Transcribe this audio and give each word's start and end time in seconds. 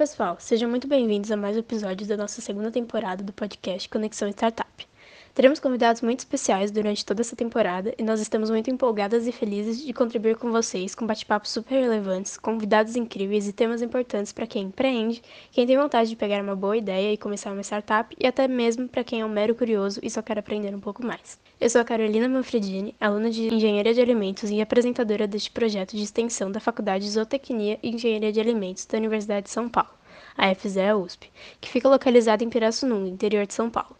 pessoal, 0.00 0.38
sejam 0.40 0.70
muito 0.70 0.88
bem-vindos 0.88 1.30
a 1.30 1.36
mais 1.36 1.54
um 1.54 1.60
episódio 1.60 2.06
da 2.06 2.16
nossa 2.16 2.40
segunda 2.40 2.70
temporada 2.70 3.22
do 3.22 3.34
podcast 3.34 3.86
Conexão 3.86 4.30
Startup. 4.30 4.89
Teremos 5.32 5.60
convidados 5.60 6.02
muito 6.02 6.20
especiais 6.20 6.72
durante 6.72 7.06
toda 7.06 7.20
essa 7.20 7.36
temporada 7.36 7.94
e 7.96 8.02
nós 8.02 8.20
estamos 8.20 8.50
muito 8.50 8.68
empolgadas 8.68 9.28
e 9.28 9.32
felizes 9.32 9.80
de 9.80 9.92
contribuir 9.92 10.36
com 10.36 10.50
vocês 10.50 10.92
com 10.92 11.06
bate-papos 11.06 11.50
super 11.50 11.80
relevantes, 11.80 12.36
convidados 12.36 12.96
incríveis 12.96 13.46
e 13.46 13.52
temas 13.52 13.80
importantes 13.80 14.32
para 14.32 14.46
quem 14.46 14.64
empreende, 14.64 15.22
quem 15.52 15.64
tem 15.64 15.78
vontade 15.78 16.10
de 16.10 16.16
pegar 16.16 16.42
uma 16.42 16.56
boa 16.56 16.76
ideia 16.76 17.12
e 17.12 17.16
começar 17.16 17.52
uma 17.52 17.62
startup 17.62 18.14
e 18.18 18.26
até 18.26 18.48
mesmo 18.48 18.88
para 18.88 19.04
quem 19.04 19.20
é 19.20 19.24
um 19.24 19.28
mero 19.28 19.54
curioso 19.54 20.00
e 20.02 20.10
só 20.10 20.20
quer 20.20 20.36
aprender 20.36 20.74
um 20.74 20.80
pouco 20.80 21.06
mais. 21.06 21.38
Eu 21.60 21.70
sou 21.70 21.80
a 21.80 21.84
Carolina 21.84 22.28
Manfredini, 22.28 22.96
aluna 23.00 23.30
de 23.30 23.54
Engenharia 23.54 23.94
de 23.94 24.00
Alimentos 24.00 24.50
e 24.50 24.60
apresentadora 24.60 25.28
deste 25.28 25.52
projeto 25.52 25.96
de 25.96 26.02
extensão 26.02 26.50
da 26.50 26.58
Faculdade 26.58 27.04
de 27.04 27.10
Zootecnia 27.12 27.78
e 27.82 27.90
Engenharia 27.90 28.32
de 28.32 28.40
Alimentos 28.40 28.84
da 28.84 28.98
Universidade 28.98 29.44
de 29.44 29.50
São 29.50 29.68
Paulo, 29.68 29.90
a 30.36 30.52
FZE 30.52 30.92
USP, 30.92 31.30
que 31.60 31.70
fica 31.70 31.88
localizada 31.88 32.42
em 32.42 32.50
Pirassununga, 32.50 33.08
interior 33.08 33.46
de 33.46 33.54
São 33.54 33.70
Paulo. 33.70 33.99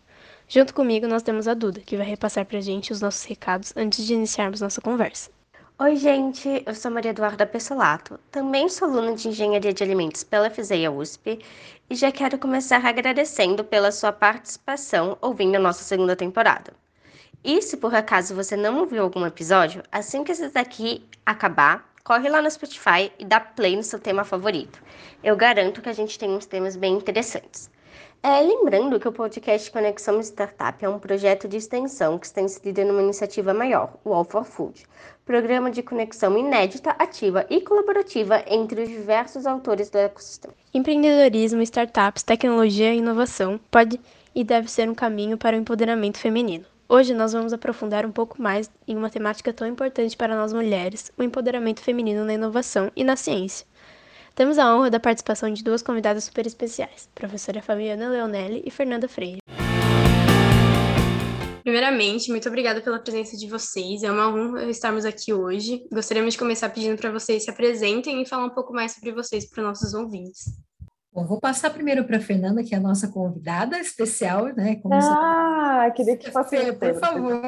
Junto 0.53 0.75
comigo, 0.75 1.07
nós 1.07 1.23
temos 1.23 1.47
a 1.47 1.55
Duda, 1.55 1.79
que 1.79 1.97
vai 1.97 2.05
repassar 2.05 2.45
para 2.45 2.59
a 2.59 2.61
gente 2.61 2.93
os 2.93 3.01
nossos 3.01 3.23
recados 3.23 3.73
antes 3.77 4.05
de 4.05 4.15
iniciarmos 4.15 4.61
nossa 4.61 4.81
conversa. 4.81 5.31
Oi, 5.79 5.95
gente, 5.95 6.65
eu 6.67 6.75
sou 6.75 6.91
Maria 6.91 7.13
Eduarda 7.13 7.47
Pessolato, 7.47 8.19
também 8.33 8.69
sou 8.69 8.89
aluna 8.89 9.15
de 9.15 9.29
Engenharia 9.29 9.73
de 9.73 9.85
Alimentos 9.85 10.25
pela 10.25 10.51
FZEA 10.51 10.91
USP 10.91 11.39
e 11.89 11.95
já 11.95 12.11
quero 12.11 12.37
começar 12.37 12.85
agradecendo 12.85 13.63
pela 13.63 13.93
sua 13.93 14.11
participação 14.11 15.17
ouvindo 15.21 15.55
a 15.55 15.61
nossa 15.61 15.85
segunda 15.85 16.17
temporada. 16.17 16.73
E 17.45 17.63
se 17.63 17.77
por 17.77 17.95
acaso 17.95 18.35
você 18.35 18.57
não 18.57 18.81
ouviu 18.81 19.05
algum 19.05 19.25
episódio, 19.25 19.85
assim 19.93 20.25
que 20.25 20.33
esse 20.33 20.49
daqui 20.49 21.05
acabar, 21.25 21.89
corre 22.03 22.29
lá 22.29 22.43
no 22.43 22.51
Spotify 22.51 23.13
e 23.21 23.25
dá 23.25 23.39
play 23.39 23.77
no 23.77 23.85
seu 23.85 24.01
tema 24.01 24.25
favorito. 24.25 24.83
Eu 25.23 25.37
garanto 25.37 25.81
que 25.81 25.89
a 25.89 25.93
gente 25.93 26.19
tem 26.19 26.29
uns 26.29 26.45
temas 26.45 26.75
bem 26.75 26.95
interessantes. 26.95 27.71
É, 28.23 28.39
lembrando 28.43 29.01
que 29.01 29.09
o 29.09 29.13
podcast 29.13 29.71
Conexão 29.71 30.21
Startup 30.21 30.85
é 30.85 30.89
um 30.89 30.99
projeto 30.99 31.49
de 31.49 31.57
extensão 31.57 32.19
que 32.19 32.27
está 32.27 32.43
inserido 32.43 32.85
numa 32.85 33.03
iniciativa 33.03 33.55
maior, 33.55 33.95
o 34.05 34.13
All 34.13 34.25
for 34.25 34.45
Food, 34.45 34.85
programa 35.25 35.71
de 35.71 35.83
conexão 35.83 36.37
inédita, 36.37 36.91
ativa 36.99 37.47
e 37.49 37.63
colaborativa 37.63 38.45
entre 38.47 38.83
os 38.83 38.91
diversos 38.91 39.47
autores 39.47 39.89
do 39.89 39.97
ecossistema. 39.97 40.53
Empreendedorismo, 40.75 41.63
startups, 41.63 42.23
tecnologia 42.23 42.93
e 42.93 42.99
inovação 42.99 43.59
pode 43.71 43.99
e 44.35 44.45
deve 44.45 44.71
ser 44.71 44.91
um 44.91 44.95
caminho 44.95 45.39
para 45.39 45.57
o 45.57 45.59
empoderamento 45.59 46.19
feminino. 46.19 46.67
Hoje 46.87 47.15
nós 47.15 47.33
vamos 47.33 47.55
aprofundar 47.55 48.05
um 48.05 48.13
pouco 48.13 48.43
mais 48.43 48.71
em 48.87 48.97
uma 48.97 49.09
temática 49.09 49.51
tão 49.51 49.67
importante 49.67 50.15
para 50.15 50.37
nós 50.37 50.53
mulheres, 50.53 51.11
o 51.17 51.23
empoderamento 51.23 51.81
feminino 51.81 52.23
na 52.27 52.35
inovação 52.35 52.93
e 52.95 53.03
na 53.03 53.17
ciência. 53.17 53.65
Temos 54.35 54.59
a 54.59 54.75
honra 54.75 54.91
da 54.91 55.01
participação 55.01 55.53
de 55.53 55.63
duas 55.63 55.83
convidadas 55.83 56.25
super 56.25 56.47
especiais, 56.47 57.09
professora 57.15 57.61
Fabiana 57.61 58.09
Leonelli 58.09 58.63
e 58.65 58.71
Fernanda 58.71 59.09
Freire. 59.09 59.41
Primeiramente, 61.63 62.31
muito 62.31 62.49
obrigada 62.49 62.81
pela 62.81 62.99
presença 62.99 63.37
de 63.37 63.47
vocês. 63.47 64.03
É 64.03 64.11
uma 64.11 64.29
honra 64.29 64.65
estarmos 64.65 65.05
aqui 65.05 65.33
hoje. 65.33 65.87
Gostaríamos 65.93 66.35
de 66.35 66.39
começar 66.39 66.71
pedindo 66.71 66.97
para 66.97 67.13
vocês 67.13 67.45
se 67.45 67.51
apresentem 67.51 68.23
e 68.23 68.27
falar 68.27 68.47
um 68.47 68.51
pouco 68.51 68.73
mais 68.73 68.93
sobre 68.93 69.13
vocês 69.13 69.49
para 69.49 69.61
os 69.61 69.69
nossos 69.69 69.95
ouvintes. 69.95 70.45
Bom, 71.13 71.27
vou 71.27 71.41
passar 71.41 71.71
primeiro 71.71 72.05
para 72.05 72.17
a 72.17 72.21
Fernanda, 72.21 72.63
que 72.63 72.75
é 72.75 72.79
a 72.79 72.81
nossa 72.81 73.09
convidada 73.09 73.79
especial, 73.79 74.47
né? 74.55 74.77
Como 74.77 74.95
ah, 74.95 75.87
você... 75.87 75.93
queria 75.93 76.17
que 76.17 76.31
fosse 76.31 76.73
por 76.73 76.99
favor. 76.99 77.43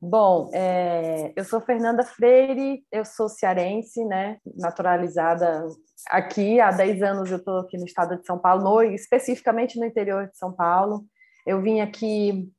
Bom, 0.00 0.50
é, 0.53 1.33
eu 1.36 1.45
sou 1.45 1.61
Fernanda 1.61 2.03
Freire, 2.03 2.83
eu 2.91 3.05
sou 3.05 3.28
cearense, 3.28 4.05
né, 4.05 4.39
naturalizada 4.57 5.67
aqui, 6.08 6.61
há 6.61 6.70
10 6.70 7.02
anos 7.02 7.30
eu 7.30 7.36
estou 7.36 7.58
aqui 7.58 7.77
no 7.77 7.85
estado 7.85 8.18
de 8.18 8.27
São 8.27 8.39
Paulo, 8.39 8.64
no, 8.64 8.83
especificamente 8.83 9.79
no 9.79 9.85
interior 9.85 10.29
de 10.29 10.36
São 10.36 10.52
Paulo. 10.52 11.05
Eu 11.46 11.61
vim 11.61 11.80
aqui 11.80 12.51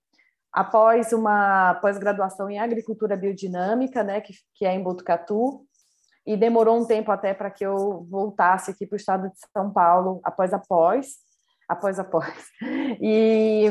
após 0.52 1.14
uma 1.14 1.76
pós-graduação 1.76 2.50
em 2.50 2.59
agricultura 2.59 3.18
biodinâmica, 3.18 4.03
né, 4.03 4.22
que, 4.22 4.34
que 4.56 4.66
é 4.66 4.74
em 4.74 4.84
Botucatu, 4.84 5.66
e 6.26 6.38
demorou 6.38 6.80
um 6.80 6.86
tempo 6.86 7.12
até 7.12 7.34
para 7.34 7.50
que 7.50 7.66
eu 7.66 8.06
voltasse 8.09 8.70
aqui 8.70 8.86
para 8.86 8.96
o 8.96 9.00
estado 9.00 9.30
de 9.30 9.40
São 9.52 9.72
Paulo 9.72 10.22
após 10.24 10.53
após, 10.53 11.16
após 11.68 12.00
após. 12.00 12.48
E 13.02 13.66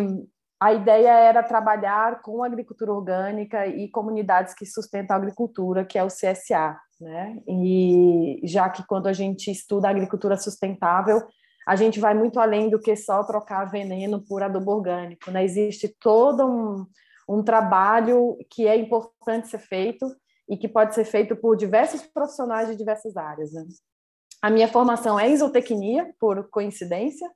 a 0.61 0.75
ideia 0.75 1.11
era 1.11 1.43
trabalhar 1.43 2.21
com 2.21 2.45
agricultura 2.45 2.93
orgânica 2.93 3.67
e 3.67 3.89
comunidades 3.89 4.53
que 4.53 4.67
sustentam 4.67 5.17
a 5.17 5.19
agricultura, 5.19 5.87
que 5.87 5.99
é 5.99 6.05
o 6.05 6.09
CSA, 6.09 6.79
né? 7.01 7.39
E 7.49 8.41
já 8.45 8.69
que 8.69 8.87
quando 8.87 9.07
a 9.07 9.13
gente 9.15 9.51
estuda 9.51 9.89
agricultura 9.89 10.37
sustentável, 10.37 11.27
a 11.67 11.77
gente 11.77 11.99
vai 11.99 12.13
muito 12.13 12.39
além 12.39 12.69
do 12.69 12.79
que 12.79 12.95
só 12.95 13.25
trocar 13.25 13.71
veneno 13.71 14.23
por 14.23 14.43
adubo 14.43 14.73
orgânico, 14.73 15.31
né? 15.31 15.43
Existe 15.43 15.97
todo 15.99 16.47
um, 16.47 16.87
um 17.27 17.43
trabalho 17.43 18.37
que 18.51 18.69
é 18.69 18.77
importante 18.77 19.49
ser 19.49 19.61
feito 19.61 20.07
e 20.47 20.59
que 20.59 20.69
pode 20.69 20.95
ser 20.95 21.05
feito 21.05 21.35
por 21.37 21.57
diversos 21.57 22.03
profissionais 22.03 22.69
de 22.69 22.77
diversas 22.77 23.17
áreas. 23.17 23.53
Né? 23.53 23.65
A 24.43 24.51
minha 24.51 24.69
formação 24.69 25.19
é 25.19 25.29
em 25.29 25.37
zootecnia, 25.37 26.13
por 26.19 26.51
coincidência, 26.51 27.31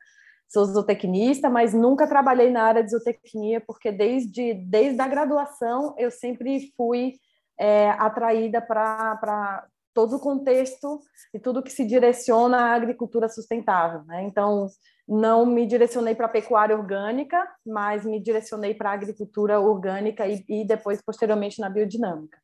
sou 0.48 0.64
zootecnista, 0.64 1.50
mas 1.50 1.74
nunca 1.74 2.06
trabalhei 2.06 2.50
na 2.50 2.62
área 2.62 2.82
de 2.82 2.90
zootecnia, 2.90 3.60
porque 3.60 3.90
desde, 3.90 4.54
desde 4.54 5.00
a 5.00 5.08
graduação 5.08 5.94
eu 5.98 6.10
sempre 6.10 6.72
fui 6.76 7.14
é, 7.58 7.90
atraída 7.90 8.60
para 8.60 9.66
todo 9.94 10.16
o 10.16 10.20
contexto 10.20 11.00
e 11.32 11.38
tudo 11.38 11.62
que 11.62 11.70
se 11.70 11.84
direciona 11.84 12.58
à 12.58 12.74
agricultura 12.74 13.28
sustentável. 13.28 14.02
Né? 14.04 14.24
Então, 14.24 14.66
não 15.06 15.46
me 15.46 15.66
direcionei 15.66 16.14
para 16.14 16.26
a 16.26 16.30
pecuária 16.30 16.76
orgânica, 16.76 17.46
mas 17.64 18.04
me 18.04 18.20
direcionei 18.20 18.74
para 18.74 18.90
a 18.90 18.94
agricultura 18.94 19.60
orgânica 19.60 20.26
e, 20.26 20.44
e, 20.48 20.66
depois, 20.66 21.00
posteriormente, 21.00 21.60
na 21.60 21.70
biodinâmica. 21.70 22.38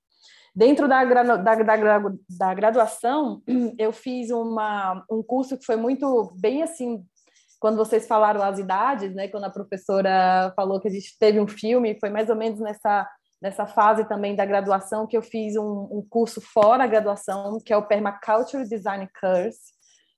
Dentro 0.54 0.88
da, 0.88 1.04
da, 1.04 1.36
da, 1.36 1.54
da 2.28 2.54
graduação, 2.54 3.42
eu 3.78 3.92
fiz 3.92 4.30
uma, 4.30 5.04
um 5.10 5.22
curso 5.22 5.58
que 5.58 5.64
foi 5.64 5.76
muito 5.76 6.32
bem 6.38 6.62
assim 6.62 7.04
quando 7.60 7.76
vocês 7.76 8.08
falaram 8.08 8.42
as 8.42 8.58
idades, 8.58 9.14
né, 9.14 9.28
quando 9.28 9.44
a 9.44 9.50
professora 9.50 10.50
falou 10.56 10.80
que 10.80 10.88
a 10.88 10.90
gente 10.90 11.16
teve 11.18 11.38
um 11.38 11.46
filme, 11.46 11.98
foi 12.00 12.08
mais 12.08 12.30
ou 12.30 12.34
menos 12.34 12.58
nessa, 12.58 13.06
nessa 13.40 13.66
fase 13.66 14.08
também 14.08 14.34
da 14.34 14.46
graduação 14.46 15.06
que 15.06 15.16
eu 15.16 15.20
fiz 15.20 15.56
um, 15.56 15.86
um 15.92 16.06
curso 16.08 16.40
fora 16.40 16.84
a 16.84 16.86
graduação, 16.86 17.58
que 17.64 17.70
é 17.70 17.76
o 17.76 17.86
Permaculture 17.86 18.66
Design 18.66 19.06
Course, 19.20 19.60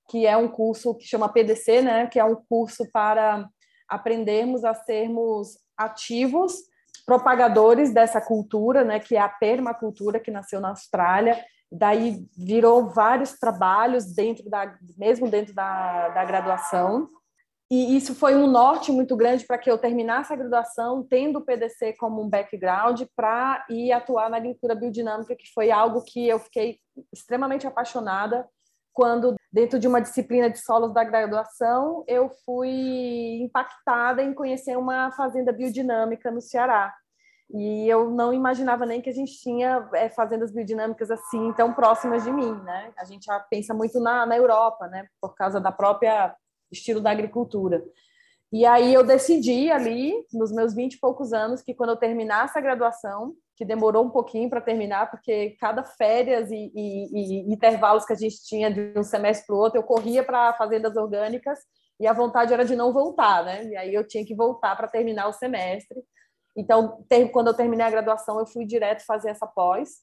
que 0.09 0.25
é 0.25 0.37
um 0.37 0.47
curso 0.47 0.95
que 0.95 1.05
chama 1.05 1.29
PDC, 1.29 1.83
né, 1.83 2.07
que 2.07 2.21
é 2.21 2.25
um 2.25 2.37
curso 2.49 2.89
para 2.93 3.49
aprendermos 3.89 4.65
a 4.65 4.73
sermos 4.73 5.59
ativos 5.77 6.55
propagadores 7.05 7.93
dessa 7.93 8.21
cultura, 8.21 8.85
né, 8.85 9.01
que 9.01 9.17
é 9.17 9.21
a 9.21 9.29
permacultura 9.29 10.21
que 10.21 10.31
nasceu 10.31 10.61
na 10.61 10.69
Austrália. 10.69 11.45
Daí 11.71 12.25
virou 12.39 12.89
vários 12.91 13.33
trabalhos 13.33 14.15
dentro 14.15 14.49
da, 14.49 14.77
mesmo 14.97 15.29
dentro 15.29 15.53
da, 15.55 16.11
da 16.11 16.25
graduação. 16.25 17.09
E 17.75 17.97
isso 17.97 18.15
foi 18.15 18.35
um 18.35 18.47
norte 18.47 18.93
muito 18.93 19.17
grande 19.17 19.47
para 19.47 19.57
que 19.57 19.71
eu 19.71 19.79
terminasse 19.79 20.31
a 20.31 20.37
graduação 20.37 21.03
tendo 21.03 21.39
o 21.39 21.43
PDC 21.43 21.95
como 21.95 22.23
um 22.23 22.29
background 22.29 23.01
para 23.17 23.65
ir 23.71 23.93
atuar 23.93 24.29
na 24.29 24.37
agricultura 24.37 24.75
biodinâmica, 24.75 25.35
que 25.35 25.51
foi 25.55 25.71
algo 25.71 26.05
que 26.05 26.29
eu 26.29 26.39
fiquei 26.39 26.79
extremamente 27.11 27.67
apaixonada 27.67 28.47
quando, 28.93 29.37
dentro 29.51 29.79
de 29.79 29.89
uma 29.89 30.03
disciplina 30.03 30.51
de 30.51 30.59
solos 30.59 30.93
da 30.93 31.03
graduação, 31.03 32.05
eu 32.07 32.29
fui 32.45 33.41
impactada 33.41 34.23
em 34.23 34.35
conhecer 34.35 34.77
uma 34.77 35.11
fazenda 35.13 35.51
biodinâmica 35.51 36.31
no 36.31 36.43
Ceará. 36.43 36.95
E 37.55 37.89
eu 37.89 38.11
não 38.11 38.35
imaginava 38.35 38.85
nem 38.85 39.01
que 39.01 39.09
a 39.09 39.15
gente 39.15 39.41
tinha 39.41 39.89
é, 39.95 40.11
fazendas 40.11 40.53
biodinâmicas 40.53 41.11
assim 41.11 41.55
tão 41.55 41.73
próximas 41.73 42.23
de 42.23 42.31
mim, 42.31 42.53
né? 42.65 42.93
A 42.99 43.05
gente 43.07 43.25
já 43.25 43.41
pensa 43.41 43.73
muito 43.73 43.99
na, 43.99 44.27
na 44.27 44.37
Europa, 44.37 44.87
né? 44.89 45.07
Por 45.19 45.35
causa 45.35 45.59
da 45.59 45.73
própria 45.73 46.37
estilo 46.73 47.01
da 47.01 47.11
agricultura. 47.11 47.85
E 48.53 48.67
aí 48.67 48.93
eu 48.93 49.03
decidi 49.03 49.71
ali, 49.71 50.15
nos 50.33 50.53
meus 50.53 50.75
vinte 50.75 50.95
e 50.95 51.01
poucos 51.01 51.33
anos, 51.33 51.63
que 51.63 51.73
quando 51.73 51.91
eu 51.91 51.97
terminasse 51.97 52.59
a 52.59 52.61
graduação, 52.61 53.35
que 53.57 53.65
demorou 53.65 54.05
um 54.05 54.11
pouquinho 54.11 54.51
para 54.51 54.61
terminar, 54.61 55.11
porque 55.11 55.57
cada 55.59 55.83
férias 55.83 56.51
e, 56.51 56.71
e, 56.75 57.49
e, 57.49 57.53
intervalos 57.53 58.05
que 58.05 58.13
a 58.13 58.17
gente 58.17 58.45
tinha 58.45 58.71
de 58.71 58.93
um 58.99 59.03
semestre 59.03 59.47
para 59.47 59.57
o 59.57 59.59
outro, 59.59 59.79
eu 59.79 59.83
corria 59.83 60.23
para 60.23 60.53
fazendas 60.55 60.97
orgânicas 60.97 61.59
e 61.99 62.07
a 62.07 62.13
vontade 62.13 62.53
era 62.53 62.65
de 62.65 62.77
não 62.77 62.93
voltar, 62.93 63.45
né? 63.45 63.65
E 63.65 63.77
aí 63.77 63.95
eu 63.95 64.07
tinha 64.07 64.25
que 64.25 64.35
voltar 64.35 64.77
para 64.77 64.89
terminar 64.89 65.29
o 65.29 65.33
semestre. 65.33 66.03
Então, 66.57 67.03
quando 67.33 67.47
eu 67.47 67.55
terminei 67.55 67.87
a 67.87 67.91
graduação, 67.91 68.39
eu 68.39 68.47
fui 68.47 68.67
direto 68.67 69.07
fazer 69.07 69.31
essa 69.31 69.47
pós. 69.47 70.01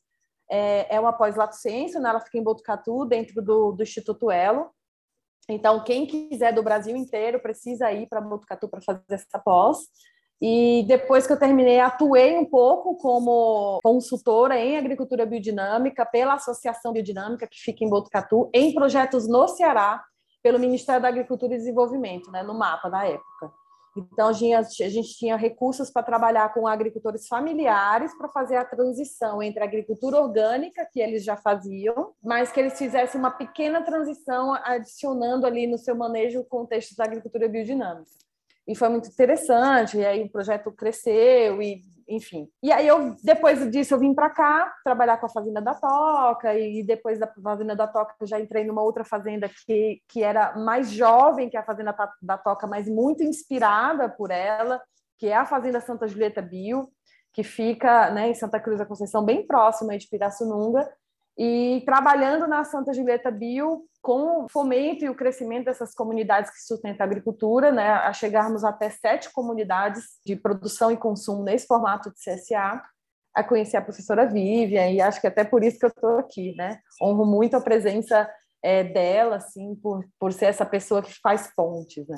É, 0.49 0.95
é 0.95 0.99
uma 0.99 1.13
pós-lato 1.13 1.55
sensu, 1.55 1.99
né? 1.99 2.09
ela 2.09 2.21
fica 2.21 2.37
em 2.37 2.43
Botucatu, 2.43 3.05
dentro 3.05 3.41
do, 3.41 3.71
do 3.73 3.83
Instituto 3.83 4.31
Elo. 4.31 4.71
Então, 5.49 5.83
quem 5.83 6.05
quiser 6.05 6.53
do 6.53 6.63
Brasil 6.63 6.95
inteiro 6.95 7.39
precisa 7.39 7.91
ir 7.91 8.07
para 8.07 8.21
Botucatu 8.21 8.69
para 8.69 8.81
fazer 8.81 9.03
essa 9.09 9.39
pós. 9.39 9.79
E 10.41 10.85
depois 10.87 11.27
que 11.27 11.33
eu 11.33 11.39
terminei, 11.39 11.79
atuei 11.79 12.37
um 12.37 12.45
pouco 12.45 12.95
como 12.95 13.79
consultora 13.83 14.57
em 14.57 14.77
agricultura 14.77 15.25
biodinâmica 15.25 16.05
pela 16.05 16.35
Associação 16.35 16.93
Biodinâmica, 16.93 17.45
que 17.45 17.59
fica 17.59 17.83
em 17.83 17.89
Botucatu, 17.89 18.49
em 18.53 18.73
projetos 18.73 19.27
no 19.27 19.47
Ceará, 19.49 20.01
pelo 20.41 20.59
Ministério 20.59 21.01
da 21.01 21.09
Agricultura 21.09 21.53
e 21.53 21.57
Desenvolvimento, 21.57 22.31
né, 22.31 22.41
no 22.41 22.53
mapa 22.53 22.87
da 22.89 23.05
época. 23.05 23.58
Então, 23.95 24.27
a 24.27 24.33
gente 24.33 25.17
tinha 25.17 25.35
recursos 25.35 25.89
para 25.89 26.03
trabalhar 26.03 26.53
com 26.53 26.67
agricultores 26.67 27.27
familiares 27.27 28.15
para 28.17 28.29
fazer 28.29 28.55
a 28.55 28.65
transição 28.65 29.41
entre 29.41 29.61
a 29.61 29.65
agricultura 29.65 30.17
orgânica, 30.17 30.87
que 30.91 30.99
eles 30.99 31.23
já 31.23 31.35
faziam, 31.35 32.13
mas 32.23 32.51
que 32.51 32.59
eles 32.59 32.77
fizessem 32.77 33.19
uma 33.19 33.31
pequena 33.31 33.81
transição 33.81 34.53
adicionando 34.63 35.45
ali 35.45 35.67
no 35.67 35.77
seu 35.77 35.95
manejo 35.95 36.43
contextos 36.45 36.95
da 36.95 37.05
agricultura 37.05 37.47
biodinâmica 37.47 38.09
e 38.69 38.75
foi 38.75 38.87
muito 38.87 39.09
interessante. 39.09 39.97
E 39.97 40.05
aí 40.05 40.21
o 40.23 40.29
projeto 40.29 40.71
cresceu 40.71 41.59
e 41.59 41.83
enfim. 42.09 42.49
E 42.61 42.71
aí 42.71 42.87
eu 42.87 43.15
depois 43.23 43.69
disso 43.69 43.93
eu 43.93 43.99
vim 43.99 44.13
para 44.13 44.29
cá 44.29 44.73
trabalhar 44.83 45.17
com 45.17 45.27
a 45.27 45.29
fazenda 45.29 45.61
da 45.61 45.75
Toca 45.75 46.57
e 46.57 46.83
depois 46.83 47.19
da 47.19 47.27
fazenda 47.27 47.75
da 47.75 47.87
Toca 47.87 48.15
eu 48.19 48.27
já 48.27 48.39
entrei 48.39 48.65
numa 48.65 48.81
outra 48.81 49.03
fazenda 49.05 49.49
que 49.65 50.01
que 50.07 50.23
era 50.23 50.57
mais 50.57 50.89
jovem 50.91 51.49
que 51.49 51.57
a 51.57 51.63
fazenda 51.63 51.95
da 52.21 52.37
Toca, 52.37 52.67
mas 52.67 52.87
muito 52.89 53.23
inspirada 53.23 54.09
por 54.09 54.31
ela, 54.31 54.81
que 55.17 55.27
é 55.27 55.35
a 55.35 55.45
fazenda 55.45 55.79
Santa 55.79 56.07
Julieta 56.07 56.41
Bio, 56.41 56.89
que 57.33 57.43
fica, 57.43 58.09
né, 58.11 58.29
em 58.29 58.33
Santa 58.33 58.59
Cruz 58.59 58.79
da 58.79 58.85
Conceição, 58.85 59.23
bem 59.23 59.45
próxima 59.45 59.97
de 59.97 60.07
Pirassununga. 60.07 60.89
E 61.41 61.81
trabalhando 61.85 62.47
na 62.47 62.65
Santa 62.65 62.93
Julieta 62.93 63.31
Bio, 63.31 63.85
com 64.01 64.43
o 64.43 64.49
fomento 64.49 65.05
e 65.05 65.09
o 65.09 65.15
crescimento 65.15 65.65
dessas 65.65 65.95
comunidades 65.95 66.51
que 66.51 66.59
sustentam 66.59 67.05
a 67.05 67.07
agricultura, 67.07 67.71
né, 67.71 67.91
a 67.91 68.11
chegarmos 68.11 68.65
até 68.65 68.89
sete 68.89 69.31
comunidades 69.31 70.03
de 70.25 70.35
produção 70.35 70.91
e 70.91 70.97
consumo 70.97 71.41
nesse 71.43 71.65
formato 71.65 72.11
de 72.11 72.17
CSA, 72.17 72.83
a 73.33 73.43
conhecer 73.43 73.77
a 73.77 73.81
professora 73.81 74.25
Vivian, 74.25 74.89
e 74.89 74.99
acho 74.99 75.21
que 75.21 75.27
até 75.27 75.45
por 75.45 75.63
isso 75.63 75.79
que 75.79 75.85
eu 75.85 75.89
estou 75.89 76.17
aqui, 76.17 76.53
né? 76.57 76.79
Honro 77.01 77.25
muito 77.25 77.55
a 77.55 77.61
presença 77.61 78.29
é, 78.61 78.83
dela, 78.83 79.37
assim, 79.37 79.75
por, 79.75 80.03
por 80.19 80.33
ser 80.33 80.47
essa 80.47 80.65
pessoa 80.65 81.01
que 81.01 81.13
faz 81.21 81.49
pontes, 81.55 82.05
né? 82.07 82.17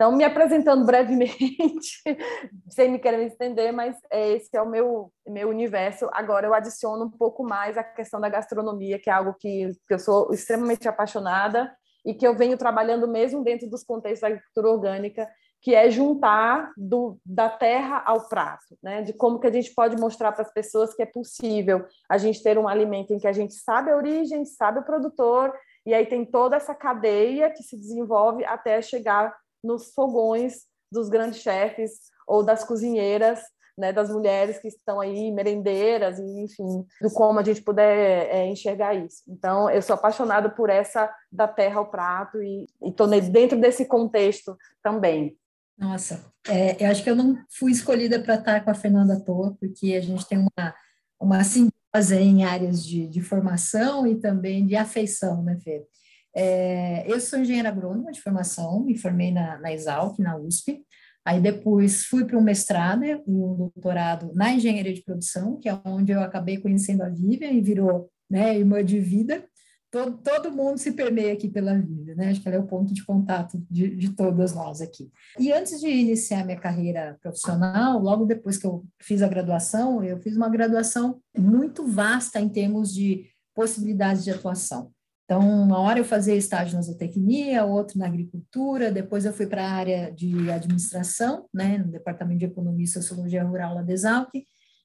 Então, 0.00 0.12
me 0.12 0.24
apresentando 0.24 0.82
brevemente, 0.86 2.02
sem 2.70 2.90
me 2.90 2.98
querer 2.98 3.18
me 3.18 3.26
estender, 3.26 3.70
mas 3.70 3.94
é, 4.10 4.30
esse 4.30 4.48
é 4.56 4.62
o 4.62 4.66
meu, 4.66 5.12
meu 5.28 5.50
universo. 5.50 6.08
Agora, 6.14 6.46
eu 6.46 6.54
adiciono 6.54 7.04
um 7.04 7.10
pouco 7.10 7.44
mais 7.44 7.76
a 7.76 7.84
questão 7.84 8.18
da 8.18 8.30
gastronomia, 8.30 8.98
que 8.98 9.10
é 9.10 9.12
algo 9.12 9.34
que, 9.38 9.70
que 9.86 9.92
eu 9.92 9.98
sou 9.98 10.32
extremamente 10.32 10.88
apaixonada 10.88 11.70
e 12.02 12.14
que 12.14 12.26
eu 12.26 12.34
venho 12.34 12.56
trabalhando 12.56 13.06
mesmo 13.06 13.44
dentro 13.44 13.68
dos 13.68 13.84
contextos 13.84 14.22
da 14.22 14.28
agricultura 14.28 14.70
orgânica, 14.70 15.28
que 15.60 15.74
é 15.74 15.90
juntar 15.90 16.72
do, 16.78 17.18
da 17.22 17.50
terra 17.50 18.02
ao 18.06 18.26
prato, 18.26 18.78
né? 18.82 19.02
de 19.02 19.12
como 19.12 19.38
que 19.38 19.48
a 19.48 19.52
gente 19.52 19.74
pode 19.74 19.98
mostrar 19.98 20.32
para 20.32 20.40
as 20.40 20.50
pessoas 20.50 20.94
que 20.94 21.02
é 21.02 21.06
possível 21.06 21.84
a 22.08 22.16
gente 22.16 22.42
ter 22.42 22.56
um 22.56 22.66
alimento 22.66 23.12
em 23.12 23.18
que 23.18 23.28
a 23.28 23.32
gente 23.32 23.52
sabe 23.52 23.90
a 23.90 23.96
origem, 23.96 24.46
sabe 24.46 24.78
o 24.78 24.84
produtor, 24.84 25.52
e 25.84 25.92
aí 25.92 26.06
tem 26.06 26.24
toda 26.24 26.56
essa 26.56 26.74
cadeia 26.74 27.50
que 27.50 27.62
se 27.62 27.76
desenvolve 27.76 28.46
até 28.46 28.80
chegar 28.80 29.38
nos 29.62 29.92
fogões 29.92 30.64
dos 30.90 31.08
grandes 31.08 31.40
chefes 31.40 31.92
ou 32.26 32.42
das 32.42 32.64
cozinheiras, 32.64 33.40
né, 33.76 33.92
das 33.92 34.10
mulheres 34.10 34.58
que 34.58 34.68
estão 34.68 35.00
aí, 35.00 35.32
merendeiras, 35.32 36.18
e, 36.18 36.44
enfim, 36.44 36.84
do 37.00 37.10
como 37.10 37.38
a 37.38 37.42
gente 37.42 37.62
puder 37.62 38.28
é, 38.28 38.46
enxergar 38.46 38.94
isso. 38.94 39.22
Então, 39.28 39.70
eu 39.70 39.80
sou 39.80 39.94
apaixonada 39.94 40.50
por 40.50 40.68
essa 40.68 41.12
da 41.32 41.48
terra 41.48 41.78
ao 41.78 41.90
prato 41.90 42.42
e 42.42 42.66
estou 42.82 43.06
dentro 43.06 43.58
desse 43.58 43.86
contexto 43.86 44.56
também. 44.82 45.36
Nossa, 45.78 46.22
é, 46.46 46.84
eu 46.84 46.90
acho 46.90 47.02
que 47.02 47.08
eu 47.08 47.16
não 47.16 47.38
fui 47.48 47.72
escolhida 47.72 48.20
para 48.20 48.34
estar 48.34 48.62
com 48.62 48.70
a 48.70 48.74
Fernanda 48.74 49.14
à 49.14 49.20
toa, 49.20 49.56
porque 49.58 49.94
a 49.94 50.00
gente 50.00 50.26
tem 50.26 50.38
uma, 50.38 50.74
uma 51.18 51.42
simbiose 51.42 52.16
em 52.16 52.44
áreas 52.44 52.84
de, 52.84 53.08
de 53.08 53.22
formação 53.22 54.06
e 54.06 54.16
também 54.16 54.66
de 54.66 54.76
afeição, 54.76 55.42
né, 55.42 55.58
Fê? 55.64 55.86
É, 56.34 57.04
eu 57.10 57.20
sou 57.20 57.38
engenheira 57.38 57.68
agrônoma 57.68 58.12
de 58.12 58.20
formação, 58.20 58.84
me 58.84 58.96
formei 58.96 59.32
na, 59.32 59.58
na 59.58 59.72
Exalc, 59.72 60.18
na 60.18 60.36
USP. 60.36 60.82
Aí 61.24 61.40
depois 61.40 62.04
fui 62.04 62.24
para 62.24 62.38
um 62.38 62.42
mestrado 62.42 63.04
e 63.04 63.14
um 63.26 63.54
doutorado 63.56 64.32
na 64.34 64.52
engenharia 64.52 64.94
de 64.94 65.02
produção, 65.02 65.58
que 65.58 65.68
é 65.68 65.78
onde 65.84 66.12
eu 66.12 66.20
acabei 66.20 66.58
conhecendo 66.58 67.02
a 67.02 67.08
Vivian 67.08 67.50
e 67.50 67.60
virou 67.60 68.10
né, 68.28 68.58
irmã 68.58 68.84
de 68.84 68.98
vida. 68.98 69.44
Todo, 69.90 70.18
todo 70.18 70.52
mundo 70.52 70.78
se 70.78 70.92
permeia 70.92 71.32
aqui 71.32 71.48
pela 71.48 71.74
Vivian, 71.76 72.14
né? 72.14 72.30
Acho 72.30 72.40
que 72.40 72.48
ela 72.48 72.56
é 72.56 72.60
o 72.60 72.66
ponto 72.66 72.94
de 72.94 73.04
contato 73.04 73.60
de, 73.68 73.96
de 73.96 74.10
todas 74.10 74.54
nós 74.54 74.80
aqui. 74.80 75.10
E 75.36 75.52
antes 75.52 75.80
de 75.80 75.88
iniciar 75.88 76.44
minha 76.44 76.58
carreira 76.58 77.18
profissional, 77.20 77.98
logo 77.98 78.24
depois 78.24 78.56
que 78.56 78.66
eu 78.66 78.84
fiz 79.02 79.20
a 79.20 79.28
graduação, 79.28 80.02
eu 80.04 80.16
fiz 80.20 80.36
uma 80.36 80.48
graduação 80.48 81.20
muito 81.36 81.84
vasta 81.84 82.40
em 82.40 82.48
termos 82.48 82.94
de 82.94 83.26
possibilidades 83.52 84.22
de 84.22 84.30
atuação. 84.30 84.92
Então, 85.30 85.48
uma 85.48 85.78
hora 85.78 86.00
eu 86.00 86.04
fazia 86.04 86.34
estágio 86.34 86.74
na 86.74 86.82
zootecnia, 86.82 87.64
outro 87.64 87.96
na 87.96 88.06
agricultura, 88.06 88.90
depois 88.90 89.24
eu 89.24 89.32
fui 89.32 89.46
para 89.46 89.64
a 89.64 89.70
área 89.70 90.10
de 90.10 90.50
administração, 90.50 91.46
né, 91.54 91.78
no 91.78 91.86
Departamento 91.86 92.40
de 92.40 92.46
Economia 92.46 92.82
e 92.82 92.88
Sociologia 92.88 93.44
Rural 93.44 93.76
lá 93.76 93.82
da 93.82 93.92
Exalc, 93.92 94.28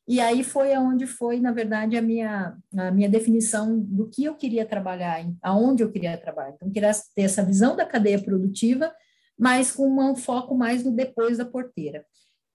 e 0.07 0.19
aí 0.19 0.43
foi 0.43 0.71
aonde 0.71 1.07
foi, 1.07 1.39
na 1.39 1.51
verdade, 1.51 1.97
a 1.97 2.01
minha, 2.03 2.55
a 2.77 2.91
minha 2.91 3.09
definição 3.09 3.79
do 3.79 4.07
que 4.07 4.23
eu 4.23 4.35
queria 4.35 4.67
trabalhar, 4.67 5.25
aonde 5.41 5.81
eu 5.81 5.91
queria 5.91 6.15
trabalhar. 6.15 6.51
Então, 6.51 6.67
eu 6.67 6.71
queria 6.71 6.91
ter 7.15 7.23
essa 7.23 7.43
visão 7.43 7.75
da 7.75 7.83
cadeia 7.83 8.21
produtiva, 8.21 8.93
mas 9.35 9.71
com 9.71 9.89
um 9.99 10.15
foco 10.15 10.55
mais 10.55 10.83
no 10.83 10.91
depois 10.91 11.39
da 11.39 11.45
porteira. 11.45 12.05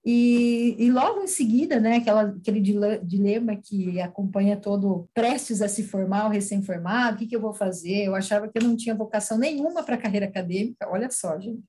E, 0.03 0.75
e, 0.79 0.91
logo 0.91 1.21
em 1.21 1.27
seguida, 1.27 1.79
né, 1.79 1.97
aquela, 1.97 2.23
aquele 2.23 2.59
dilema 2.59 3.55
que 3.55 4.01
acompanha 4.01 4.57
todo 4.57 5.07
prestes 5.13 5.61
a 5.61 5.67
se 5.67 5.83
formar, 5.83 6.25
o 6.25 6.31
recém-formado, 6.31 7.15
o 7.15 7.19
que, 7.19 7.27
que 7.27 7.35
eu 7.35 7.41
vou 7.41 7.53
fazer? 7.53 8.05
Eu 8.05 8.15
achava 8.15 8.47
que 8.47 8.57
eu 8.57 8.63
não 8.63 8.75
tinha 8.75 8.95
vocação 8.95 9.37
nenhuma 9.37 9.83
para 9.83 9.95
a 9.95 9.99
carreira 9.99 10.25
acadêmica, 10.25 10.89
olha 10.89 11.09
só, 11.11 11.39
gente, 11.39 11.63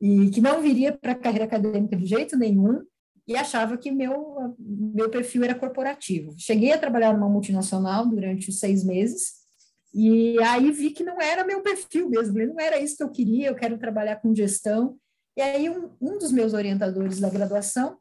e 0.00 0.30
que 0.30 0.40
não 0.40 0.62
viria 0.62 0.92
para 0.92 1.12
a 1.12 1.16
carreira 1.16 1.44
acadêmica 1.44 1.96
de 1.96 2.06
jeito 2.06 2.36
nenhum, 2.36 2.84
e 3.26 3.34
achava 3.34 3.76
que 3.76 3.90
meu, 3.90 4.54
meu 4.56 5.10
perfil 5.10 5.42
era 5.42 5.54
corporativo. 5.54 6.36
Cheguei 6.38 6.70
a 6.70 6.78
trabalhar 6.78 7.12
numa 7.12 7.28
multinacional 7.28 8.06
durante 8.06 8.48
os 8.48 8.60
seis 8.60 8.84
meses, 8.84 9.44
e 9.92 10.40
aí 10.44 10.70
vi 10.70 10.90
que 10.90 11.02
não 11.02 11.20
era 11.20 11.44
meu 11.44 11.62
perfil 11.62 12.08
mesmo, 12.08 12.38
não 12.46 12.60
era 12.60 12.78
isso 12.78 12.96
que 12.96 13.02
eu 13.02 13.10
queria, 13.10 13.48
eu 13.48 13.56
quero 13.56 13.76
trabalhar 13.76 14.16
com 14.16 14.32
gestão, 14.32 14.96
e 15.36 15.42
aí, 15.42 15.68
um, 15.68 15.90
um 16.00 16.18
dos 16.18 16.32
meus 16.32 16.54
orientadores 16.54 17.20
da 17.20 17.28
graduação, 17.28 17.98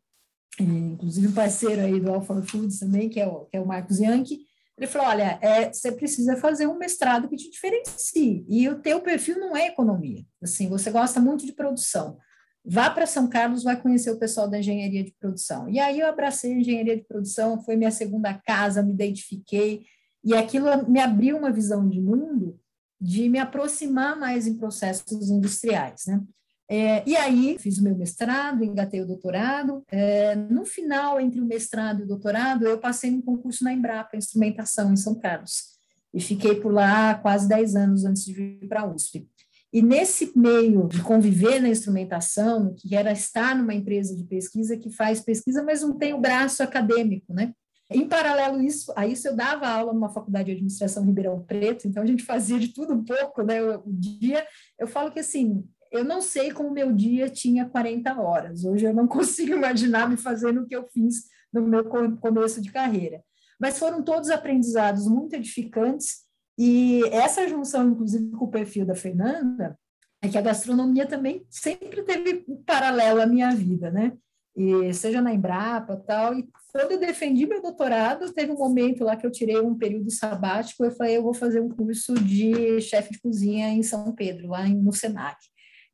inclusive 0.60 1.28
um 1.28 1.33
parceiro 1.33 1.81
aí 1.81 2.00
do 2.00 2.12
Alpha 2.12 2.42
Foods 2.44 2.80
também, 2.80 3.09
que 3.09 3.19
é 3.19 3.28
o, 3.28 3.45
que 3.45 3.57
é 3.57 3.62
o 3.62 3.68
Marcos 3.68 4.00
Yankee, 4.00 4.45
ele 4.78 4.88
falou, 4.88 5.07
olha, 5.07 5.40
é, 5.42 5.71
você 5.71 5.92
precisa 5.92 6.36
fazer 6.38 6.68
um 6.68 6.78
mestrado 6.78 7.30
que 7.30 7.36
te 7.36 7.50
diferencie, 7.50 8.45
e 8.48 8.68
o 8.68 8.80
teu 8.80 9.02
perfil 9.02 9.40
não 9.40 9.56
é 9.56 9.68
economia, 9.68 10.24
assim, 10.42 10.68
você 10.69 10.92
gosta 10.92 11.19
muito 11.19 11.45
de 11.45 11.54
produção, 11.54 12.18
vá 12.66 12.90
para 12.90 13.06
São 13.06 13.30
Carlos, 13.30 13.64
vai 13.64 13.80
conhecer 13.80 14.12
o 14.12 14.19
pessoal 14.19 14.50
da 14.50 14.59
engenharia 14.59 15.04
de 15.04 15.14
produção. 15.19 15.69
E 15.69 15.78
aí 15.80 16.00
eu 16.00 16.07
abracei 16.07 16.52
a 16.52 16.57
engenharia 16.57 16.98
de 16.98 17.04
produção, 17.04 17.62
foi 17.64 17.76
minha 17.76 17.92
segunda 17.92 18.33
casa, 18.33 18.81
me 18.81 18.92
identifiquei, 18.92 19.86
e 20.24 20.33
aquilo 20.33 20.66
me 20.90 21.00
abriu 21.00 21.38
uma 21.38 21.52
visão 21.52 21.88
de 21.88 22.02
mundo 22.02 22.59
de 23.00 23.30
me 23.30 23.38
aproximar 23.38 24.18
mais 24.18 24.48
em 24.48 24.57
processos 24.57 25.30
industriais, 25.30 26.06
né? 26.07 26.21
É, 26.68 27.07
e 27.07 27.16
aí, 27.16 27.57
fiz 27.60 27.78
o 27.78 27.84
meu 27.84 27.95
mestrado, 27.95 28.64
engatei 28.64 29.02
o 29.02 29.07
doutorado. 29.07 29.84
É, 29.90 30.36
no 30.36 30.66
final, 30.66 31.19
entre 31.19 31.40
o 31.40 31.45
mestrado 31.45 32.02
e 32.02 32.04
o 32.04 32.07
doutorado, 32.07 32.66
eu 32.66 32.80
passei 32.80 33.12
no 33.12 33.22
concurso 33.22 33.64
na 33.64 33.74
Embrapa, 33.74 34.18
Instrumentação, 34.18 34.92
em 34.92 34.98
São 34.98 35.16
Carlos. 35.16 35.76
E 36.14 36.19
fiquei 36.19 36.56
por 36.56 36.74
lá 36.74 37.16
quase 37.16 37.48
10 37.48 37.76
anos 37.76 38.06
antes 38.06 38.24
de 38.24 38.34
vir 38.34 38.68
para 38.68 38.81
a 38.81 38.86
USP. 38.88 39.28
E 39.72 39.81
nesse 39.81 40.31
meio 40.38 40.88
de 40.88 41.02
conviver 41.02 41.62
na 41.62 41.68
instrumentação, 41.68 42.74
que 42.78 42.95
era 42.95 43.12
estar 43.12 43.54
numa 43.56 43.74
empresa 43.74 44.16
de 44.16 44.24
pesquisa 44.24 44.78
que 44.78 44.90
faz 44.90 45.19
pesquisa, 45.19 45.62
mas 45.62 45.81
não 45.81 45.98
tem 45.98 46.14
o 46.14 46.22
braço 46.22 46.64
acadêmico, 46.64 47.34
né? 47.34 47.54
Em 47.92 48.07
paralelo 48.07 48.64
isso, 48.64 48.92
a 48.95 49.06
isso 49.06 49.28
eu 49.28 49.36
dava 49.36 49.68
aula 49.68 49.94
numa 49.94 50.10
faculdade 50.10 50.45
de 50.45 50.54
administração 50.54 51.04
Ribeirão 51.04 51.44
Preto, 51.44 51.88
então 51.88 52.02
a 52.02 52.06
gente 52.06 52.24
fazia 52.24 52.57
de 52.57 52.69
tudo 52.69 52.94
um 52.94 53.04
pouco, 53.04 53.44
né? 53.44 53.62
O 53.62 53.92
dia, 53.92 54.48
eu 54.80 54.88
falo 54.88 55.12
que 55.12 55.19
assim, 55.19 55.64
eu 55.97 56.06
não 56.06 56.21
sei 56.21 56.52
como 56.52 56.71
meu 56.71 56.92
dia 56.92 57.30
tinha 57.30 57.68
40 57.68 58.19
horas. 58.19 58.64
Hoje 58.64 58.85
eu 58.85 58.94
não 58.94 59.07
consigo 59.07 59.54
imaginar 59.54 60.09
me 60.09 60.18
fazendo 60.18 60.61
o 60.61 60.68
que 60.68 60.75
eu 60.75 60.87
fiz 60.87 61.25
no 61.52 61.61
meu 61.61 61.85
começo 61.85 62.61
de 62.61 62.71
carreira. 62.71 63.23
Mas 63.59 63.80
foram 63.80 64.04
todos 64.04 64.30
aprendizados 64.30 65.07
muito 65.07 65.35
edificantes 65.35 66.25
e 66.57 67.04
essa 67.11 67.47
junção, 67.47 67.90
inclusive, 67.90 68.31
com 68.31 68.45
o 68.45 68.52
perfil 68.52 68.85
da 68.85 68.95
Fernanda, 68.95 69.78
é 70.21 70.30
que 70.30 70.37
a 70.37 70.42
gastronomia 70.42 71.06
também 71.06 71.45
sempre 71.49 72.02
teve 72.04 72.45
um 72.47 72.64
paralelo 72.64 73.21
à 73.21 73.25
minha 73.25 73.52
vida, 73.52 73.92
né? 73.92 74.14
E 74.56 74.94
seja 74.94 75.21
na 75.21 75.33
Embrapa 75.33 75.97
tal. 75.97 76.33
E 76.40 76.47
quando 76.71 76.94
eu 76.94 76.99
defendi 76.99 77.45
meu 77.45 77.61
doutorado, 77.61 78.33
teve 78.33 78.52
um 78.54 78.57
momento 78.57 79.04
lá 79.04 79.18
que 79.18 79.28
eu 79.28 79.31
tirei 79.31 79.59
um 79.59 79.78
período 79.78 80.09
sabático. 80.09 80.85
Eu 80.85 80.92
falei, 80.92 81.18
eu 81.18 81.23
vou 81.23 81.33
fazer 81.33 81.59
um 81.59 81.69
curso 81.69 82.14
de 82.14 82.80
chefe 82.80 83.11
de 83.11 83.19
cozinha 83.19 83.69
em 83.69 83.83
São 83.83 84.14
Pedro, 84.14 84.47
lá 84.47 84.66
no 84.68 84.94
Senac. 84.94 85.37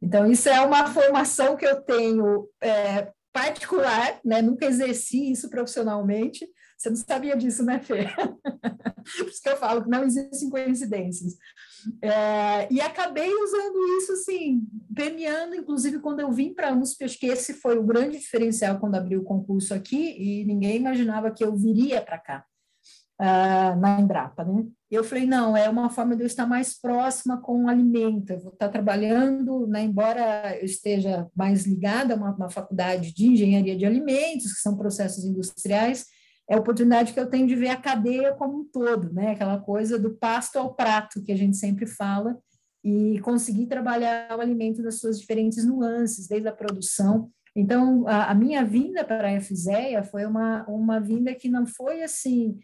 Então, 0.01 0.29
isso 0.29 0.50
é 0.50 0.60
uma 0.62 0.88
formação 0.88 1.55
que 1.55 1.65
eu 1.65 1.81
tenho 1.81 2.50
é, 2.62 3.12
particular, 3.31 4.20
né? 4.25 4.41
Nunca 4.41 4.65
exerci 4.65 5.31
isso 5.31 5.50
profissionalmente. 5.50 6.48
Você 6.77 6.89
não 6.89 6.96
sabia 6.96 7.38
disso, 7.38 7.63
né, 7.63 7.79
Fê? 7.79 8.08
Por 9.17 9.27
isso 9.27 9.41
que 9.41 9.50
eu 9.50 9.58
falo 9.58 9.84
que 9.84 9.89
não 9.89 10.03
existem 10.03 10.50
coincidências. 10.50 11.36
É, 12.01 12.72
e 12.72 12.81
acabei 12.81 13.31
usando 13.34 13.98
isso, 13.98 14.13
assim, 14.13 14.63
premiando, 14.93 15.55
inclusive, 15.55 16.00
quando 16.00 16.20
eu 16.20 16.31
vim 16.31 16.53
para 16.53 16.70
a 16.70 16.75
USP, 16.75 17.03
acho 17.03 17.20
que 17.20 17.27
esse 17.27 17.53
foi 17.55 17.77
o 17.77 17.84
grande 17.84 18.17
diferencial 18.17 18.79
quando 18.79 18.96
abri 18.96 19.17
o 19.17 19.24
concurso 19.24 19.74
aqui, 19.74 20.15
e 20.17 20.46
ninguém 20.46 20.77
imaginava 20.77 21.31
que 21.31 21.43
eu 21.43 21.55
viria 21.55 22.01
para 22.01 22.17
cá 22.17 22.46
uh, 23.20 23.79
na 23.79 24.00
Embrapa, 24.00 24.43
né? 24.43 24.65
Eu 24.91 25.03
falei, 25.05 25.25
não, 25.25 25.55
é 25.55 25.69
uma 25.69 25.89
forma 25.89 26.15
de 26.15 26.24
eu 26.24 26.27
estar 26.27 26.45
mais 26.45 26.77
próxima 26.77 27.41
com 27.41 27.63
o 27.63 27.69
alimento, 27.69 28.31
eu 28.31 28.39
vou 28.39 28.51
estar 28.51 28.67
trabalhando, 28.67 29.65
né, 29.65 29.83
embora 29.83 30.57
eu 30.60 30.65
esteja 30.65 31.27
mais 31.33 31.65
ligada 31.65 32.13
a 32.13 32.17
uma, 32.17 32.36
uma 32.36 32.50
faculdade 32.50 33.13
de 33.13 33.27
engenharia 33.27 33.77
de 33.77 33.86
alimentos, 33.86 34.53
que 34.53 34.60
são 34.60 34.75
processos 34.75 35.24
industriais, 35.24 36.05
é 36.50 36.55
a 36.55 36.60
oportunidade 36.60 37.13
que 37.13 37.19
eu 37.19 37.29
tenho 37.29 37.48
de 37.48 37.55
ver 37.55 37.69
a 37.69 37.77
cadeia 37.77 38.33
como 38.33 38.60
um 38.60 38.65
todo, 38.65 39.13
né? 39.13 39.31
Aquela 39.31 39.57
coisa 39.57 39.98
do 39.98 40.12
pasto 40.17 40.60
ao 40.60 40.75
prato 40.75 41.24
que 41.24 41.31
a 41.31 41.38
gente 41.38 41.55
sempre 41.55 41.88
fala, 41.88 42.38
e 42.83 43.19
conseguir 43.19 43.67
trabalhar 43.67 44.36
o 44.38 44.41
alimento 44.41 44.81
das 44.81 45.00
suas 45.00 45.19
diferentes 45.19 45.63
nuances, 45.65 46.27
desde 46.27 46.48
a 46.48 46.51
produção. 46.51 47.29
Então, 47.55 48.07
a, 48.07 48.31
a 48.31 48.36
minha 48.36 48.65
vinda 48.65 49.03
para 49.03 49.29
a 49.29 49.39
FZEA 49.39 50.03
foi 50.03 50.25
uma, 50.25 50.65
uma 50.67 51.00
vinda 51.00 51.36
que 51.36 51.50
não 51.50 51.65
foi 51.65 52.01
assim, 52.01 52.57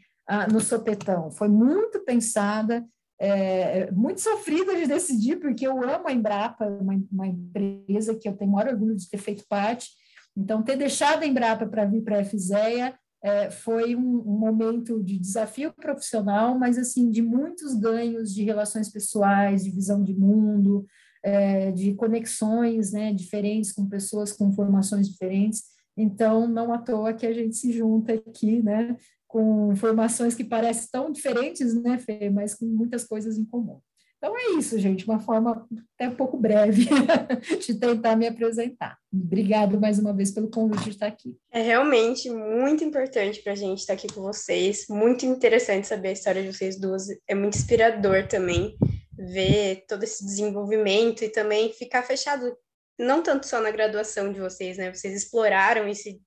no 0.52 0.60
sopetão. 0.60 1.32
Foi 1.32 1.48
muito 1.48 2.00
pensada, 2.04 2.86
é, 3.20 3.90
muito 3.92 4.22
sofrida 4.22 4.76
de 4.76 4.88
decidir, 4.88 5.40
porque 5.40 5.66
eu 5.66 5.82
amo 5.84 6.08
a 6.08 6.12
Embrapa, 6.12 6.66
uma, 6.66 7.02
uma 7.12 7.28
empresa 7.28 8.16
que 8.16 8.28
eu 8.28 8.36
tenho 8.36 8.52
o 8.52 8.54
maior 8.54 8.74
orgulho 8.74 8.96
de 8.96 9.10
ter 9.10 9.18
feito 9.18 9.46
parte. 9.48 9.90
Então, 10.36 10.62
ter 10.62 10.76
deixado 10.76 11.24
a 11.24 11.26
Embrapa 11.26 11.66
para 11.66 11.86
vir 11.86 12.04
para 12.04 12.20
a 12.20 12.24
FZEA 12.24 12.94
é, 13.24 13.50
foi 13.50 13.96
um, 13.96 14.20
um, 14.20 14.38
momento 14.38 15.04
de 15.04 15.18
desafio 15.18 15.74
profissional, 15.74 16.58
mas 16.58 16.78
assim 16.78 17.10
de 17.10 17.22
muitos 17.22 17.74
ganhos 17.74 18.34
de 18.34 18.44
relações 18.44 18.90
pessoais, 18.90 19.64
de 19.64 19.72
visão 19.72 20.04
de 20.04 20.14
mundo, 20.14 20.86
é, 21.24 21.72
de 21.72 21.96
conexões 21.96 22.92
né, 22.92 23.12
diferentes 23.12 23.72
com 23.72 23.90
pessoas 23.90 24.32
com 24.32 24.52
formações 24.52 25.10
diferentes. 25.10 25.64
Então, 25.98 26.48
não 26.48 26.72
à 26.72 26.78
toa 26.78 27.14
que 27.14 27.26
a 27.26 27.34
gente 27.34 27.56
se 27.56 27.72
junta 27.72 28.14
aqui, 28.14 28.62
né, 28.62 28.96
com 29.38 29.76
formações 29.76 30.34
que 30.34 30.44
parecem 30.44 30.90
tão 30.92 31.12
diferentes, 31.12 31.76
né, 31.76 32.00
Fê, 32.00 32.28
mas 32.28 32.56
com 32.56 32.66
muitas 32.66 33.04
coisas 33.04 33.38
em 33.38 33.46
comum. 33.46 33.80
Então 34.18 34.36
é 34.36 34.58
isso, 34.58 34.80
gente, 34.80 35.06
uma 35.06 35.20
forma 35.20 35.64
até 35.94 36.10
um 36.10 36.16
pouco 36.16 36.36
breve 36.36 36.88
de 37.64 37.76
tentar 37.76 38.16
me 38.16 38.26
apresentar. 38.26 38.98
Obrigado 39.14 39.80
mais 39.80 40.00
uma 40.00 40.12
vez 40.12 40.32
pelo 40.32 40.50
convite 40.50 40.86
de 40.86 40.90
estar 40.90 41.06
aqui. 41.06 41.38
É 41.52 41.62
realmente 41.62 42.32
muito 42.32 42.84
importante 42.84 43.44
para 43.44 43.54
a 43.54 43.56
gente 43.56 43.78
estar 43.78 43.94
aqui 43.94 44.08
com 44.08 44.24
vocês, 44.24 44.88
muito 44.90 45.24
interessante 45.24 45.86
saber 45.86 46.10
a 46.10 46.14
história 46.14 46.42
de 46.42 46.52
vocês 46.52 46.80
duas, 46.80 47.06
é 47.28 47.36
muito 47.36 47.60
inspirador 47.60 48.28
também 48.28 48.76
ver 49.16 49.86
todo 49.88 50.04
esse 50.04 50.26
desenvolvimento 50.26 51.24
e 51.24 51.30
também 51.30 51.72
ficar 51.74 52.02
fechado, 52.02 52.58
não 52.98 53.22
tanto 53.22 53.46
só 53.46 53.62
na 53.62 53.70
graduação 53.70 54.34
de 54.34 54.40
vocês, 54.40 54.80
né? 54.80 54.92
Vocês 54.92 55.14
exploraram 55.14 55.88
e 55.88 55.94
se, 55.94 56.20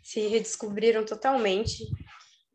se 0.00 0.20
redescobriram 0.28 1.04
totalmente 1.04 1.82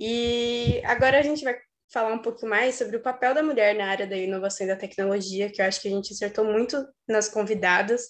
e 0.04 0.82
agora 0.84 1.20
a 1.20 1.22
gente 1.22 1.44
vai 1.44 1.56
falar 1.94 2.12
um 2.12 2.24
pouco 2.24 2.48
mais 2.48 2.74
sobre 2.74 2.98
o 2.98 3.02
papel 3.02 3.36
da 3.36 3.44
mulher 3.44 3.76
na 3.76 3.86
área 3.86 4.08
da 4.08 4.18
inovação 4.18 4.66
e 4.66 4.70
da 4.70 4.76
tecnologia, 4.76 5.48
que 5.48 5.62
eu 5.62 5.66
acho 5.66 5.80
que 5.80 5.88
a 5.88 5.92
gente 5.92 6.12
acertou 6.12 6.44
muito 6.44 6.84
nas 7.08 7.30
convidadas. 7.30 8.10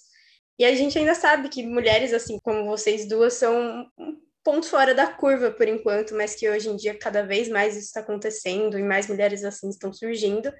E 0.58 0.64
a 0.64 0.74
gente 0.74 0.98
ainda 0.98 1.14
sabe 1.14 1.50
que 1.50 1.62
mulheres 1.62 2.14
assim 2.14 2.38
como 2.40 2.64
vocês 2.64 3.06
duas 3.06 3.34
são 3.34 3.86
um 3.98 4.16
ponto 4.42 4.66
fora 4.70 4.94
da 4.94 5.06
curva 5.06 5.50
por 5.50 5.68
enquanto, 5.68 6.14
mas 6.14 6.34
que 6.34 6.48
hoje 6.48 6.70
em 6.70 6.76
dia 6.76 6.96
cada 6.98 7.26
vez 7.26 7.46
mais 7.50 7.76
isso 7.76 7.88
está 7.88 8.00
acontecendo 8.00 8.78
e 8.78 8.82
mais 8.82 9.06
mulheres 9.06 9.44
assim 9.44 9.68
estão 9.68 9.92
surgindo. 9.92 10.50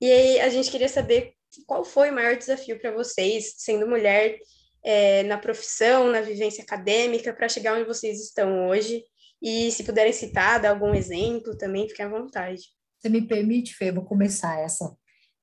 E 0.00 0.10
aí 0.10 0.40
a 0.40 0.48
gente 0.48 0.70
queria 0.70 0.88
saber 0.88 1.34
qual 1.66 1.84
foi 1.84 2.08
o 2.08 2.14
maior 2.14 2.38
desafio 2.38 2.80
para 2.80 2.90
vocês, 2.90 3.52
sendo 3.58 3.86
mulher 3.86 4.38
é, 4.82 5.24
na 5.24 5.36
profissão, 5.36 6.10
na 6.10 6.22
vivência 6.22 6.64
acadêmica, 6.64 7.34
para 7.34 7.50
chegar 7.50 7.74
onde 7.74 7.84
vocês 7.84 8.18
estão 8.18 8.66
hoje 8.68 9.04
e 9.42 9.70
se 9.70 9.84
puderem 9.84 10.12
citar, 10.12 10.60
dar 10.60 10.70
algum 10.70 10.94
exemplo 10.94 11.56
também, 11.56 11.88
fiquem 11.88 12.04
à 12.04 12.08
vontade. 12.08 12.62
Você 12.98 13.08
me 13.08 13.22
permite, 13.22 13.74
Fê, 13.74 13.90
vou 13.90 14.04
começar 14.04 14.60
essa, 14.60 14.94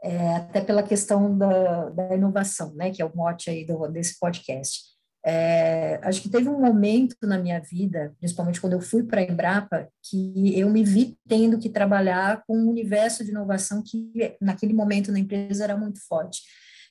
é, 0.04 0.36
até 0.36 0.62
pela 0.62 0.84
questão 0.84 1.36
da, 1.38 1.90
da 1.90 2.16
inovação, 2.16 2.74
né, 2.76 2.92
que 2.92 3.02
é 3.02 3.06
o 3.06 3.16
mote 3.16 3.50
aí 3.50 3.66
do, 3.66 3.88
desse 3.88 4.20
podcast. 4.20 4.98
É, 5.26 6.00
acho 6.04 6.22
que 6.22 6.30
teve 6.30 6.48
um 6.48 6.62
momento 6.62 7.16
na 7.24 7.38
minha 7.38 7.60
vida, 7.60 8.16
principalmente 8.20 8.62
quando 8.62 8.74
eu 8.74 8.80
fui 8.80 9.04
para 9.04 9.20
a 9.20 9.24
Embrapa, 9.24 9.90
que 10.02 10.58
eu 10.58 10.70
me 10.70 10.84
vi 10.84 11.18
tendo 11.28 11.60
que 11.60 11.70
trabalhar 11.70 12.44
com 12.48 12.58
um 12.58 12.70
universo 12.70 13.26
de 13.26 13.32
inovação 13.32 13.84
que 13.86 14.10
naquele 14.40 14.74
momento 14.74 15.12
na 15.12 15.20
empresa 15.20 15.64
era 15.64 15.76
muito 15.76 16.00
forte. 16.08 16.44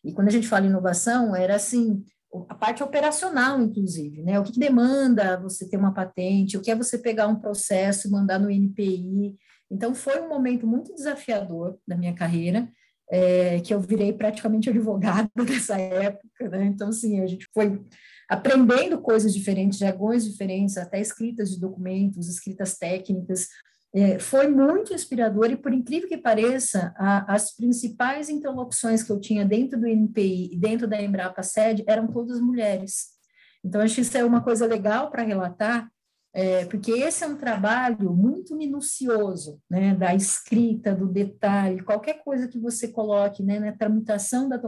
E 0.05 0.13
quando 0.13 0.29
a 0.29 0.33
gente 0.33 0.47
fala 0.47 0.67
inovação, 0.67 1.35
era 1.35 1.57
assim, 1.57 2.05
a 2.49 2.55
parte 2.55 2.83
operacional, 2.83 3.61
inclusive, 3.61 4.23
né? 4.23 4.38
O 4.38 4.43
que, 4.43 4.59
demanda 4.59 5.40
você 5.40 5.69
ter 5.69 5.76
uma 5.76 5.95
patente, 5.95 6.57
o 6.57 6.61
que 6.61 6.71
é 6.71 6.75
você 6.75 6.99
pegar 6.99 7.28
um 7.28 7.40
processo 7.40 8.09
e 8.09 8.11
mandar 8.11 8.38
no 8.38 8.50
NPI. 8.50 9.37
Então, 9.71 9.95
foi 9.95 10.21
um 10.21 10.28
momento 10.28 10.66
muito 10.66 10.95
desafiador 10.95 11.78
da 11.87 11.97
minha 11.97 12.14
carreira, 12.14 12.69
é, 13.11 13.61
que 13.61 13.73
eu 13.73 13.81
virei 13.81 14.12
praticamente 14.12 14.69
advogada 14.69 15.31
nessa 15.37 15.78
época, 15.78 16.49
né? 16.49 16.64
Então, 16.66 16.88
assim, 16.88 17.21
a 17.21 17.26
gente 17.26 17.49
foi 17.55 17.81
aprendendo 18.28 19.00
coisas 19.00 19.33
diferentes, 19.33 19.78
jargões 19.78 20.25
diferentes, 20.25 20.76
até 20.76 21.00
escritas 21.00 21.50
de 21.50 21.61
documentos, 21.61 22.28
escritas 22.28 22.76
técnicas, 22.76 23.49
é, 23.97 24.19
foi 24.19 24.47
muito 24.47 24.93
inspirador 24.93 25.50
e, 25.50 25.57
por 25.57 25.73
incrível 25.73 26.07
que 26.07 26.19
pareça, 26.19 26.93
a, 26.99 27.35
as 27.35 27.57
principais 27.57 28.29
interlocuções 28.29 29.03
que 29.03 29.11
eu 29.11 29.19
tinha 29.19 29.43
dentro 29.43 29.81
do 29.81 29.87
NPI 29.87 30.50
e 30.53 30.57
dentro 30.59 30.87
da 30.87 31.00
Embrapa 31.00 31.43
Sede 31.43 31.83
eram 31.87 32.07
todas 32.07 32.38
mulheres. 32.38 33.07
Então, 33.65 33.81
acho 33.81 33.95
que 33.95 34.03
isso 34.03 34.19
é 34.19 34.23
uma 34.23 34.43
coisa 34.43 34.67
legal 34.67 35.11
para 35.11 35.23
relatar, 35.23 35.91
é, 36.35 36.67
porque 36.67 36.93
esse 36.93 37.25
é 37.25 37.26
um 37.26 37.38
trabalho 37.38 38.12
muito 38.12 38.55
minucioso, 38.55 39.59
né, 39.71 39.95
da 39.95 40.15
escrita, 40.15 40.95
do 40.95 41.09
detalhe, 41.09 41.83
qualquer 41.83 42.23
coisa 42.23 42.47
que 42.47 42.59
você 42.59 42.88
coloque 42.88 43.43
né, 43.43 43.59
na 43.59 43.73
tramitação 43.73 44.47
da, 44.47 44.61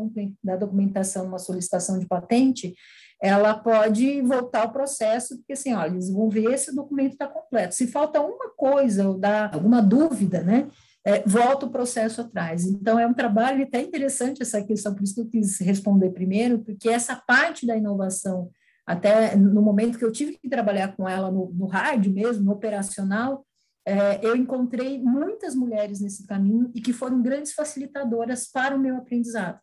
da 0.42 0.56
documentação, 0.56 1.26
uma 1.26 1.38
solicitação 1.38 1.98
de 1.98 2.06
patente, 2.06 2.74
ela 3.20 3.54
pode 3.54 4.20
voltar 4.22 4.62
ao 4.62 4.72
processo, 4.72 5.36
porque 5.38 5.54
assim, 5.54 5.74
olha, 5.74 5.90
eles 5.90 6.10
vão 6.10 6.28
ver 6.28 6.56
se 6.58 6.70
o 6.70 6.74
documento 6.74 7.12
está 7.12 7.26
completo. 7.26 7.74
Se 7.74 7.86
falta 7.86 8.20
uma 8.20 8.50
coisa 8.56 9.08
ou 9.08 9.18
dá 9.18 9.50
alguma 9.52 9.82
dúvida, 9.82 10.42
né, 10.42 10.68
é, 11.04 11.22
volta 11.26 11.66
o 11.66 11.70
processo 11.70 12.20
atrás. 12.20 12.64
Então, 12.64 12.98
é 12.98 13.06
um 13.06 13.14
trabalho 13.14 13.62
até 13.64 13.80
interessante 13.80 14.42
essa 14.42 14.62
questão, 14.62 14.94
por 14.94 15.02
isso 15.02 15.14
que 15.14 15.20
eu 15.20 15.28
quis 15.28 15.58
responder 15.58 16.10
primeiro, 16.10 16.60
porque 16.60 16.88
essa 16.88 17.16
parte 17.16 17.66
da 17.66 17.76
inovação, 17.76 18.50
até 18.86 19.34
no 19.34 19.62
momento 19.62 19.98
que 19.98 20.04
eu 20.04 20.12
tive 20.12 20.38
que 20.38 20.48
trabalhar 20.48 20.94
com 20.96 21.08
ela 21.08 21.30
no, 21.30 21.52
no 21.52 21.66
hard 21.66 22.06
mesmo, 22.06 22.44
no 22.44 22.52
operacional, 22.52 23.44
é, 23.86 24.20
eu 24.22 24.36
encontrei 24.36 25.02
muitas 25.02 25.54
mulheres 25.54 26.00
nesse 26.00 26.26
caminho 26.26 26.70
e 26.74 26.80
que 26.80 26.92
foram 26.92 27.22
grandes 27.22 27.52
facilitadoras 27.52 28.46
para 28.46 28.76
o 28.76 28.78
meu 28.78 28.96
aprendizado. 28.98 29.58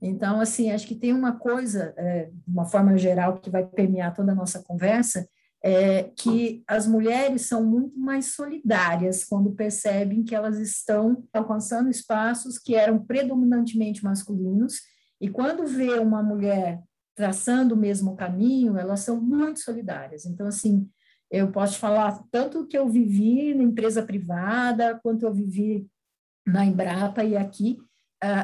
Então, 0.00 0.40
assim, 0.40 0.70
acho 0.70 0.86
que 0.86 0.94
tem 0.94 1.12
uma 1.12 1.32
coisa, 1.32 1.92
é, 1.96 2.26
de 2.26 2.52
uma 2.52 2.64
forma 2.64 2.96
geral, 2.96 3.38
que 3.38 3.50
vai 3.50 3.66
permear 3.66 4.14
toda 4.14 4.32
a 4.32 4.34
nossa 4.34 4.62
conversa, 4.62 5.28
é 5.62 6.04
que 6.16 6.62
as 6.68 6.86
mulheres 6.86 7.42
são 7.42 7.64
muito 7.64 7.98
mais 7.98 8.26
solidárias 8.26 9.24
quando 9.24 9.52
percebem 9.52 10.22
que 10.22 10.34
elas 10.34 10.58
estão 10.58 11.24
alcançando 11.32 11.90
espaços 11.90 12.58
que 12.58 12.76
eram 12.76 13.04
predominantemente 13.04 14.04
masculinos, 14.04 14.80
e 15.20 15.28
quando 15.28 15.66
vê 15.66 15.98
uma 15.98 16.22
mulher 16.22 16.80
traçando 17.16 17.74
o 17.74 17.78
mesmo 17.78 18.14
caminho, 18.14 18.78
elas 18.78 19.00
são 19.00 19.20
muito 19.20 19.58
solidárias. 19.58 20.24
Então, 20.24 20.46
assim, 20.46 20.88
eu 21.28 21.50
posso 21.50 21.76
falar 21.76 22.22
tanto 22.30 22.64
que 22.66 22.78
eu 22.78 22.88
vivi 22.88 23.52
na 23.52 23.64
empresa 23.64 24.02
privada, 24.02 24.98
quanto 25.02 25.26
eu 25.26 25.34
vivi 25.34 25.88
na 26.46 26.64
Embrapa 26.64 27.24
e 27.24 27.36
aqui, 27.36 27.78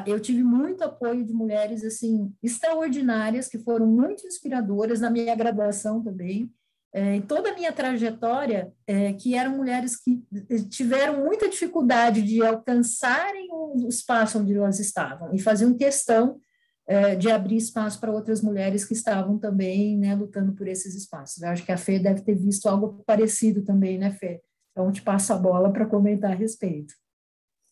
eu 0.05 0.19
tive 0.19 0.43
muito 0.43 0.83
apoio 0.83 1.25
de 1.25 1.33
mulheres 1.33 1.83
assim 1.83 2.33
extraordinárias 2.41 3.47
que 3.47 3.59
foram 3.59 3.85
muito 3.85 4.25
inspiradoras 4.25 5.01
na 5.01 5.09
minha 5.09 5.35
graduação 5.35 6.01
também 6.01 6.49
em 6.93 7.21
toda 7.21 7.51
a 7.51 7.53
minha 7.53 7.73
trajetória 7.73 8.71
é, 8.87 9.11
que 9.11 9.35
eram 9.35 9.57
mulheres 9.57 9.97
que 9.97 10.23
tiveram 10.69 11.25
muita 11.25 11.49
dificuldade 11.49 12.21
de 12.21 12.41
alcançarem 12.41 13.49
o 13.51 13.87
espaço 13.89 14.39
onde 14.39 14.55
elas 14.55 14.79
estavam 14.79 15.33
e 15.35 15.39
faziam 15.39 15.75
questão 15.75 16.39
de 17.17 17.31
abrir 17.31 17.57
espaço 17.57 17.99
para 17.99 18.11
outras 18.11 18.41
mulheres 18.41 18.85
que 18.85 18.93
estavam 18.93 19.39
também 19.39 19.97
né, 19.97 20.13
lutando 20.13 20.53
por 20.53 20.67
esses 20.67 20.93
espaços. 20.93 21.41
Eu 21.41 21.49
acho 21.49 21.65
que 21.65 21.71
a 21.71 21.77
Fê 21.77 21.97
deve 21.97 22.21
ter 22.21 22.35
visto 22.35 22.67
algo 22.69 23.03
parecido 23.05 23.63
também, 23.63 23.97
né, 23.97 24.11
Fê? 24.11 24.39
Então, 24.71 24.91
te 24.91 25.01
passo 25.01 25.33
a 25.33 25.37
bola 25.37 25.71
para 25.73 25.87
comentar 25.87 26.31
a 26.31 26.35
respeito. 26.35 26.93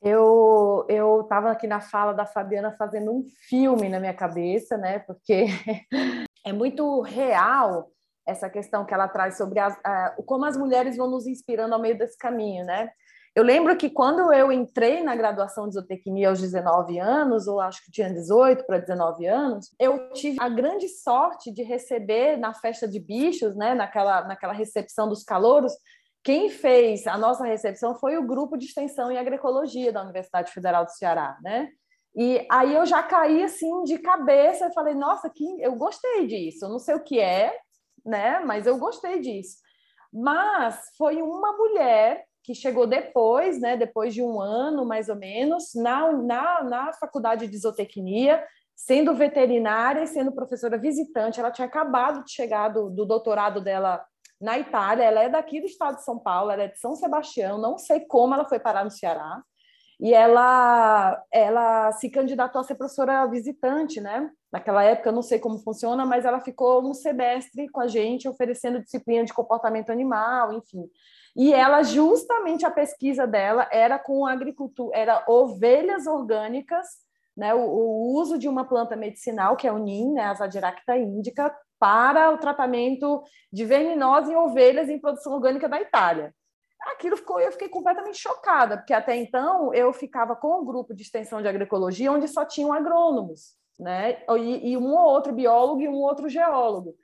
Eu 0.03 0.85
eu 0.89 1.21
estava 1.21 1.51
aqui 1.51 1.65
na 1.65 1.79
fala 1.79 2.13
da 2.13 2.25
Fabiana 2.25 2.75
fazendo 2.77 3.11
um 3.11 3.25
filme 3.47 3.87
na 3.87 3.99
minha 3.99 4.13
cabeça, 4.13 4.77
né? 4.77 4.99
Porque 4.99 5.45
é 6.45 6.51
muito 6.51 7.01
real 7.01 7.89
essa 8.25 8.49
questão 8.49 8.85
que 8.85 8.93
ela 8.93 9.07
traz 9.07 9.37
sobre 9.37 9.59
as, 9.59 9.77
como 10.25 10.45
as 10.45 10.57
mulheres 10.57 10.97
vão 10.97 11.09
nos 11.09 11.27
inspirando 11.27 11.73
ao 11.73 11.81
meio 11.81 11.97
desse 11.97 12.17
caminho, 12.17 12.65
né? 12.65 12.89
Eu 13.35 13.43
lembro 13.43 13.75
que 13.75 13.89
quando 13.89 14.31
eu 14.31 14.51
entrei 14.51 15.01
na 15.01 15.15
graduação 15.15 15.67
de 15.67 15.73
zootecnia 15.73 16.29
aos 16.29 16.39
19 16.39 16.99
anos, 16.99 17.47
ou 17.47 17.59
acho 17.59 17.83
que 17.83 17.91
tinha 17.91 18.13
18 18.13 18.63
para 18.63 18.77
19 18.77 19.25
anos, 19.25 19.73
eu 19.79 20.11
tive 20.11 20.37
a 20.39 20.47
grande 20.47 20.87
sorte 20.87 21.51
de 21.51 21.63
receber 21.63 22.37
na 22.37 22.53
festa 22.53 22.87
de 22.87 22.99
bichos, 22.99 23.55
né, 23.55 23.73
naquela, 23.73 24.23
naquela 24.25 24.53
recepção 24.53 25.09
dos 25.09 25.23
calouros, 25.23 25.73
quem 26.23 26.49
fez 26.49 27.05
a 27.05 27.17
nossa 27.17 27.45
recepção 27.45 27.95
foi 27.95 28.17
o 28.17 28.25
grupo 28.25 28.57
de 28.57 28.65
extensão 28.65 29.11
em 29.11 29.17
agroecologia 29.17 29.91
da 29.91 30.01
Universidade 30.01 30.51
Federal 30.51 30.85
do 30.85 30.91
Ceará, 30.91 31.37
né? 31.43 31.69
E 32.15 32.45
aí 32.49 32.73
eu 32.73 32.85
já 32.85 33.01
caí 33.01 33.43
assim 33.43 33.83
de 33.83 33.97
cabeça 33.97 34.67
e 34.67 34.73
falei, 34.73 34.93
nossa, 34.93 35.29
que 35.29 35.43
eu 35.61 35.75
gostei 35.75 36.27
disso. 36.27 36.65
Eu 36.65 36.69
não 36.69 36.79
sei 36.79 36.95
o 36.95 37.03
que 37.03 37.19
é, 37.19 37.57
né? 38.05 38.39
Mas 38.39 38.67
eu 38.67 38.77
gostei 38.77 39.19
disso. 39.19 39.57
Mas 40.13 40.79
foi 40.97 41.21
uma 41.21 41.57
mulher 41.57 42.23
que 42.43 42.53
chegou 42.53 42.85
depois, 42.85 43.59
né, 43.59 43.75
depois 43.77 44.13
de 44.13 44.21
um 44.21 44.39
ano 44.39 44.85
mais 44.85 45.09
ou 45.09 45.15
menos, 45.15 45.73
na, 45.75 46.11
na, 46.11 46.63
na 46.63 46.93
faculdade 46.93 47.47
de 47.47 47.57
zootecnia, 47.57 48.45
sendo 48.75 49.15
veterinária 49.15 50.03
e 50.03 50.07
sendo 50.07 50.31
professora 50.31 50.77
visitante. 50.77 51.39
Ela 51.39 51.51
tinha 51.51 51.67
acabado 51.67 52.23
de 52.23 52.31
chegar 52.31 52.69
do, 52.69 52.89
do 52.89 53.05
doutorado 53.05 53.61
dela 53.61 54.05
na 54.43 54.59
Itália. 54.59 55.05
Ela 55.05 55.23
é 55.23 55.29
daqui 55.29 55.61
do 55.61 55.65
estado 55.65 55.95
de 55.95 56.03
São 56.03 56.19
Paulo, 56.19 56.51
ela 56.51 56.63
é 56.63 56.67
de 56.67 56.77
São 56.77 56.95
Sebastião. 56.95 57.57
Não 57.57 57.77
sei 57.77 58.01
como 58.01 58.33
ela 58.33 58.45
foi 58.45 58.59
parar 58.59 58.83
no 58.83 58.91
Ceará. 58.91 59.41
E 59.99 60.13
ela, 60.13 61.23
ela 61.31 61.91
se 61.93 62.09
candidatou 62.09 62.59
a 62.59 62.63
ser 62.63 62.75
professora 62.75 63.25
visitante, 63.27 64.01
né? 64.01 64.29
Naquela 64.51 64.83
época, 64.83 65.09
eu 65.09 65.13
não 65.13 65.21
sei 65.21 65.39
como 65.39 65.59
funciona, 65.59 66.05
mas 66.05 66.25
ela 66.25 66.41
ficou 66.41 66.83
um 66.83 66.93
semestre 66.93 67.69
com 67.69 67.79
a 67.79 67.87
gente, 67.87 68.27
oferecendo 68.27 68.81
disciplina 68.81 69.23
de 69.23 69.33
comportamento 69.33 69.91
animal, 69.91 70.51
enfim. 70.51 70.89
E 71.35 71.53
ela, 71.53 71.83
justamente, 71.83 72.65
a 72.65 72.71
pesquisa 72.71 73.25
dela 73.25 73.67
era 73.71 73.97
com 73.97 74.25
agricultura, 74.25 74.97
era 74.97 75.23
ovelhas 75.27 76.05
orgânicas, 76.05 76.85
né, 77.35 77.53
o, 77.53 77.61
o 77.61 78.19
uso 78.19 78.37
de 78.37 78.47
uma 78.47 78.65
planta 78.65 78.95
medicinal, 78.95 79.55
que 79.55 79.67
é 79.67 79.71
o 79.71 79.79
NIM, 79.79 80.13
né, 80.13 80.25
a 80.25 80.33
Zadiracta 80.33 80.97
indica, 80.97 81.55
para 81.83 82.31
o 82.31 82.37
tratamento 82.37 83.21
de 83.51 83.65
verminose 83.65 84.31
em 84.31 84.37
ovelhas 84.37 84.87
em 84.87 84.97
produção 84.97 85.33
orgânica 85.33 85.67
da 85.67 85.81
Itália. 85.81 86.33
Aquilo 86.93 87.17
ficou, 87.17 87.41
eu 87.41 87.51
fiquei 87.51 87.67
completamente 87.67 88.17
chocada, 88.17 88.77
porque 88.77 88.93
até 88.93 89.17
então 89.17 89.73
eu 89.73 89.91
ficava 89.91 90.33
com 90.33 90.61
um 90.61 90.65
grupo 90.65 90.93
de 90.93 91.01
extensão 91.01 91.41
de 91.41 91.47
agroecologia 91.49 92.09
onde 92.09 92.29
só 92.29 92.45
tinham 92.45 92.71
agrônomos, 92.71 93.57
né, 93.77 94.23
e, 94.37 94.71
e 94.71 94.77
um 94.77 94.93
ou 94.93 95.09
outro 95.09 95.33
biólogo 95.33 95.81
e 95.81 95.89
um 95.89 95.95
outro 95.95 96.29
geólogo. 96.29 96.95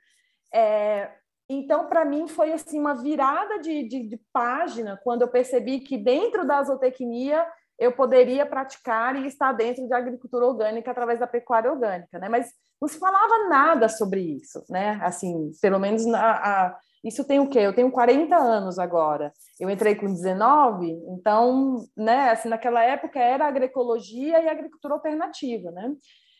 É, 0.50 1.10
então, 1.46 1.86
para 1.86 2.06
mim, 2.06 2.26
foi 2.26 2.50
assim 2.50 2.80
uma 2.80 2.94
virada 2.94 3.58
de, 3.58 3.86
de, 3.86 4.08
de, 4.08 4.20
página 4.32 4.98
quando 5.04 5.22
eu 5.22 5.28
percebi 5.28 5.80
que 5.80 5.98
dentro 5.98 6.46
da 6.46 6.62
zootecnia 6.62 7.46
eu 7.80 7.92
poderia 7.92 8.44
praticar 8.44 9.16
e 9.16 9.26
estar 9.26 9.52
dentro 9.52 9.88
de 9.88 9.94
agricultura 9.94 10.44
orgânica 10.44 10.90
através 10.90 11.18
da 11.18 11.26
pecuária 11.26 11.72
orgânica, 11.72 12.18
né? 12.18 12.28
Mas 12.28 12.52
não 12.78 12.86
se 12.86 12.98
falava 12.98 13.48
nada 13.48 13.88
sobre 13.88 14.20
isso, 14.20 14.62
né? 14.68 15.00
Assim, 15.02 15.50
pelo 15.62 15.78
menos 15.78 16.04
na, 16.04 16.30
a, 16.30 16.78
isso 17.02 17.24
tem 17.24 17.40
o 17.40 17.48
quê? 17.48 17.60
Eu 17.60 17.74
tenho 17.74 17.90
40 17.90 18.36
anos 18.36 18.78
agora. 18.78 19.32
Eu 19.58 19.70
entrei 19.70 19.94
com 19.94 20.12
19, 20.12 20.90
então, 21.08 21.78
né, 21.96 22.30
assim, 22.30 22.50
naquela 22.50 22.82
época 22.82 23.18
era 23.18 23.46
agroecologia 23.46 24.42
e 24.42 24.48
agricultura 24.48 24.94
alternativa, 24.94 25.70
né? 25.70 25.90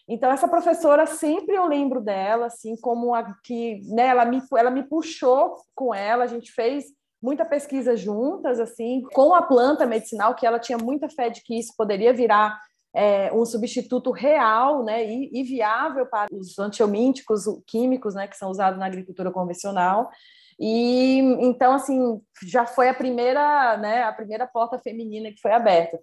Então, 0.06 0.30
essa 0.30 0.49
professora, 0.49 1.06
sempre 1.06 1.54
eu 1.54 1.66
lembro 1.66 2.02
dela, 2.02 2.47
assim, 2.47 2.75
como 2.80 3.14
a 3.14 3.32
que, 3.44 3.80
né, 3.94 4.09
ela 4.09 4.26
me, 4.26 4.42
ela 4.59 4.70
me 4.70 4.82
puxou 4.82 5.54
com 5.75 5.94
ela, 5.94 6.25
a 6.25 6.26
gente 6.26 6.52
fez 6.52 6.87
muita 7.23 7.45
pesquisa 7.45 7.97
juntas, 7.97 8.59
assim, 8.59 9.02
com 9.13 9.35
a 9.35 9.43
planta 9.43 9.87
medicinal, 9.87 10.35
que 10.35 10.47
ela 10.47 10.59
tinha 10.59 10.78
muita 10.78 11.09
fé 11.09 11.28
de 11.28 11.43
que 11.43 11.59
isso 11.59 11.75
poderia 11.76 12.13
virar 12.13 12.59
é, 12.95 13.33
um 13.33 13.45
substituto 13.45 14.11
real, 14.11 14.85
né, 14.85 15.04
e, 15.04 15.30
e 15.33 15.43
viável 15.43 16.06
para 16.06 16.28
os 16.33 16.59
antiomínticos 16.59 17.45
químicos, 17.67 18.15
né, 18.15 18.26
que 18.26 18.37
são 18.37 18.50
usados 18.50 18.78
na 18.78 18.87
agricultura 18.87 19.30
convencional. 19.30 20.11
E 20.59 21.19
então, 21.41 21.75
assim, 21.75 22.21
já 22.47 22.67
foi 22.67 22.89
a 22.89 22.95
primeira, 22.95 23.76
né, 23.78 24.02
a 24.02 24.13
primeira 24.13 24.47
porta 24.47 24.78
feminina 24.78 25.30
que 25.30 25.41
foi 25.41 25.52
aberta. 25.52 25.99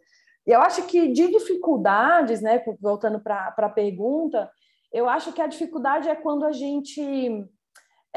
E 0.45 0.51
eu 0.51 0.61
acho 0.61 0.83
que 0.83 1.09
de 1.09 1.27
dificuldades, 1.27 2.41
né, 2.41 2.63
voltando 2.79 3.19
para 3.19 3.53
a 3.55 3.69
pergunta, 3.69 4.49
eu 4.91 5.09
acho 5.09 5.33
que 5.33 5.41
a 5.41 5.47
dificuldade 5.47 6.07
é 6.07 6.15
quando 6.15 6.45
a 6.45 6.53
gente 6.53 7.45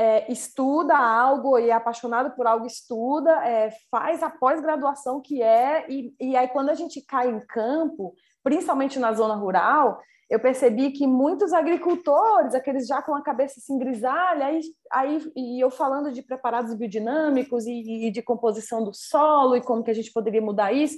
é, 0.00 0.32
estuda 0.32 0.96
algo 0.96 1.58
e 1.58 1.68
é 1.68 1.74
apaixonado 1.74 2.34
por 2.34 2.46
algo, 2.46 2.64
estuda, 2.64 3.46
é, 3.46 3.70
faz 3.90 4.22
a 4.22 4.30
pós-graduação 4.30 5.20
que 5.20 5.42
é, 5.42 5.84
e, 5.90 6.14
e 6.18 6.34
aí 6.34 6.48
quando 6.48 6.70
a 6.70 6.74
gente 6.74 7.02
cai 7.02 7.28
em 7.28 7.38
campo, 7.40 8.14
principalmente 8.42 8.98
na 8.98 9.12
zona 9.12 9.34
rural, 9.34 10.00
eu 10.30 10.40
percebi 10.40 10.92
que 10.92 11.06
muitos 11.06 11.52
agricultores, 11.52 12.54
aqueles 12.54 12.86
já 12.86 13.02
com 13.02 13.14
a 13.14 13.22
cabeça 13.22 13.60
assim 13.60 13.76
grisalha, 13.76 14.46
aí, 14.46 14.60
aí 14.90 15.32
e 15.36 15.62
eu 15.62 15.70
falando 15.70 16.10
de 16.10 16.22
preparados 16.22 16.72
biodinâmicos 16.72 17.66
e, 17.66 18.06
e 18.06 18.10
de 18.10 18.22
composição 18.22 18.82
do 18.82 18.94
solo 18.94 19.54
e 19.54 19.60
como 19.60 19.84
que 19.84 19.90
a 19.90 19.94
gente 19.94 20.10
poderia 20.10 20.40
mudar 20.40 20.72
isso, 20.72 20.96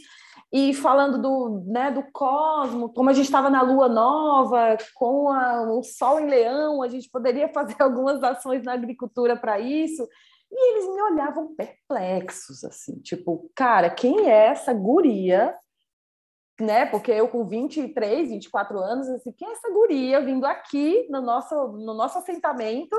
e 0.52 0.74
falando 0.74 1.16
do, 1.16 1.62
né, 1.66 1.90
do 1.90 2.02
cosmo, 2.12 2.92
como 2.92 3.08
a 3.08 3.14
gente 3.14 3.24
estava 3.24 3.48
na 3.48 3.62
lua 3.62 3.88
nova, 3.88 4.76
com 4.94 5.30
a, 5.30 5.62
o 5.62 5.82
sol 5.82 6.20
em 6.20 6.28
leão, 6.28 6.82
a 6.82 6.88
gente 6.88 7.08
poderia 7.08 7.48
fazer 7.54 7.76
algumas 7.80 8.22
ações 8.22 8.62
na 8.62 8.74
agricultura 8.74 9.34
para 9.34 9.58
isso. 9.58 10.06
E 10.50 10.72
eles 10.72 10.94
me 10.94 11.00
olhavam 11.00 11.54
perplexos, 11.54 12.62
assim, 12.62 13.00
tipo, 13.00 13.50
cara, 13.54 13.88
quem 13.88 14.30
é 14.30 14.48
essa 14.48 14.74
guria? 14.74 15.56
Né? 16.60 16.84
Porque 16.84 17.10
eu 17.10 17.28
com 17.28 17.46
23, 17.46 18.28
24 18.28 18.78
anos, 18.78 19.08
assim, 19.08 19.32
quem 19.32 19.48
é 19.48 19.52
essa 19.52 19.72
guria 19.72 20.20
vindo 20.20 20.44
aqui 20.44 21.08
no 21.08 21.22
nosso, 21.22 21.54
no 21.68 21.94
nosso 21.94 22.18
assentamento 22.18 22.94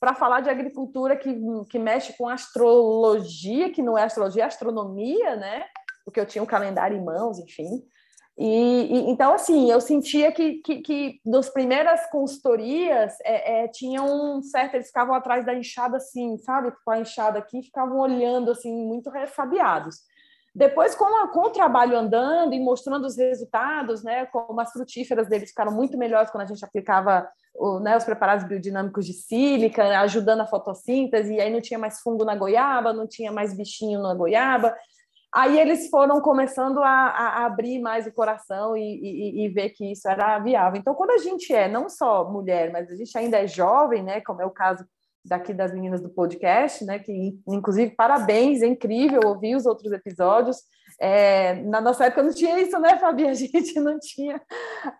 para 0.00 0.14
falar 0.14 0.40
de 0.40 0.48
agricultura 0.48 1.14
que, 1.14 1.38
que 1.68 1.78
mexe 1.78 2.16
com 2.16 2.26
astrologia, 2.26 3.70
que 3.70 3.82
não 3.82 3.96
é 3.96 4.04
astrologia, 4.04 4.44
é 4.44 4.46
astronomia, 4.46 5.36
né? 5.36 5.66
Porque 6.04 6.20
eu 6.20 6.26
tinha 6.26 6.42
um 6.42 6.46
calendário 6.46 6.96
em 6.96 7.04
mãos, 7.04 7.38
enfim. 7.38 7.82
E, 8.36 8.46
e 8.46 9.10
então, 9.10 9.32
assim, 9.32 9.70
eu 9.70 9.80
sentia 9.80 10.32
que, 10.32 10.54
que, 10.54 10.80
que 10.80 11.20
primeiras 11.52 12.04
consultorias 12.10 13.14
é, 13.22 13.64
é, 13.64 13.68
tinha 13.68 14.02
um 14.02 14.42
certo, 14.42 14.74
eles 14.74 14.88
ficavam 14.88 15.14
atrás 15.14 15.46
da 15.46 15.54
enxada 15.54 15.98
assim, 15.98 16.36
sabe, 16.38 16.72
com 16.84 16.90
a 16.90 16.98
enxada 16.98 17.38
aqui, 17.38 17.62
ficavam 17.62 17.98
olhando 17.98 18.50
assim, 18.50 18.72
muito 18.72 19.08
refabiados. 19.08 20.00
Depois, 20.52 20.94
com, 20.94 21.04
a, 21.04 21.28
com 21.28 21.40
o 21.40 21.50
trabalho 21.50 21.96
andando 21.96 22.54
e 22.54 22.60
mostrando 22.60 23.06
os 23.06 23.16
resultados, 23.16 24.04
né, 24.04 24.26
como 24.26 24.60
as 24.60 24.70
frutíferas 24.70 25.28
deles 25.28 25.48
ficaram 25.48 25.72
muito 25.72 25.98
melhores 25.98 26.30
quando 26.30 26.44
a 26.44 26.46
gente 26.46 26.64
aplicava 26.64 27.28
o, 27.54 27.80
né, 27.80 27.96
os 27.96 28.04
preparados 28.04 28.46
biodinâmicos 28.46 29.04
de 29.04 29.12
sílica, 29.12 30.00
ajudando 30.00 30.42
a 30.42 30.46
fotossíntese, 30.46 31.34
e 31.34 31.40
aí 31.40 31.52
não 31.52 31.60
tinha 31.60 31.78
mais 31.78 32.00
fungo 32.00 32.24
na 32.24 32.36
goiaba, 32.36 32.92
não 32.92 33.06
tinha 33.06 33.32
mais 33.32 33.52
bichinho 33.56 34.00
na 34.00 34.14
goiaba, 34.14 34.76
Aí 35.34 35.58
eles 35.58 35.90
foram 35.90 36.20
começando 36.20 36.78
a, 36.80 36.88
a 36.88 37.44
abrir 37.46 37.80
mais 37.80 38.06
o 38.06 38.12
coração 38.12 38.76
e, 38.76 38.80
e, 38.80 39.44
e, 39.44 39.48
ver 39.48 39.70
que 39.70 39.90
isso 39.90 40.08
era 40.08 40.38
viável. 40.38 40.78
Então, 40.80 40.94
quando 40.94 41.10
a 41.10 41.18
gente 41.18 41.52
é 41.52 41.68
não 41.68 41.88
só 41.88 42.30
mulher, 42.30 42.70
mas 42.70 42.88
a 42.88 42.94
gente 42.94 43.18
ainda 43.18 43.38
é 43.38 43.46
jovem, 43.48 44.00
né, 44.00 44.20
como 44.20 44.40
é 44.40 44.46
o 44.46 44.50
caso 44.50 44.86
daqui 45.24 45.52
das 45.52 45.72
meninas 45.72 46.00
do 46.00 46.08
podcast, 46.08 46.84
né, 46.84 47.00
que 47.00 47.36
inclusive 47.48 47.96
parabéns, 47.96 48.62
é 48.62 48.66
incrível 48.66 49.22
ouvir 49.24 49.56
os 49.56 49.66
outros 49.66 49.90
episódios. 49.90 50.58
É, 51.00 51.54
na 51.62 51.80
nossa 51.80 52.04
época 52.04 52.22
não 52.22 52.32
tinha 52.32 52.60
isso, 52.60 52.78
né, 52.78 52.96
Fabi? 52.98 53.26
A 53.26 53.34
gente 53.34 53.80
não 53.80 53.98
tinha 53.98 54.40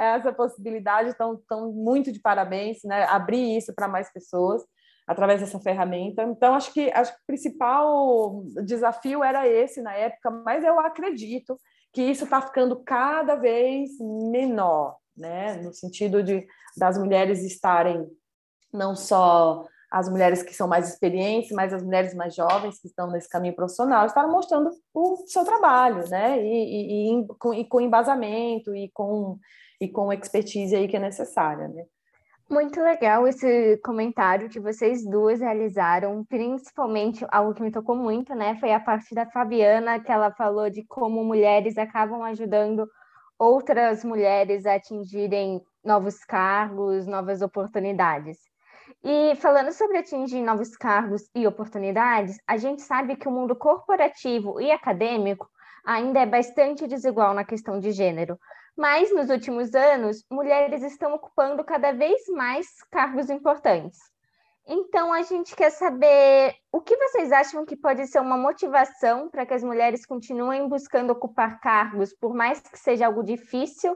essa 0.01 0.33
possibilidade, 0.33 1.11
então, 1.11 1.41
então 1.45 1.71
muito 1.71 2.11
de 2.11 2.19
parabéns, 2.19 2.79
né, 2.83 3.05
abrir 3.05 3.57
isso 3.57 3.73
para 3.73 3.87
mais 3.87 4.13
pessoas 4.13 4.65
através 5.07 5.41
dessa 5.41 5.61
ferramenta. 5.61 6.23
Então, 6.23 6.55
acho 6.55 6.73
que, 6.73 6.91
acho 6.91 7.13
que 7.13 7.19
o 7.19 7.27
principal 7.27 8.45
desafio 8.65 9.23
era 9.23 9.47
esse 9.47 9.83
na 9.83 9.95
época, 9.95 10.31
mas 10.31 10.65
eu 10.65 10.79
acredito 10.81 11.59
que 11.93 12.03
isso 12.03 12.25
está 12.25 12.41
ficando 12.41 12.83
cada 12.83 13.37
vez 13.37 13.91
menor, 14.31 14.97
né? 15.17 15.55
no 15.63 15.73
sentido 15.73 16.23
de 16.23 16.47
das 16.77 16.99
mulheres 16.99 17.45
estarem 17.45 18.05
não 18.73 18.97
só 18.97 19.65
as 19.95 20.09
mulheres 20.09 20.43
que 20.43 20.53
são 20.53 20.67
mais 20.67 20.89
experientes, 20.89 21.53
mas 21.53 21.73
as 21.73 21.81
mulheres 21.81 22.13
mais 22.15 22.35
jovens 22.35 22.81
que 22.81 22.89
estão 22.89 23.09
nesse 23.13 23.29
caminho 23.29 23.55
profissional 23.55 24.07
estarem 24.07 24.29
mostrando 24.29 24.71
o 24.93 25.25
seu 25.29 25.45
trabalho, 25.45 26.09
né? 26.11 26.43
E, 26.43 26.49
e, 26.49 27.21
e, 27.21 27.27
com, 27.39 27.55
e 27.55 27.65
com 27.65 27.81
embasamento 27.81 28.75
e 28.75 28.91
com, 28.93 29.39
e 29.81 29.89
com 29.89 30.13
expertise 30.13 30.75
aí 30.75 30.89
que 30.89 30.97
é 30.97 31.01
necessária, 31.01 31.69
né? 31.69 31.85
Muito 32.55 32.81
legal 32.81 33.27
esse 33.27 33.77
comentário 33.79 34.49
que 34.49 34.61
vocês 34.61 35.05
duas 35.05 35.41
realizaram, 35.41 36.25
principalmente 36.25 37.27
algo 37.29 37.53
que 37.53 37.61
me 37.61 37.73
tocou 37.73 37.97
muito, 37.97 38.33
né? 38.33 38.57
Foi 38.61 38.73
a 38.73 38.79
parte 38.79 39.13
da 39.13 39.27
Fabiana, 39.27 39.99
que 39.99 40.13
ela 40.13 40.31
falou 40.31 40.71
de 40.71 40.85
como 40.85 41.25
mulheres 41.25 41.77
acabam 41.77 42.23
ajudando 42.23 42.89
outras 43.37 44.05
mulheres 44.05 44.67
a 44.67 44.77
atingirem 44.77 45.61
novos 45.85 46.25
cargos, 46.25 47.09
novas 47.09 47.43
oportunidades. 47.43 48.39
E 49.03 49.35
falando 49.35 49.73
sobre 49.73 49.99
atingir 49.99 50.41
novos 50.41 50.77
cargos 50.77 51.29
e 51.35 51.49
oportunidades, 51.49 52.37
a 52.47 52.57
gente 52.57 52.83
sabe 52.83 53.17
que 53.17 53.27
o 53.27 53.33
mundo 53.33 53.57
corporativo 53.57 54.61
e 54.61 54.71
acadêmico 54.71 55.51
ainda 55.85 56.21
é 56.21 56.27
bastante 56.27 56.87
desigual 56.87 57.35
na 57.35 57.45
questão 57.45 57.81
de 57.81 57.91
gênero. 57.91 58.39
Mas 58.77 59.15
nos 59.15 59.31
últimos 59.31 59.75
anos, 59.75 60.25
mulheres 60.31 60.83
estão 60.83 61.15
ocupando 61.15 61.63
cada 61.65 61.93
vez 61.93 62.27
mais 62.29 62.67
cargos 62.91 63.31
importantes. 63.31 63.99
Então, 64.67 65.13
a 65.13 65.23
gente 65.23 65.55
quer 65.55 65.71
saber 65.71 66.55
o 66.73 66.81
que 66.81 66.97
vocês 66.97 67.31
acham 67.31 67.67
que 67.67 67.77
pode 67.77 68.07
ser 68.07 68.21
uma 68.21 68.37
motivação 68.37 69.29
para 69.29 69.45
que 69.45 69.53
as 69.53 69.63
mulheres 69.63 70.07
continuem 70.07 70.67
buscando 70.67 71.11
ocupar 71.11 71.61
cargos, 71.61 72.15
por 72.15 72.35
mais 72.35 72.61
que 72.61 72.79
seja 72.79 73.07
algo 73.07 73.23
difícil, 73.23 73.95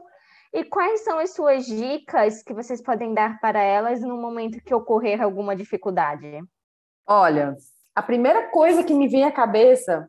e 0.53 0.63
quais 0.63 1.03
são 1.03 1.19
as 1.19 1.33
suas 1.33 1.65
dicas 1.65 2.43
que 2.43 2.53
vocês 2.53 2.81
podem 2.81 3.13
dar 3.13 3.39
para 3.39 3.61
elas 3.61 4.01
no 4.01 4.17
momento 4.17 4.63
que 4.63 4.73
ocorrer 4.73 5.21
alguma 5.21 5.55
dificuldade? 5.55 6.39
Olha, 7.07 7.55
a 7.95 8.01
primeira 8.01 8.49
coisa 8.49 8.83
que 8.83 8.93
me 8.93 9.07
vem 9.07 9.23
à 9.23 9.31
cabeça 9.31 10.07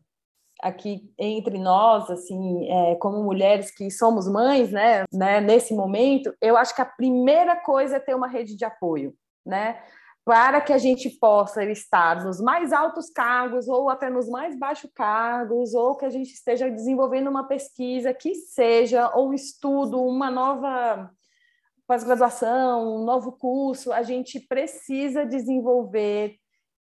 aqui 0.61 1.11
entre 1.17 1.57
nós, 1.57 2.09
assim, 2.09 2.69
é, 2.69 2.95
como 2.95 3.23
mulheres 3.23 3.71
que 3.73 3.89
somos 3.89 4.27
mães, 4.27 4.71
né, 4.71 5.05
né, 5.11 5.41
nesse 5.41 5.73
momento, 5.73 6.33
eu 6.41 6.55
acho 6.55 6.75
que 6.75 6.81
a 6.81 6.85
primeira 6.85 7.55
coisa 7.55 7.97
é 7.97 7.99
ter 7.99 8.15
uma 8.15 8.27
rede 8.27 8.55
de 8.55 8.63
apoio, 8.63 9.13
né, 9.45 9.81
para 10.23 10.61
que 10.61 10.71
a 10.71 10.77
gente 10.77 11.09
possa 11.09 11.63
estar 11.63 12.23
nos 12.23 12.39
mais 12.39 12.71
altos 12.71 13.09
cargos 13.09 13.67
ou 13.67 13.89
até 13.89 14.09
nos 14.09 14.29
mais 14.29 14.57
baixos 14.57 14.91
cargos, 14.93 15.73
ou 15.73 15.95
que 15.95 16.05
a 16.05 16.09
gente 16.09 16.31
esteja 16.31 16.69
desenvolvendo 16.69 17.29
uma 17.29 17.47
pesquisa 17.47 18.13
que 18.13 18.35
seja, 18.35 19.11
ou 19.15 19.29
um 19.29 19.33
estudo, 19.33 19.99
uma 20.01 20.29
nova 20.29 21.09
pós-graduação, 21.87 23.01
um 23.01 23.03
novo 23.03 23.33
curso, 23.33 23.91
a 23.91 24.03
gente 24.03 24.39
precisa 24.39 25.25
desenvolver 25.25 26.37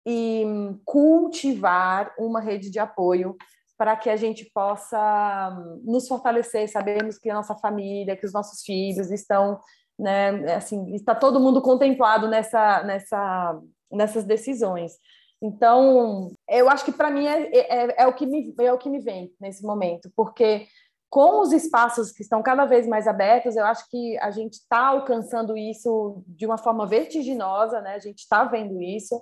e 0.05 0.45
cultivar 0.83 2.13
uma 2.17 2.39
rede 2.39 2.69
de 2.69 2.79
apoio 2.79 3.35
para 3.77 3.95
que 3.95 4.09
a 4.09 4.15
gente 4.15 4.49
possa 4.53 5.57
nos 5.83 6.07
fortalecer. 6.07 6.69
Sabemos 6.69 7.17
que 7.17 7.29
a 7.29 7.35
nossa 7.35 7.55
família, 7.55 8.15
que 8.15 8.25
os 8.25 8.31
nossos 8.31 8.61
filhos 8.63 9.11
estão 9.11 9.59
né? 9.97 10.53
Assim, 10.53 10.93
está 10.93 11.15
todo 11.15 11.39
mundo 11.39 11.61
contemplado 11.61 12.27
nessa, 12.27 12.83
nessa, 12.83 13.59
nessas 13.91 14.25
decisões. 14.25 14.93
Então, 15.41 16.31
eu 16.49 16.69
acho 16.69 16.85
que 16.85 16.91
para 16.91 17.09
mim 17.09 17.25
é, 17.27 17.49
é, 17.53 18.03
é, 18.03 18.07
o 18.07 18.13
que 18.13 18.25
me, 18.25 18.53
é 18.59 18.73
o 18.73 18.77
que 18.77 18.89
me 18.89 18.99
vem 18.99 19.33
nesse 19.39 19.63
momento, 19.63 20.09
porque 20.15 20.67
com 21.09 21.41
os 21.41 21.53
espaços 21.53 22.11
que 22.11 22.23
estão 22.23 22.41
cada 22.41 22.65
vez 22.65 22.87
mais 22.87 23.07
abertos, 23.07 23.55
eu 23.55 23.65
acho 23.65 23.89
que 23.89 24.17
a 24.17 24.31
gente 24.31 24.53
está 24.53 24.87
alcançando 24.87 25.57
isso 25.57 26.23
de 26.27 26.45
uma 26.45 26.57
forma 26.57 26.85
vertiginosa, 26.85 27.79
né? 27.81 27.95
A 27.95 27.99
gente 27.99 28.19
está 28.19 28.43
vendo 28.43 28.81
isso, 28.81 29.21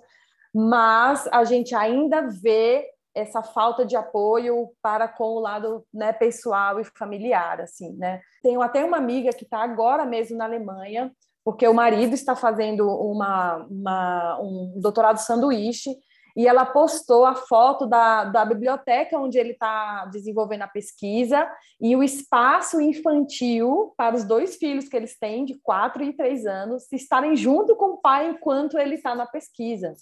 mas 0.53 1.27
a 1.31 1.43
gente 1.43 1.73
ainda 1.73 2.27
vê 2.29 2.85
essa 3.15 3.43
falta 3.43 3.85
de 3.85 3.95
apoio 3.95 4.69
para 4.81 5.07
com 5.07 5.35
o 5.35 5.39
lado 5.39 5.85
né, 5.93 6.11
pessoal 6.11 6.79
e 6.79 6.83
familiar, 6.83 7.61
assim, 7.61 7.93
né? 7.93 8.21
Tenho 8.41 8.61
até 8.61 8.83
uma 8.83 8.97
amiga 8.97 9.31
que 9.31 9.43
está 9.43 9.59
agora 9.59 10.05
mesmo 10.05 10.37
na 10.37 10.45
Alemanha, 10.45 11.11
porque 11.43 11.67
o 11.67 11.73
marido 11.73 12.13
está 12.13 12.35
fazendo 12.35 12.87
uma, 12.87 13.67
uma, 13.69 14.39
um 14.41 14.73
doutorado 14.77 15.17
sanduíche 15.17 15.91
e 16.35 16.47
ela 16.47 16.65
postou 16.65 17.25
a 17.25 17.35
foto 17.35 17.85
da, 17.85 18.23
da 18.23 18.43
biblioteca 18.43 19.19
onde 19.19 19.37
ele 19.37 19.51
está 19.51 20.05
desenvolvendo 20.05 20.63
a 20.63 20.67
pesquisa 20.67 21.47
e 21.79 21.95
o 21.95 22.01
espaço 22.01 22.81
infantil 22.81 23.93
para 23.95 24.15
os 24.15 24.23
dois 24.23 24.55
filhos 24.55 24.87
que 24.87 24.97
eles 24.97 25.17
têm, 25.19 25.45
de 25.45 25.59
quatro 25.61 26.03
e 26.03 26.13
três 26.13 26.47
anos, 26.47 26.91
estarem 26.91 27.35
junto 27.35 27.75
com 27.75 27.91
o 27.91 27.97
pai 27.97 28.29
enquanto 28.29 28.79
ele 28.79 28.95
está 28.95 29.13
na 29.13 29.27
pesquisa 29.27 29.93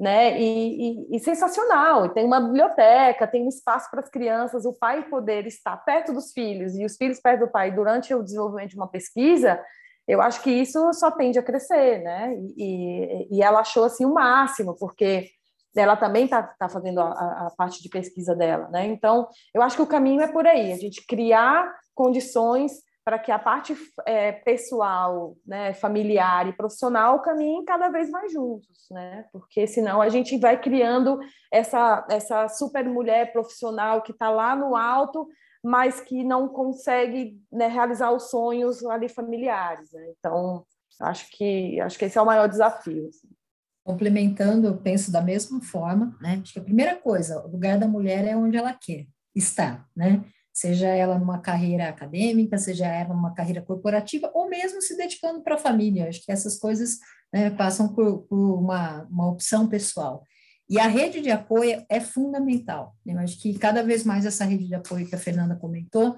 né? 0.00 0.40
E, 0.40 1.12
e, 1.12 1.16
e, 1.16 1.20
sensacional. 1.20 2.08
Tem 2.08 2.24
uma 2.24 2.40
biblioteca, 2.40 3.26
tem 3.26 3.44
um 3.44 3.50
espaço 3.50 3.90
para 3.90 4.00
as 4.00 4.08
crianças, 4.08 4.64
o 4.64 4.72
pai 4.72 5.06
poder 5.10 5.46
estar 5.46 5.76
perto 5.76 6.14
dos 6.14 6.32
filhos 6.32 6.74
e 6.74 6.86
os 6.86 6.96
filhos 6.96 7.20
perto 7.20 7.40
do 7.40 7.52
pai 7.52 7.70
durante 7.70 8.14
o 8.14 8.22
desenvolvimento 8.22 8.70
de 8.70 8.76
uma 8.76 8.88
pesquisa. 8.88 9.62
Eu 10.08 10.22
acho 10.22 10.42
que 10.42 10.50
isso 10.50 10.90
só 10.94 11.10
tende 11.10 11.38
a 11.38 11.42
crescer, 11.42 11.98
né? 12.02 12.34
E, 12.56 13.28
e 13.30 13.42
ela 13.42 13.60
achou 13.60 13.84
assim 13.84 14.06
o 14.06 14.14
máximo, 14.14 14.74
porque 14.78 15.28
ela 15.76 15.96
também 15.96 16.24
está 16.24 16.42
tá 16.42 16.66
fazendo 16.66 17.00
a, 17.00 17.10
a, 17.46 17.52
parte 17.54 17.82
de 17.82 17.90
pesquisa 17.90 18.34
dela, 18.34 18.68
né? 18.68 18.86
Então, 18.86 19.28
eu 19.54 19.60
acho 19.60 19.76
que 19.76 19.82
o 19.82 19.86
caminho 19.86 20.22
é 20.22 20.28
por 20.32 20.46
aí, 20.46 20.72
a 20.72 20.76
gente 20.76 21.06
criar 21.06 21.70
condições 21.94 22.72
para 23.10 23.18
que 23.18 23.32
a 23.32 23.40
parte 23.40 23.76
é, 24.06 24.30
pessoal, 24.30 25.36
né, 25.44 25.74
familiar 25.74 26.46
e 26.46 26.52
profissional 26.52 27.20
caminhem 27.20 27.64
cada 27.64 27.88
vez 27.88 28.08
mais 28.08 28.32
juntos, 28.32 28.86
né? 28.88 29.24
Porque 29.32 29.66
senão 29.66 30.00
a 30.00 30.08
gente 30.08 30.38
vai 30.38 30.60
criando 30.60 31.18
essa, 31.52 32.06
essa 32.08 32.48
super 32.48 32.84
mulher 32.84 33.32
profissional 33.32 34.00
que 34.00 34.12
está 34.12 34.30
lá 34.30 34.54
no 34.54 34.76
alto, 34.76 35.26
mas 35.60 36.00
que 36.00 36.22
não 36.22 36.46
consegue 36.46 37.36
né, 37.50 37.66
realizar 37.66 38.12
os 38.12 38.30
sonhos 38.30 38.86
ali 38.86 39.08
familiares. 39.08 39.90
Né? 39.90 40.12
Então, 40.16 40.64
acho 41.00 41.28
que 41.32 41.80
acho 41.80 41.98
que 41.98 42.04
esse 42.04 42.16
é 42.16 42.22
o 42.22 42.26
maior 42.26 42.46
desafio. 42.46 43.08
Assim. 43.08 43.28
Complementando, 43.84 44.68
eu 44.68 44.76
penso 44.76 45.10
da 45.10 45.20
mesma 45.20 45.60
forma, 45.60 46.16
né? 46.20 46.38
Acho 46.40 46.52
que 46.52 46.60
a 46.60 46.64
primeira 46.64 46.94
coisa, 46.94 47.44
o 47.44 47.50
lugar 47.50 47.76
da 47.76 47.88
mulher 47.88 48.24
é 48.24 48.36
onde 48.36 48.56
ela 48.56 48.72
quer 48.72 49.08
estar, 49.34 49.84
né? 49.96 50.24
Seja 50.52 50.88
ela 50.88 51.18
numa 51.18 51.38
carreira 51.38 51.88
acadêmica, 51.88 52.58
seja 52.58 52.86
ela 52.86 53.14
numa 53.14 53.34
carreira 53.34 53.62
corporativa, 53.62 54.30
ou 54.34 54.48
mesmo 54.48 54.82
se 54.82 54.96
dedicando 54.96 55.42
para 55.42 55.54
a 55.54 55.58
família. 55.58 56.08
Acho 56.08 56.24
que 56.24 56.32
essas 56.32 56.58
coisas 56.58 56.98
né, 57.32 57.50
passam 57.50 57.88
por, 57.88 58.22
por 58.22 58.58
uma, 58.58 59.04
uma 59.04 59.28
opção 59.28 59.68
pessoal. 59.68 60.24
E 60.68 60.78
a 60.78 60.86
rede 60.86 61.20
de 61.20 61.30
apoio 61.30 61.84
é 61.88 62.00
fundamental. 62.00 62.94
Eu 63.04 63.18
acho 63.18 63.40
que 63.40 63.58
cada 63.58 63.82
vez 63.82 64.04
mais 64.04 64.24
essa 64.24 64.44
rede 64.44 64.68
de 64.68 64.74
apoio 64.74 65.06
que 65.06 65.14
a 65.14 65.18
Fernanda 65.18 65.56
comentou, 65.56 66.16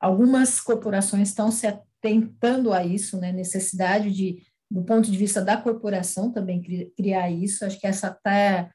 algumas 0.00 0.60
corporações 0.60 1.28
estão 1.28 1.52
se 1.52 1.68
atentando 1.68 2.72
a 2.72 2.84
isso, 2.84 3.16
né? 3.20 3.30
Necessidade 3.30 4.10
de, 4.10 4.42
do 4.68 4.82
ponto 4.82 5.08
de 5.08 5.16
vista 5.16 5.40
da 5.40 5.56
corporação, 5.56 6.32
também 6.32 6.60
criar 6.96 7.30
isso. 7.30 7.64
Acho 7.64 7.78
que 7.78 7.86
essa 7.86 8.08
até 8.08 8.70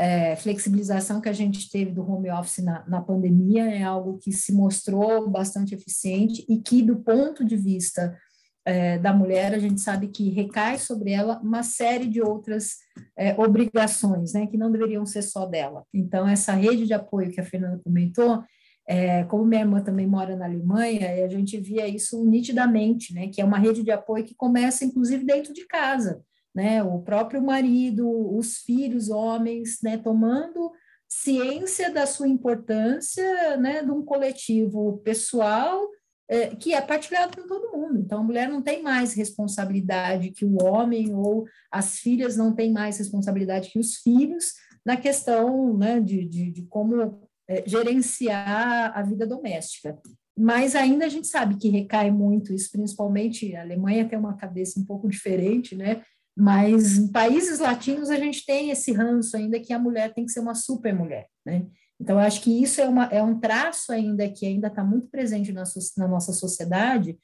é, 0.00 0.34
flexibilização 0.34 1.20
que 1.20 1.28
a 1.28 1.32
gente 1.32 1.70
teve 1.70 1.90
do 1.90 2.10
home 2.10 2.30
office 2.30 2.64
na, 2.64 2.82
na 2.88 3.02
pandemia 3.02 3.70
é 3.70 3.82
algo 3.82 4.16
que 4.16 4.32
se 4.32 4.50
mostrou 4.50 5.28
bastante 5.28 5.74
eficiente 5.74 6.42
e 6.48 6.58
que, 6.58 6.82
do 6.82 6.96
ponto 6.96 7.44
de 7.44 7.54
vista 7.54 8.16
é, 8.64 8.98
da 8.98 9.12
mulher, 9.12 9.52
a 9.52 9.58
gente 9.58 9.78
sabe 9.78 10.08
que 10.08 10.30
recai 10.30 10.78
sobre 10.78 11.12
ela 11.12 11.38
uma 11.40 11.62
série 11.62 12.06
de 12.06 12.22
outras 12.22 12.76
é, 13.14 13.38
obrigações, 13.38 14.32
né, 14.32 14.46
que 14.46 14.56
não 14.56 14.72
deveriam 14.72 15.04
ser 15.04 15.20
só 15.20 15.44
dela. 15.44 15.84
Então, 15.92 16.26
essa 16.26 16.54
rede 16.54 16.86
de 16.86 16.94
apoio 16.94 17.30
que 17.30 17.40
a 17.40 17.44
Fernanda 17.44 17.78
comentou, 17.84 18.42
é, 18.88 19.24
como 19.24 19.44
minha 19.44 19.60
irmã 19.60 19.82
também 19.82 20.06
mora 20.06 20.34
na 20.34 20.46
Alemanha, 20.46 21.26
a 21.26 21.28
gente 21.28 21.60
via 21.60 21.86
isso 21.86 22.24
nitidamente, 22.24 23.12
né, 23.12 23.28
que 23.28 23.42
é 23.42 23.44
uma 23.44 23.58
rede 23.58 23.82
de 23.82 23.90
apoio 23.90 24.24
que 24.24 24.34
começa, 24.34 24.82
inclusive, 24.82 25.26
dentro 25.26 25.52
de 25.52 25.66
casa 25.66 26.22
né? 26.54 26.82
O 26.82 27.00
próprio 27.00 27.42
marido, 27.42 28.08
os 28.36 28.58
filhos, 28.58 29.08
homens, 29.08 29.78
né? 29.82 29.96
Tomando 29.98 30.70
ciência 31.08 31.90
da 31.90 32.06
sua 32.06 32.28
importância, 32.28 33.56
né? 33.56 33.82
De 33.82 33.90
um 33.90 34.04
coletivo 34.04 34.98
pessoal 34.98 35.80
é, 36.28 36.54
que 36.54 36.74
é 36.74 36.80
partilhado 36.80 37.36
por 37.36 37.46
todo 37.46 37.76
mundo. 37.76 37.98
Então, 37.98 38.20
a 38.20 38.24
mulher 38.24 38.48
não 38.48 38.62
tem 38.62 38.82
mais 38.82 39.14
responsabilidade 39.14 40.30
que 40.30 40.44
o 40.44 40.62
homem 40.62 41.14
ou 41.14 41.46
as 41.70 41.98
filhas 41.98 42.36
não 42.36 42.54
têm 42.54 42.72
mais 42.72 42.98
responsabilidade 42.98 43.70
que 43.70 43.78
os 43.78 43.96
filhos 43.96 44.54
na 44.84 44.96
questão, 44.96 45.76
né? 45.76 46.00
De, 46.00 46.24
de, 46.24 46.50
de 46.50 46.62
como 46.66 47.28
é, 47.48 47.64
gerenciar 47.66 48.96
a 48.96 49.02
vida 49.02 49.26
doméstica 49.26 49.98
mas 50.40 50.74
ainda 50.74 51.04
a 51.04 51.08
gente 51.08 51.26
sabe 51.26 51.56
que 51.56 51.68
recai 51.68 52.10
muito 52.10 52.50
isso, 52.54 52.70
principalmente 52.72 53.54
a 53.54 53.60
Alemanha 53.60 54.08
tem 54.08 54.18
uma 54.18 54.36
cabeça 54.36 54.80
um 54.80 54.84
pouco 54.86 55.06
diferente, 55.06 55.76
né? 55.76 56.02
Mas 56.36 56.96
em 56.96 57.08
países 57.08 57.58
latinos 57.58 58.10
a 58.10 58.16
gente 58.16 58.44
tem 58.46 58.70
esse 58.70 58.92
ranço 58.92 59.36
ainda 59.36 59.60
que 59.60 59.72
a 59.72 59.78
mulher 59.78 60.14
tem 60.14 60.24
que 60.24 60.32
ser 60.32 60.40
uma 60.40 60.54
super 60.54 60.94
mulher, 60.94 61.26
né? 61.44 61.66
Então, 62.00 62.18
acho 62.18 62.40
que 62.40 62.62
isso 62.62 62.80
é, 62.80 62.88
uma, 62.88 63.04
é 63.06 63.22
um 63.22 63.38
traço 63.38 63.92
ainda 63.92 64.26
que 64.26 64.46
ainda 64.46 64.68
está 64.68 64.82
muito 64.82 65.08
presente 65.08 65.52
na, 65.52 65.64
na 65.98 66.08
nossa 66.08 66.32
sociedade, 66.32 67.18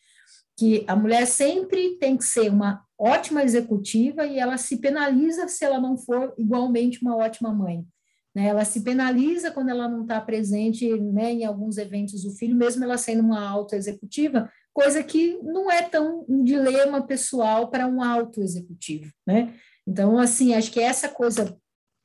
que 0.55 0.85
a 0.87 0.95
mulher 0.95 1.27
sempre 1.27 1.97
tem 1.99 2.17
que 2.17 2.25
ser 2.25 2.51
uma 2.51 2.85
ótima 2.99 3.43
executiva 3.43 4.27
e 4.27 4.39
ela 4.39 4.59
se 4.59 4.77
penaliza 4.79 5.49
se 5.49 5.65
ela 5.65 5.81
não 5.81 5.97
for 5.97 6.35
igualmente 6.37 7.01
uma 7.01 7.17
ótima 7.17 7.55
mãe. 7.55 7.87
Né? 8.35 8.49
Ela 8.49 8.67
se 8.67 8.83
penaliza 8.83 9.51
quando 9.51 9.71
ela 9.71 9.89
não 9.89 10.03
está 10.03 10.21
presente 10.21 10.89
né, 11.01 11.33
em 11.33 11.45
alguns 11.45 11.79
eventos 11.79 12.23
do 12.23 12.31
filho, 12.33 12.55
mesmo 12.55 12.85
ela 12.85 12.99
sendo 12.99 13.23
uma 13.23 13.47
alta 13.47 13.77
executiva, 13.77 14.51
coisa 14.77 15.03
que 15.03 15.39
não 15.43 15.71
é 15.71 15.81
tão 15.81 16.27
um 16.29 16.45
dilema 16.45 17.07
pessoal 17.07 17.71
para 17.71 17.87
um 17.87 18.03
alto 18.03 18.43
executivo, 18.43 19.11
né? 19.27 19.55
Então, 19.89 20.19
assim, 20.19 20.53
acho 20.53 20.71
que 20.71 20.79
essa 20.79 21.09
coisa 21.09 21.57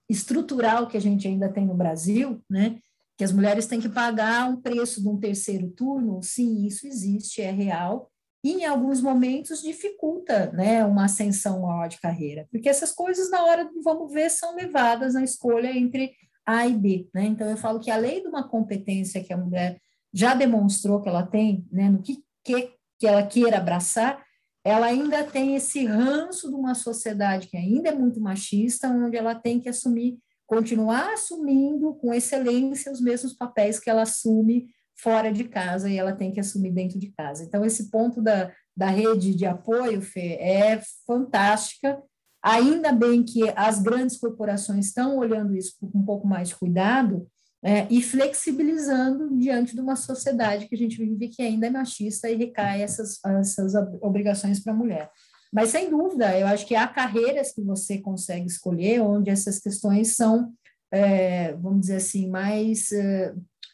estrutural 0.09 0.87
que 0.87 0.95
a 0.95 1.01
gente 1.01 1.27
ainda 1.27 1.51
tem 1.51 1.65
no 1.65 1.75
Brasil, 1.75 2.41
né? 2.49 2.79
Que 3.17 3.25
as 3.25 3.33
mulheres 3.33 3.67
têm 3.67 3.81
que 3.81 3.89
pagar 3.89 4.49
um 4.49 4.61
preço 4.61 5.01
de 5.01 5.09
um 5.09 5.19
terceiro 5.19 5.69
turno, 5.71 6.23
sim, 6.23 6.65
isso 6.65 6.87
existe, 6.87 7.41
é 7.41 7.51
real, 7.51 8.09
e 8.41 8.53
em 8.53 8.65
alguns 8.65 9.01
momentos 9.01 9.61
dificulta 9.61 10.49
né, 10.53 10.85
uma 10.85 11.05
ascensão 11.05 11.63
maior 11.63 11.89
de 11.89 11.99
carreira, 11.99 12.47
porque 12.49 12.69
essas 12.69 12.93
coisas, 12.93 13.29
na 13.29 13.43
hora 13.43 13.65
do 13.65 13.81
vamos 13.83 14.13
ver, 14.13 14.31
são 14.31 14.55
levadas 14.55 15.13
na 15.13 15.25
escolha 15.25 15.77
entre 15.77 16.13
A 16.45 16.65
e 16.65 16.73
B. 16.73 17.09
Né? 17.13 17.25
Então, 17.25 17.49
eu 17.49 17.57
falo 17.57 17.81
que 17.81 17.91
além 17.91 18.21
de 18.21 18.29
uma 18.29 18.47
competência 18.47 19.21
que 19.21 19.33
a 19.33 19.37
mulher 19.37 19.77
já 20.13 20.33
demonstrou 20.33 21.01
que 21.01 21.09
ela 21.09 21.27
tem, 21.27 21.67
né, 21.69 21.89
no 21.89 22.01
que, 22.01 22.23
que, 22.43 22.73
que 22.99 23.07
ela 23.07 23.25
queira 23.25 23.57
abraçar, 23.57 24.23
ela 24.63 24.87
ainda 24.87 25.23
tem 25.23 25.55
esse 25.55 25.85
ranço 25.85 26.49
de 26.49 26.55
uma 26.55 26.75
sociedade 26.75 27.47
que 27.47 27.57
ainda 27.57 27.89
é 27.89 27.95
muito 27.95 28.21
machista, 28.21 28.87
onde 28.89 29.17
ela 29.17 29.33
tem 29.33 29.59
que 29.59 29.67
assumir, 29.67 30.19
continuar 30.45 31.13
assumindo 31.13 31.95
com 31.95 32.13
excelência 32.13 32.91
os 32.91 33.01
mesmos 33.01 33.33
papéis 33.33 33.79
que 33.79 33.89
ela 33.89 34.03
assume 34.03 34.67
fora 34.95 35.31
de 35.31 35.45
casa 35.45 35.89
e 35.89 35.97
ela 35.97 36.13
tem 36.13 36.31
que 36.31 36.39
assumir 36.39 36.71
dentro 36.71 36.99
de 36.99 37.11
casa. 37.11 37.43
Então, 37.43 37.65
esse 37.65 37.89
ponto 37.89 38.21
da, 38.21 38.51
da 38.77 38.87
rede 38.87 39.33
de 39.33 39.47
apoio, 39.47 39.99
Fê, 40.01 40.37
é 40.39 40.79
fantástica. 41.07 41.99
Ainda 42.43 42.91
bem 42.91 43.23
que 43.23 43.49
as 43.55 43.81
grandes 43.81 44.17
corporações 44.17 44.87
estão 44.87 45.17
olhando 45.17 45.55
isso 45.55 45.75
com 45.79 45.97
um 45.97 46.05
pouco 46.05 46.27
mais 46.27 46.49
de 46.49 46.55
cuidado 46.55 47.27
é, 47.63 47.87
e 47.89 48.01
flexibilizando 48.01 49.37
diante 49.37 49.75
de 49.75 49.81
uma 49.81 49.95
sociedade 49.95 50.67
que 50.67 50.75
a 50.75 50.77
gente 50.77 50.97
vive 50.97 51.27
que 51.27 51.41
ainda 51.41 51.67
é 51.67 51.69
machista 51.69 52.29
e 52.29 52.35
recai 52.35 52.81
essas, 52.81 53.23
essas 53.23 53.73
obrigações 54.01 54.59
para 54.59 54.73
a 54.73 54.75
mulher. 54.75 55.09
Mas, 55.53 55.69
sem 55.69 55.89
dúvida, 55.89 56.37
eu 56.37 56.47
acho 56.47 56.65
que 56.65 56.75
há 56.75 56.87
carreiras 56.87 57.53
que 57.53 57.61
você 57.61 57.99
consegue 57.99 58.47
escolher 58.47 59.01
onde 59.01 59.29
essas 59.29 59.59
questões 59.59 60.15
são, 60.15 60.53
é, 60.91 61.53
vamos 61.53 61.81
dizer 61.81 61.97
assim, 61.97 62.29
mais 62.29 62.91
é, 62.91 63.33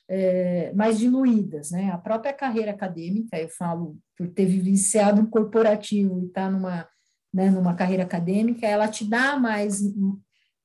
é, 0.10 0.74
mais 0.74 0.98
diluídas, 0.98 1.72
né? 1.72 1.92
A 1.92 1.98
própria 1.98 2.34
carreira 2.34 2.72
acadêmica, 2.72 3.38
eu 3.38 3.50
falo 3.50 3.98
por 4.18 4.28
ter 4.30 4.46
vivenciado 4.46 5.22
um 5.22 5.26
corporativo 5.26 6.22
e 6.22 6.28
estar 6.28 6.46
tá 6.46 6.52
numa, 6.52 6.88
né, 7.34 7.50
numa 7.50 7.76
carreira 7.76 8.04
acadêmica, 8.04 8.66
ela 8.66 8.88
te 8.88 9.06
dá 9.06 9.38
mais 9.38 9.82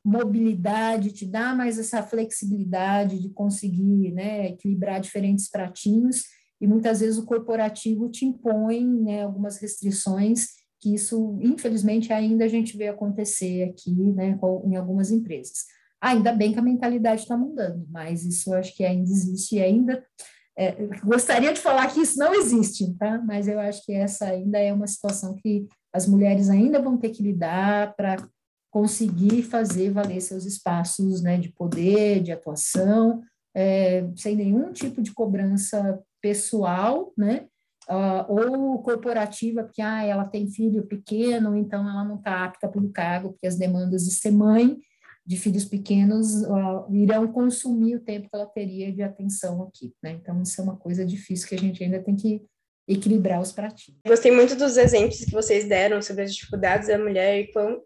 mobilidade, 0.04 1.12
te 1.12 1.24
dá 1.24 1.54
mais 1.54 1.78
essa 1.78 2.02
flexibilidade 2.02 3.20
de 3.20 3.28
conseguir, 3.30 4.12
né, 4.12 4.48
equilibrar 4.48 5.00
diferentes 5.00 5.48
pratinhos, 5.48 6.24
e 6.60 6.66
muitas 6.66 7.00
vezes 7.00 7.18
o 7.18 7.26
corporativo 7.26 8.08
te 8.08 8.24
impõe, 8.24 8.84
né, 8.84 9.22
algumas 9.22 9.58
restrições 9.58 10.48
que 10.80 10.94
isso, 10.94 11.38
infelizmente, 11.40 12.12
ainda 12.12 12.44
a 12.44 12.48
gente 12.48 12.76
vê 12.76 12.88
acontecer 12.88 13.70
aqui, 13.70 13.92
né, 13.92 14.36
em 14.64 14.76
algumas 14.76 15.12
empresas. 15.12 15.64
Ainda 16.00 16.32
bem 16.32 16.52
que 16.52 16.58
a 16.58 16.62
mentalidade 16.62 17.22
está 17.22 17.36
mudando, 17.36 17.86
mas 17.88 18.24
isso 18.24 18.52
acho 18.52 18.74
que 18.76 18.84
ainda 18.84 19.08
existe 19.08 19.56
e 19.56 19.62
ainda. 19.62 20.04
É, 20.58 20.72
gostaria 21.04 21.52
de 21.52 21.60
falar 21.60 21.86
que 21.86 22.00
isso 22.00 22.18
não 22.18 22.34
existe, 22.34 22.92
tá? 22.98 23.22
mas 23.24 23.46
eu 23.46 23.58
acho 23.60 23.84
que 23.86 23.92
essa 23.92 24.26
ainda 24.26 24.58
é 24.58 24.72
uma 24.72 24.86
situação 24.86 25.34
que 25.36 25.66
as 25.92 26.06
mulheres 26.06 26.50
ainda 26.50 26.82
vão 26.82 26.98
ter 26.98 27.10
que 27.10 27.22
lidar 27.22 27.94
para 27.94 28.16
conseguir 28.72 29.42
fazer 29.42 29.90
valer 29.90 30.20
seus 30.22 30.46
espaços 30.46 31.22
né, 31.22 31.36
de 31.36 31.50
poder, 31.50 32.22
de 32.22 32.32
atuação, 32.32 33.22
é, 33.54 34.08
sem 34.16 34.34
nenhum 34.34 34.72
tipo 34.72 35.02
de 35.02 35.12
cobrança 35.12 36.02
pessoal, 36.22 37.12
né? 37.16 37.46
Uh, 37.90 38.24
ou 38.28 38.82
corporativa, 38.82 39.64
porque 39.64 39.82
ah, 39.82 40.04
ela 40.04 40.24
tem 40.24 40.48
filho 40.48 40.86
pequeno, 40.86 41.56
então 41.56 41.80
ela 41.86 42.04
não 42.04 42.14
está 42.14 42.44
apta 42.44 42.68
para 42.68 42.80
o 42.80 42.92
cargo, 42.92 43.30
porque 43.30 43.46
as 43.46 43.58
demandas 43.58 44.04
de 44.04 44.12
ser 44.12 44.30
mãe 44.30 44.78
de 45.26 45.36
filhos 45.36 45.64
pequenos 45.64 46.42
uh, 46.42 46.86
irão 46.94 47.26
consumir 47.26 47.96
o 47.96 48.00
tempo 48.00 48.30
que 48.30 48.36
ela 48.36 48.46
teria 48.46 48.92
de 48.92 49.02
atenção 49.02 49.62
aqui, 49.64 49.92
né? 50.02 50.12
Então, 50.12 50.40
isso 50.40 50.60
é 50.60 50.64
uma 50.64 50.76
coisa 50.76 51.04
difícil 51.04 51.48
que 51.48 51.56
a 51.56 51.58
gente 51.58 51.82
ainda 51.82 52.00
tem 52.00 52.14
que 52.14 52.40
equilibrar 52.88 53.40
os 53.40 53.52
pratinhos. 53.52 54.00
Gostei 54.06 54.32
muito 54.32 54.54
dos 54.54 54.76
exemplos 54.76 55.24
que 55.24 55.32
vocês 55.32 55.68
deram 55.68 56.00
sobre 56.00 56.22
as 56.22 56.34
dificuldades 56.34 56.88
da 56.88 56.98
mulher 56.98 57.40
e 57.40 57.52
quanto 57.52 57.82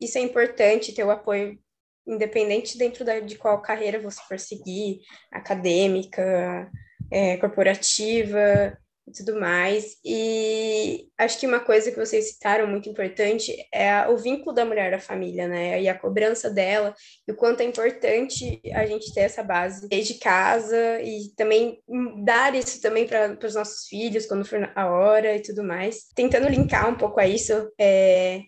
isso 0.00 0.18
é 0.18 0.20
importante, 0.20 0.94
ter 0.94 1.04
o 1.04 1.10
apoio 1.10 1.58
independente 2.06 2.78
dentro 2.78 3.04
da, 3.04 3.20
de 3.20 3.36
qual 3.36 3.60
carreira 3.60 4.00
você 4.00 4.20
for 4.26 4.38
seguir, 4.38 5.00
acadêmica, 5.30 6.70
é, 7.10 7.36
corporativa, 7.36 8.78
e 9.08 9.12
tudo 9.12 9.38
mais. 9.38 9.96
E 10.04 11.08
acho 11.18 11.38
que 11.38 11.46
uma 11.46 11.60
coisa 11.60 11.90
que 11.90 11.98
vocês 11.98 12.32
citaram 12.32 12.66
muito 12.66 12.88
importante 12.88 13.54
é 13.72 14.06
o 14.08 14.16
vínculo 14.16 14.54
da 14.54 14.64
mulher 14.64 14.90
da 14.90 14.98
família, 14.98 15.48
né? 15.48 15.80
E 15.80 15.88
a 15.88 15.98
cobrança 15.98 16.50
dela, 16.50 16.94
e 17.26 17.32
o 17.32 17.36
quanto 17.36 17.60
é 17.60 17.64
importante 17.64 18.60
a 18.72 18.86
gente 18.86 19.12
ter 19.12 19.20
essa 19.20 19.42
base 19.42 19.88
desde 19.88 20.14
casa 20.14 21.00
e 21.02 21.30
também 21.36 21.80
dar 22.24 22.54
isso 22.54 22.80
também 22.80 23.06
para 23.06 23.38
os 23.44 23.54
nossos 23.54 23.86
filhos 23.88 24.26
quando 24.26 24.44
for 24.44 24.70
a 24.74 24.86
hora 24.86 25.36
e 25.36 25.42
tudo 25.42 25.64
mais. 25.64 26.06
Tentando 26.14 26.48
linkar 26.48 26.88
um 26.88 26.96
pouco 26.96 27.20
a 27.20 27.26
isso, 27.26 27.52
é, 27.78 28.42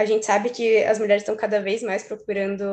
a 0.00 0.06
gente 0.06 0.24
sabe 0.24 0.48
que 0.48 0.82
as 0.84 0.98
mulheres 0.98 1.22
estão 1.22 1.36
cada 1.36 1.60
vez 1.60 1.82
mais 1.82 2.02
procurando 2.02 2.64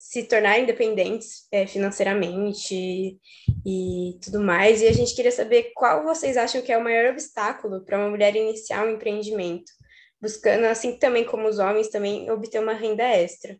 se 0.00 0.22
tornar 0.22 0.60
independentes 0.60 1.48
é, 1.50 1.66
financeiramente 1.66 3.18
e 3.66 4.18
tudo 4.22 4.40
mais. 4.40 4.80
E 4.80 4.86
a 4.86 4.92
gente 4.92 5.12
queria 5.12 5.32
saber 5.32 5.72
qual 5.74 6.04
vocês 6.04 6.36
acham 6.36 6.62
que 6.62 6.70
é 6.70 6.78
o 6.78 6.84
maior 6.84 7.10
obstáculo 7.10 7.84
para 7.84 7.98
uma 7.98 8.08
mulher 8.08 8.36
iniciar 8.36 8.86
um 8.86 8.90
empreendimento, 8.90 9.72
buscando, 10.20 10.66
assim 10.66 10.96
também 11.00 11.24
como 11.24 11.48
os 11.48 11.58
homens, 11.58 11.88
também 11.88 12.30
obter 12.30 12.60
uma 12.60 12.74
renda 12.74 13.02
extra. 13.02 13.58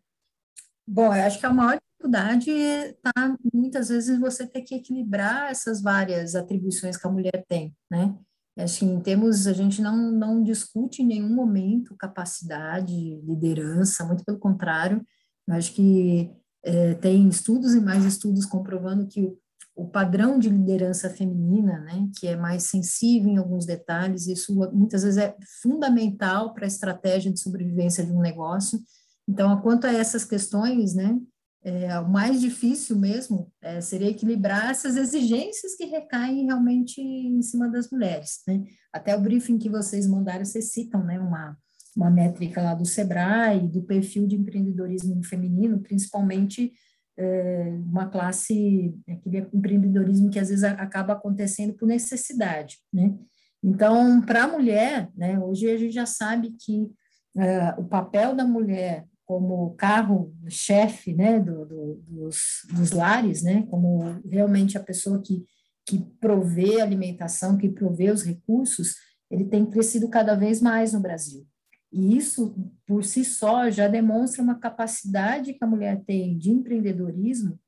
Bom, 0.87 1.13
eu 1.13 1.23
acho 1.23 1.41
que 1.41 1.45
a 1.45 1.51
maior 1.51 1.77
dificuldade 1.81 2.51
está 2.51 3.35
muitas 3.53 3.89
vezes 3.89 4.17
você 4.17 4.47
ter 4.47 4.61
que 4.61 4.75
equilibrar 4.75 5.51
essas 5.51 5.81
várias 5.81 6.35
atribuições 6.35 6.95
que 6.95 7.05
a 7.05 7.11
mulher 7.11 7.43
tem, 7.49 7.75
né? 7.91 8.15
Assim, 8.57 8.99
temos, 8.99 9.47
a 9.47 9.53
gente 9.53 9.81
não, 9.81 10.11
não 10.11 10.43
discute 10.43 11.01
em 11.01 11.07
nenhum 11.07 11.33
momento 11.33 11.95
capacidade, 11.97 12.93
liderança, 13.23 14.05
muito 14.05 14.23
pelo 14.23 14.37
contrário, 14.37 15.03
eu 15.47 15.55
acho 15.55 15.73
que 15.73 16.31
é, 16.63 16.93
tem 16.95 17.27
estudos 17.27 17.73
e 17.73 17.81
mais 17.81 18.05
estudos 18.05 18.45
comprovando 18.45 19.07
que 19.07 19.21
o, 19.21 19.37
o, 19.75 19.87
padrão 19.87 20.39
de 20.39 20.49
liderança 20.49 21.09
feminina, 21.09 21.79
né, 21.79 22.07
que 22.17 22.27
é 22.27 22.35
mais 22.35 22.63
sensível 22.63 23.29
em 23.29 23.37
alguns 23.37 23.65
detalhes, 23.65 24.27
isso 24.27 24.53
muitas 24.71 25.03
vezes 25.03 25.17
é 25.17 25.35
fundamental 25.61 26.53
para 26.53 26.65
a 26.65 26.67
estratégia 26.67 27.31
de 27.31 27.39
sobrevivência 27.39 28.05
de 28.05 28.11
um 28.11 28.21
negócio. 28.21 28.79
Então, 29.27 29.59
quanto 29.61 29.87
a 29.87 29.93
essas 29.93 30.23
questões, 30.23 30.93
né, 30.93 31.19
é, 31.63 31.97
o 31.99 32.09
mais 32.09 32.41
difícil 32.41 32.97
mesmo 32.97 33.51
é, 33.61 33.79
seria 33.79 34.09
equilibrar 34.09 34.69
essas 34.69 34.97
exigências 34.97 35.75
que 35.75 35.85
recaem 35.85 36.45
realmente 36.45 37.01
em 37.01 37.41
cima 37.41 37.69
das 37.69 37.89
mulheres. 37.89 38.41
Né? 38.45 38.65
Até 38.91 39.15
o 39.15 39.21
briefing 39.21 39.57
que 39.57 39.69
vocês 39.69 40.05
mandaram, 40.05 40.43
vocês 40.43 40.73
citam 40.73 41.03
né, 41.03 41.19
uma, 41.19 41.57
uma 41.95 42.09
métrica 42.09 42.61
lá 42.61 42.73
do 42.73 42.85
SEBRAE, 42.85 43.67
do 43.67 43.81
perfil 43.81 44.27
de 44.27 44.35
empreendedorismo 44.35 45.23
feminino, 45.23 45.79
principalmente 45.79 46.73
é, 47.17 47.79
uma 47.85 48.09
classe, 48.09 48.93
aquele 49.07 49.47
empreendedorismo 49.53 50.29
que 50.29 50.39
às 50.39 50.49
vezes 50.49 50.65
acaba 50.65 51.13
acontecendo 51.13 51.73
por 51.73 51.87
necessidade. 51.87 52.79
Né? 52.91 53.15
Então, 53.63 54.21
para 54.21 54.43
a 54.43 54.47
mulher, 54.47 55.09
né, 55.15 55.39
hoje 55.39 55.69
a 55.69 55.77
gente 55.77 55.93
já 55.93 56.05
sabe 56.05 56.53
que 56.59 56.91
é, 57.37 57.73
o 57.77 57.85
papel 57.85 58.35
da 58.35 58.45
mulher 58.45 59.05
como 59.33 59.73
carro-chefe 59.73 61.11
né, 61.11 61.39
do, 61.39 61.65
do, 61.65 61.95
dos, 62.07 62.37
dos 62.71 62.91
lares, 62.91 63.41
né, 63.41 63.65
como 63.67 64.21
realmente 64.29 64.77
a 64.77 64.83
pessoa 64.83 65.19
que, 65.23 65.43
que 65.87 65.99
provê 66.19 66.79
alimentação, 66.79 67.57
que 67.57 67.67
provê 67.67 68.11
os 68.11 68.21
recursos, 68.21 68.93
ele 69.31 69.45
tem 69.45 69.65
crescido 69.65 70.07
cada 70.07 70.35
vez 70.35 70.61
mais 70.61 70.93
no 70.93 70.99
Brasil. 70.99 71.47
E 71.91 72.15
isso, 72.15 72.55
por 72.85 73.03
si 73.03 73.25
só, 73.25 73.71
já 73.71 73.87
demonstra 73.87 74.43
uma 74.43 74.59
capacidade 74.59 75.53
que 75.53 75.63
a 75.63 75.67
mulher 75.67 76.03
tem 76.05 76.37
de 76.37 76.51
empreendedorismo, 76.51 77.59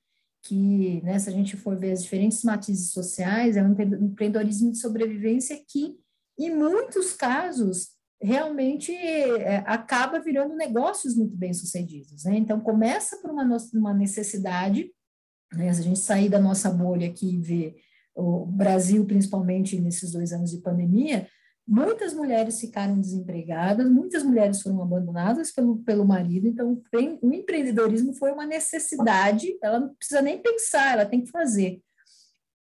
que, 0.44 1.02
né, 1.02 1.18
se 1.18 1.30
a 1.30 1.34
gente 1.34 1.58
for 1.58 1.76
ver 1.76 1.94
as 1.94 2.04
diferentes 2.04 2.44
matizes 2.44 2.92
sociais, 2.92 3.58
é 3.58 3.64
um 3.64 3.72
empreendedorismo 3.72 4.72
de 4.72 4.78
sobrevivência 4.78 5.60
que, 5.68 5.96
em 6.38 6.56
muitos 6.56 7.14
casos, 7.14 7.95
realmente 8.22 8.94
é, 8.96 9.58
acaba 9.66 10.20
virando 10.20 10.56
negócios 10.56 11.16
muito 11.16 11.36
bem 11.36 11.54
sucedidos. 11.54 12.24
Né? 12.24 12.38
Então, 12.38 12.60
começa 12.60 13.18
por 13.18 13.32
uma, 13.32 13.58
uma 13.74 13.94
necessidade, 13.94 14.92
né? 15.54 15.74
se 15.74 15.82
a 15.82 15.84
gente 15.84 16.00
sair 16.00 16.30
da 16.30 16.40
nossa 16.40 16.70
bolha 16.70 17.08
aqui 17.08 17.36
e 17.36 17.42
ver 17.42 17.76
o 18.16 18.46
Brasil, 18.46 19.06
principalmente 19.06 19.80
nesses 19.80 20.12
dois 20.12 20.32
anos 20.32 20.52
de 20.52 20.62
pandemia, 20.62 21.28
muitas 21.68 22.14
mulheres 22.14 22.60
ficaram 22.60 23.00
desempregadas, 23.00 23.90
muitas 23.90 24.24
mulheres 24.24 24.62
foram 24.62 24.82
abandonadas 24.82 25.52
pelo, 25.52 25.80
pelo 25.80 26.06
marido, 26.06 26.48
então 26.48 26.82
o 27.22 27.34
empreendedorismo 27.34 28.14
foi 28.14 28.32
uma 28.32 28.46
necessidade, 28.46 29.58
ela 29.62 29.80
não 29.80 29.96
precisa 29.96 30.22
nem 30.22 30.42
pensar, 30.42 30.94
ela 30.94 31.06
tem 31.06 31.24
que 31.24 31.32
fazer. 31.32 31.82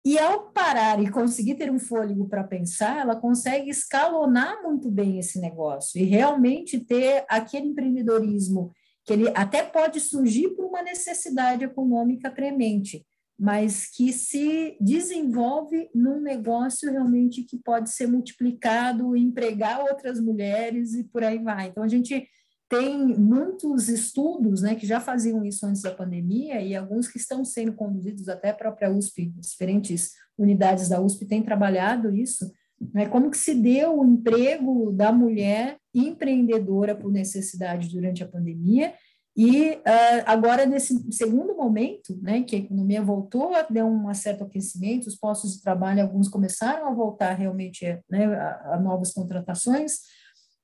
E 0.06 0.20
ao 0.20 0.52
parar 0.52 1.02
e 1.02 1.10
conseguir 1.10 1.56
ter 1.56 1.72
um 1.72 1.80
fôlego 1.80 2.28
para 2.28 2.44
pensar, 2.44 3.00
ela 3.00 3.16
consegue 3.16 3.70
escalonar 3.70 4.62
muito 4.62 4.92
bem 4.92 5.18
esse 5.18 5.40
negócio 5.40 6.00
e 6.00 6.04
realmente 6.04 6.78
ter 6.78 7.24
aquele 7.30 7.68
empreendedorismo 7.68 8.72
que 9.06 9.14
ele 9.14 9.32
até 9.34 9.64
pode 9.64 10.02
surgir 10.02 10.50
por 10.50 10.66
uma 10.66 10.82
necessidade 10.82 11.64
econômica 11.64 12.30
premente, 12.30 13.06
mas 13.40 13.88
que 13.90 14.12
se 14.12 14.78
desenvolve 14.80 15.90
num 15.96 16.20
negócio 16.22 16.92
realmente 16.92 17.44
que 17.44 17.58
pode 17.58 17.90
ser 17.90 18.08
multiplicado, 18.08 19.16
empregar 19.16 19.82
outras 19.82 20.20
mulheres 20.20 20.94
e 20.94 21.06
por 21.06 21.24
aí 21.24 21.40
vai. 21.40 21.68
Então, 21.68 21.84
a 21.84 21.88
gente 21.88 22.28
tem 22.70 22.98
muitos 22.98 23.90
estudos 23.90 24.62
né, 24.62 24.76
que 24.76 24.88
já 24.88 25.00
faziam 25.00 25.44
isso 25.46 25.66
antes 25.66 25.82
da 25.82 25.92
pandemia 25.92 26.62
e 26.62 26.76
alguns 26.76 27.08
que 27.08 27.18
estão 27.18 27.46
sendo 27.46 27.74
conduzidos 27.74 28.28
até 28.28 28.50
a 28.50 28.56
própria 28.56 28.92
USP, 28.92 29.32
diferentes 29.38 30.12
unidades 30.38 30.90
da 30.90 31.00
USP 31.00 31.26
têm 31.26 31.44
trabalhado 31.44 32.16
isso, 32.16 32.52
né, 32.94 33.08
como 33.08 33.30
que 33.30 33.38
se 33.38 33.54
deu 33.54 34.00
o 34.00 34.06
emprego 34.06 34.92
da 34.92 35.12
mulher 35.12 35.78
empreendedora 35.94 36.96
por 36.96 37.12
necessidade 37.12 37.90
durante 37.90 38.24
a 38.24 38.28
pandemia 38.28 38.94
e 39.36 39.72
uh, 39.72 40.24
agora, 40.28 40.66
nesse 40.66 41.12
segundo 41.12 41.56
momento, 41.56 42.20
né, 42.22 42.44
que 42.44 42.56
a 42.56 42.60
economia 42.60 43.02
voltou 43.02 43.52
dar 43.68 43.86
um 43.86 44.14
certo 44.14 44.44
aquecimento, 44.44 45.08
os 45.08 45.16
postos 45.16 45.56
de 45.56 45.62
trabalho, 45.62 46.04
alguns 46.04 46.28
começaram 46.28 46.88
a 46.88 46.94
voltar 46.94 47.34
realmente 47.34 47.84
né, 48.08 48.26
a, 48.26 48.76
a 48.76 48.80
novas 48.80 49.12
contratações, 49.12 50.02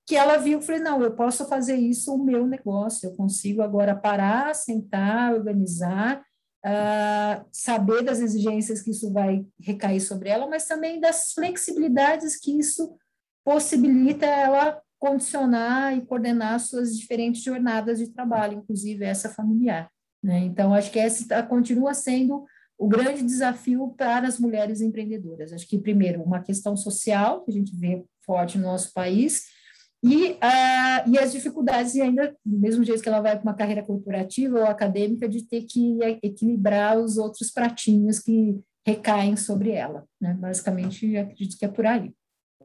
que 0.09 0.15
ela 0.15 0.37
viu, 0.37 0.59
falei, 0.59 0.81
não, 0.81 1.03
eu 1.03 1.11
posso 1.11 1.45
fazer 1.45 1.75
isso 1.75 2.11
o 2.11 2.25
meu 2.25 2.47
negócio, 2.47 3.07
eu 3.07 3.15
consigo 3.15 3.61
agora 3.61 3.95
parar, 3.95 4.55
sentar, 4.55 5.35
organizar, 5.35 6.25
uh, 6.65 7.45
saber 7.51 8.01
das 8.01 8.19
exigências 8.19 8.81
que 8.81 8.89
isso 8.89 9.13
vai 9.13 9.45
recair 9.61 10.01
sobre 10.01 10.29
ela, 10.29 10.47
mas 10.47 10.65
também 10.65 10.99
das 10.99 11.31
flexibilidades 11.33 12.39
que 12.39 12.57
isso 12.57 12.97
possibilita 13.45 14.25
ela 14.25 14.81
condicionar 14.97 15.95
e 15.95 16.03
coordenar 16.03 16.59
suas 16.59 16.97
diferentes 16.97 17.43
jornadas 17.43 17.99
de 17.99 18.07
trabalho, 18.07 18.57
inclusive 18.57 19.05
essa 19.05 19.29
familiar. 19.29 19.91
Né? 20.23 20.39
Então, 20.39 20.73
acho 20.73 20.89
que 20.89 20.97
essa 20.97 21.27
tá, 21.27 21.43
continua 21.43 21.93
sendo 21.93 22.45
o 22.79 22.87
grande 22.87 23.21
desafio 23.21 23.93
para 23.95 24.27
as 24.27 24.39
mulheres 24.39 24.81
empreendedoras. 24.81 25.53
Acho 25.53 25.67
que, 25.67 25.77
primeiro, 25.77 26.23
uma 26.23 26.41
questão 26.41 26.75
social, 26.75 27.43
que 27.43 27.51
a 27.51 27.53
gente 27.53 27.75
vê 27.75 28.03
forte 28.25 28.57
no 28.57 28.63
nosso 28.63 28.91
país, 28.91 29.58
e, 30.03 30.31
uh, 30.31 31.09
e 31.09 31.19
as 31.19 31.31
dificuldades, 31.31 31.95
ainda, 31.97 32.35
do 32.45 32.57
mesmo 32.57 32.83
jeito 32.83 33.03
que 33.03 33.09
ela 33.09 33.21
vai 33.21 33.35
para 33.35 33.43
uma 33.43 33.55
carreira 33.55 33.83
corporativa 33.83 34.59
ou 34.59 34.65
acadêmica, 34.65 35.27
de 35.27 35.45
ter 35.45 35.63
que 35.63 35.99
equilibrar 36.23 36.97
os 36.97 37.17
outros 37.17 37.51
pratinhos 37.51 38.19
que 38.19 38.59
recaem 38.85 39.35
sobre 39.35 39.71
ela. 39.71 40.05
Né? 40.19 40.33
Basicamente, 40.39 41.17
acredito 41.17 41.57
que 41.57 41.65
é 41.65 41.67
por 41.67 41.85
aí. 41.85 42.13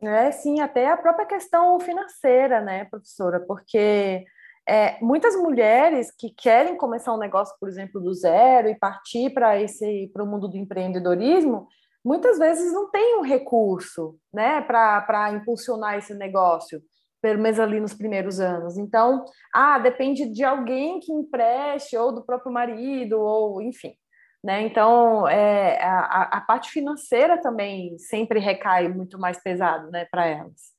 É, 0.02 0.30
sim, 0.30 0.60
até 0.60 0.88
a 0.88 0.96
própria 0.96 1.26
questão 1.26 1.78
financeira, 1.80 2.60
né, 2.60 2.84
professora? 2.84 3.40
Porque 3.40 4.24
é, 4.68 4.98
muitas 5.02 5.34
mulheres 5.36 6.10
que 6.16 6.30
querem 6.30 6.76
começar 6.76 7.14
um 7.14 7.18
negócio, 7.18 7.54
por 7.58 7.68
exemplo, 7.68 8.00
do 8.00 8.12
zero 8.12 8.68
e 8.68 8.74
partir 8.74 9.30
para 9.30 9.60
esse 9.60 10.10
para 10.12 10.22
o 10.22 10.26
mundo 10.26 10.48
do 10.48 10.56
empreendedorismo, 10.56 11.68
muitas 12.04 12.38
vezes 12.38 12.72
não 12.72 12.90
têm 12.90 13.18
um 13.18 13.22
recurso, 13.22 14.16
né, 14.32 14.60
para 14.62 15.32
impulsionar 15.32 15.96
esse 15.96 16.14
negócio, 16.14 16.82
pelo 17.24 17.40
menos 17.40 17.58
ali 17.58 17.80
nos 17.80 17.94
primeiros 17.94 18.38
anos. 18.38 18.76
Então, 18.76 19.24
ah, 19.50 19.78
depende 19.78 20.28
de 20.28 20.44
alguém 20.44 21.00
que 21.00 21.10
empreste 21.10 21.96
ou 21.96 22.12
do 22.12 22.22
próprio 22.22 22.52
marido 22.52 23.18
ou 23.18 23.62
enfim. 23.62 23.94
Né? 24.44 24.60
Então, 24.60 25.26
é, 25.26 25.82
a, 25.82 26.36
a, 26.36 26.40
parte 26.42 26.70
financeira 26.70 27.40
também 27.40 27.96
sempre 27.96 28.38
recai 28.38 28.88
muito 28.88 29.18
mais 29.18 29.42
pesado 29.42 29.90
né, 29.90 30.04
para 30.10 30.26
elas. 30.26 30.74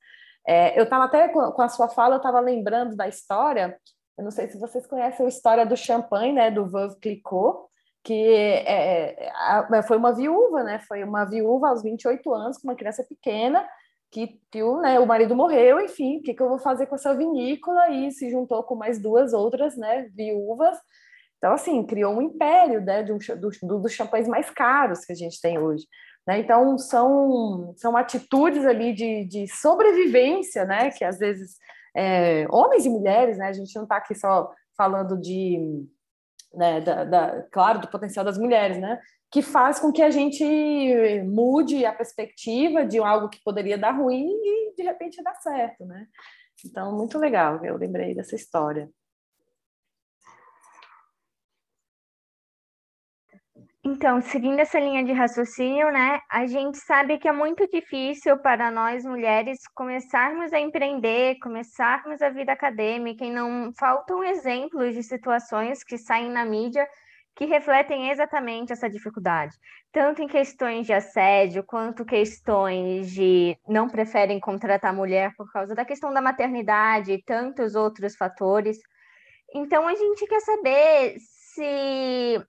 É, 0.46 0.78
eu 0.78 0.84
estava 0.84 1.06
até 1.06 1.28
com 1.28 1.60
a 1.60 1.68
sua 1.68 1.88
fala, 1.88 2.14
eu 2.14 2.18
estava 2.18 2.38
lembrando 2.38 2.94
da 2.94 3.08
história, 3.08 3.76
eu 4.16 4.22
não 4.22 4.30
sei 4.30 4.46
se 4.46 4.56
vocês 4.56 4.86
conhecem 4.86 5.26
a 5.26 5.28
história 5.28 5.66
do 5.66 5.76
champanhe, 5.76 6.32
né, 6.32 6.48
do 6.48 6.70
Veuve 6.70 7.00
Clicquot, 7.00 7.66
que 8.04 8.14
é, 8.14 9.32
é 9.74 9.82
foi 9.82 9.96
uma 9.96 10.14
viúva, 10.14 10.62
né, 10.62 10.78
foi 10.86 11.02
uma 11.02 11.24
viúva 11.24 11.70
aos 11.70 11.82
28 11.82 12.32
anos, 12.32 12.58
com 12.58 12.68
uma 12.68 12.76
criança 12.76 13.02
pequena, 13.02 13.68
que, 14.10 14.40
né, 14.82 14.98
o 14.98 15.06
marido 15.06 15.34
morreu, 15.36 15.80
enfim, 15.80 16.18
o 16.18 16.22
que, 16.22 16.34
que 16.34 16.42
eu 16.42 16.48
vou 16.48 16.58
fazer 16.58 16.86
com 16.86 16.94
essa 16.94 17.14
vinícola? 17.14 17.90
E 17.90 18.10
se 18.10 18.30
juntou 18.30 18.62
com 18.62 18.74
mais 18.74 19.00
duas 19.00 19.32
outras 19.32 19.76
né, 19.76 20.08
viúvas, 20.14 20.78
então, 21.38 21.52
assim, 21.52 21.84
criou 21.84 22.14
um 22.14 22.22
império 22.22 22.80
né, 22.80 23.02
de 23.02 23.12
um, 23.12 23.18
do, 23.18 23.78
dos 23.80 23.92
champanhes 23.92 24.26
mais 24.26 24.50
caros 24.50 25.04
que 25.04 25.12
a 25.12 25.16
gente 25.16 25.40
tem 25.40 25.58
hoje. 25.58 25.86
Né? 26.26 26.40
Então, 26.40 26.78
são, 26.78 27.74
são 27.76 27.96
atitudes 27.96 28.64
ali 28.64 28.92
de, 28.92 29.24
de 29.26 29.46
sobrevivência, 29.46 30.64
né? 30.64 30.90
que 30.90 31.04
às 31.04 31.18
vezes 31.18 31.56
é, 31.94 32.46
homens 32.50 32.86
e 32.86 32.88
mulheres, 32.88 33.38
né? 33.38 33.48
a 33.48 33.52
gente 33.52 33.74
não 33.76 33.84
está 33.84 33.96
aqui 33.98 34.14
só 34.14 34.50
falando 34.76 35.18
de, 35.20 35.86
né, 36.52 36.80
da, 36.80 37.04
da, 37.04 37.42
claro, 37.52 37.80
do 37.80 37.88
potencial 37.88 38.24
das 38.24 38.38
mulheres, 38.38 38.78
né? 38.78 39.00
Que 39.30 39.42
faz 39.42 39.78
com 39.78 39.92
que 39.92 40.02
a 40.02 40.10
gente 40.10 40.44
mude 41.24 41.84
a 41.84 41.92
perspectiva 41.92 42.84
de 42.84 42.98
algo 42.98 43.28
que 43.28 43.42
poderia 43.42 43.76
dar 43.76 43.92
ruim 43.92 44.28
e 44.28 44.74
de 44.76 44.82
repente 44.82 45.22
dar 45.22 45.34
certo. 45.34 45.84
Né? 45.84 46.06
Então, 46.64 46.96
muito 46.96 47.18
legal, 47.18 47.64
eu 47.64 47.76
lembrei 47.76 48.14
dessa 48.14 48.34
história. 48.34 48.88
Então, 53.88 54.20
seguindo 54.20 54.58
essa 54.58 54.80
linha 54.80 55.04
de 55.04 55.12
raciocínio, 55.12 55.92
né, 55.92 56.20
a 56.28 56.44
gente 56.44 56.76
sabe 56.76 57.18
que 57.18 57.28
é 57.28 57.32
muito 57.32 57.68
difícil 57.68 58.36
para 58.36 58.68
nós 58.68 59.04
mulheres 59.04 59.60
começarmos 59.76 60.52
a 60.52 60.58
empreender, 60.58 61.38
começarmos 61.38 62.20
a 62.20 62.28
vida 62.28 62.50
acadêmica, 62.50 63.24
e 63.24 63.30
não 63.30 63.72
faltam 63.78 64.24
exemplos 64.24 64.92
de 64.92 65.04
situações 65.04 65.84
que 65.84 65.96
saem 65.96 66.28
na 66.28 66.44
mídia 66.44 66.84
que 67.36 67.44
refletem 67.44 68.10
exatamente 68.10 68.72
essa 68.72 68.88
dificuldade, 68.88 69.54
tanto 69.92 70.22
em 70.22 70.26
questões 70.26 70.86
de 70.86 70.94
assédio, 70.94 71.62
quanto 71.62 72.04
questões 72.04 73.10
de 73.10 73.56
não 73.68 73.88
preferem 73.88 74.40
contratar 74.40 74.94
mulher 74.94 75.32
por 75.36 75.52
causa 75.52 75.74
da 75.74 75.84
questão 75.84 76.14
da 76.14 76.22
maternidade 76.22 77.12
e 77.12 77.22
tantos 77.22 77.74
outros 77.74 78.16
fatores. 78.16 78.78
Então, 79.54 79.86
a 79.86 79.94
gente 79.94 80.26
quer 80.26 80.40
saber 80.40 81.16
se 81.18 82.42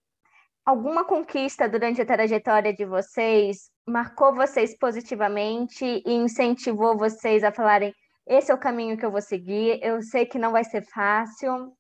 alguma 0.66 1.04
conquista 1.04 1.68
durante 1.68 2.02
a 2.02 2.06
trajetória 2.06 2.74
de 2.74 2.86
vocês 2.86 3.70
marcou 3.86 4.34
vocês 4.34 4.78
positivamente 4.78 5.86
e 6.06 6.14
incentivou 6.14 6.98
vocês 6.98 7.44
a 7.44 7.52
falarem: 7.52 7.94
esse 8.26 8.52
é 8.52 8.56
o 8.56 8.60
caminho 8.60 8.98
que 8.98 9.06
eu 9.06 9.12
vou 9.12 9.22
seguir, 9.22 9.80
eu 9.84 10.02
sei 10.02 10.26
que 10.26 10.40
não 10.40 10.54
vai 10.54 10.64
ser 10.64 10.84
fácil, 10.94 11.74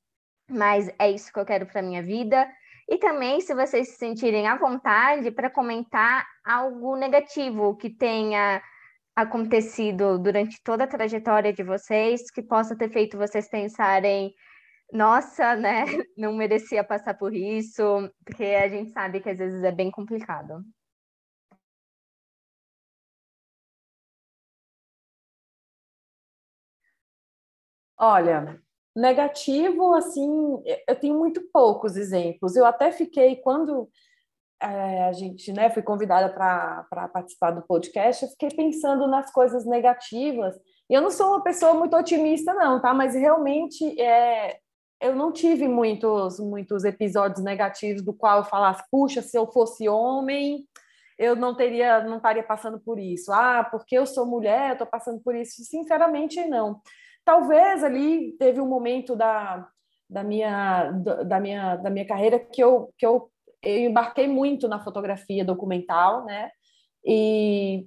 mas 0.49 0.89
é 0.99 1.09
isso 1.09 1.31
que 1.31 1.39
eu 1.39 1.45
quero 1.45 1.65
para 1.65 1.81
minha 1.81 2.03
vida. 2.03 2.47
E 2.89 2.97
também, 2.97 3.41
se 3.41 3.53
vocês 3.53 3.89
se 3.89 3.97
sentirem 3.97 4.47
à 4.47 4.57
vontade 4.57 5.31
para 5.31 5.49
comentar 5.49 6.25
algo 6.45 6.95
negativo 6.95 7.75
que 7.75 7.89
tenha 7.89 8.61
acontecido 9.15 10.19
durante 10.19 10.61
toda 10.63 10.85
a 10.85 10.87
trajetória 10.87 11.53
de 11.53 11.63
vocês, 11.63 12.31
que 12.31 12.41
possa 12.43 12.77
ter 12.77 12.89
feito 12.91 13.17
vocês 13.17 13.49
pensarem 13.49 14.33
nossa, 14.93 15.55
né, 15.55 15.85
não 16.17 16.33
merecia 16.35 16.83
passar 16.83 17.15
por 17.15 17.33
isso, 17.35 17.83
porque 18.25 18.43
a 18.45 18.67
gente 18.69 18.91
sabe 18.91 19.19
que 19.21 19.29
às 19.29 19.37
vezes 19.37 19.63
é 19.63 19.71
bem 19.71 19.91
complicado. 19.91 20.63
Olha, 27.97 28.59
negativo, 28.97 29.93
assim, 29.93 30.61
eu 30.87 30.95
tenho 30.95 31.17
muito 31.17 31.41
poucos 31.53 31.95
exemplos. 31.95 32.55
Eu 32.55 32.65
até 32.65 32.91
fiquei, 32.91 33.35
quando 33.35 33.87
é, 34.61 35.03
a 35.03 35.13
gente 35.13 35.53
né, 35.53 35.69
foi 35.69 35.83
convidada 35.83 36.33
para 36.33 37.07
participar 37.09 37.51
do 37.51 37.61
podcast, 37.61 38.23
eu 38.23 38.31
fiquei 38.31 38.49
pensando 38.49 39.07
nas 39.07 39.31
coisas 39.31 39.65
negativas. 39.65 40.55
E 40.89 40.93
eu 40.95 41.01
não 41.01 41.11
sou 41.11 41.27
uma 41.27 41.43
pessoa 41.43 41.73
muito 41.75 41.95
otimista, 41.95 42.53
não, 42.53 42.81
tá? 42.81 42.93
Mas 42.93 43.13
realmente 43.13 44.01
é, 44.01 44.57
eu 44.99 45.15
não 45.15 45.31
tive 45.31 45.67
muitos, 45.67 46.39
muitos 46.39 46.83
episódios 46.83 47.43
negativos 47.43 48.01
do 48.01 48.13
qual 48.13 48.39
eu 48.39 48.45
falasse, 48.45 48.83
puxa, 48.89 49.21
se 49.21 49.37
eu 49.37 49.45
fosse 49.51 49.87
homem, 49.87 50.65
eu 51.19 51.35
não 51.35 51.55
teria, 51.55 52.03
não 52.03 52.17
estaria 52.17 52.43
passando 52.43 52.79
por 52.79 52.97
isso. 52.97 53.31
Ah, 53.31 53.67
porque 53.69 53.97
eu 53.97 54.07
sou 54.07 54.25
mulher, 54.25 54.69
eu 54.69 54.73
estou 54.73 54.87
passando 54.87 55.19
por 55.21 55.35
isso. 55.35 55.63
Sinceramente, 55.63 56.43
não. 56.45 56.81
Talvez 57.27 57.83
ali 57.83 58.31
teve 58.39 58.61
um 58.61 58.65
momento 58.65 59.13
da, 59.13 59.67
da, 60.09 60.23
minha, 60.23 60.91
da, 61.25 61.41
minha, 61.41 61.75
da 61.75 61.89
minha 61.89 62.07
carreira 62.07 62.39
que 62.39 62.63
eu, 62.63 62.93
que 62.97 63.05
eu, 63.05 63.29
eu 63.61 63.79
embarquei 63.79 64.29
muito 64.29 64.65
na 64.65 64.79
fotografia 64.79 65.43
documental, 65.43 66.23
né? 66.23 66.49
E 67.05 67.85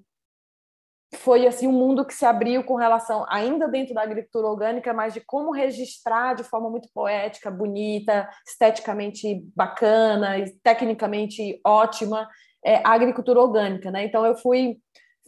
foi 1.14 1.46
assim 1.46 1.66
um 1.66 1.72
mundo 1.72 2.04
que 2.04 2.12
se 2.12 2.26
abriu 2.26 2.62
com 2.64 2.74
relação 2.74 3.24
ainda 3.30 3.66
dentro 3.66 3.94
da 3.94 4.02
agricultura 4.02 4.46
orgânica, 4.46 4.92
mas 4.92 5.14
de 5.14 5.22
como 5.22 5.52
registrar 5.52 6.34
de 6.34 6.44
forma 6.44 6.68
muito 6.68 6.90
poética, 6.92 7.50
bonita, 7.50 8.28
esteticamente 8.46 9.42
bacana, 9.56 10.34
tecnicamente 10.62 11.58
ótima 11.64 12.28
é, 12.62 12.76
a 12.84 12.90
agricultura 12.90 13.40
orgânica, 13.40 13.90
né? 13.90 14.04
Então 14.04 14.26
eu 14.26 14.36
fui 14.36 14.76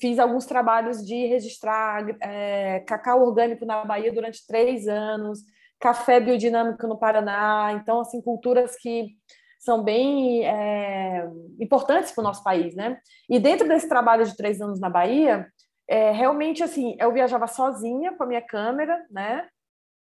fiz 0.03 0.19
alguns 0.19 0.47
trabalhos 0.47 1.07
de 1.07 1.27
registrar 1.27 2.05
é, 2.21 2.81
cacau 2.81 3.23
orgânico 3.23 3.65
na 3.65 3.85
Bahia 3.85 4.13
durante 4.13 4.45
três 4.45 4.89
anos, 4.89 5.39
café 5.79 6.19
biodinâmico 6.19 6.89
no 6.89 6.99
Paraná, 6.99 7.73
então 7.81 8.01
assim 8.01 8.21
culturas 8.21 8.75
que 8.75 9.17
são 9.61 9.85
bem 9.85 10.45
é, 10.45 11.25
importantes 11.61 12.11
para 12.11 12.21
o 12.21 12.25
nosso 12.25 12.43
país, 12.43 12.75
né? 12.75 12.99
E 13.31 13.39
dentro 13.39 13.69
desse 13.69 13.89
trabalho 13.89 14.25
de 14.25 14.37
três 14.37 14.61
anos 14.61 14.81
na 14.81 14.91
Bahia, 14.91 15.47
é, 15.87 16.11
realmente 16.11 16.65
assim, 16.65 16.97
eu 16.99 17.13
viajava 17.13 17.47
sozinha 17.47 18.13
com 18.17 18.25
a 18.25 18.27
minha 18.27 18.43
câmera, 18.43 19.07
né? 19.09 19.47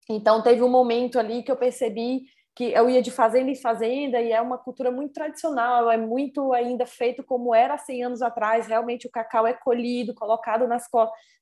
Então 0.09 0.43
teve 0.43 0.63
um 0.63 0.71
momento 0.71 1.19
ali 1.19 1.43
que 1.43 1.53
eu 1.53 1.57
percebi 1.57 2.23
que 2.55 2.73
eu 2.73 2.89
ia 2.91 3.01
de 3.01 3.11
fazenda 3.11 3.51
em 3.51 3.55
fazenda 3.55 4.21
e 4.21 4.31
é 4.31 4.41
uma 4.41 4.59
cultura 4.59 4.91
muito 4.91 5.15
tradicional, 5.15 5.91
é 5.91 5.97
muito 5.97 6.53
ainda 6.53 6.85
feito 6.85 7.25
como 7.25 7.55
era 7.55 7.75
há 7.75 7.79
100 7.79 8.05
anos 8.05 8.23
atrás. 8.23 8.67
Realmente 8.67 9.07
o 9.07 9.11
cacau 9.11 9.47
é 9.47 9.55
colhido, 9.55 10.15
colocado 10.15 10.69
nas 10.69 10.87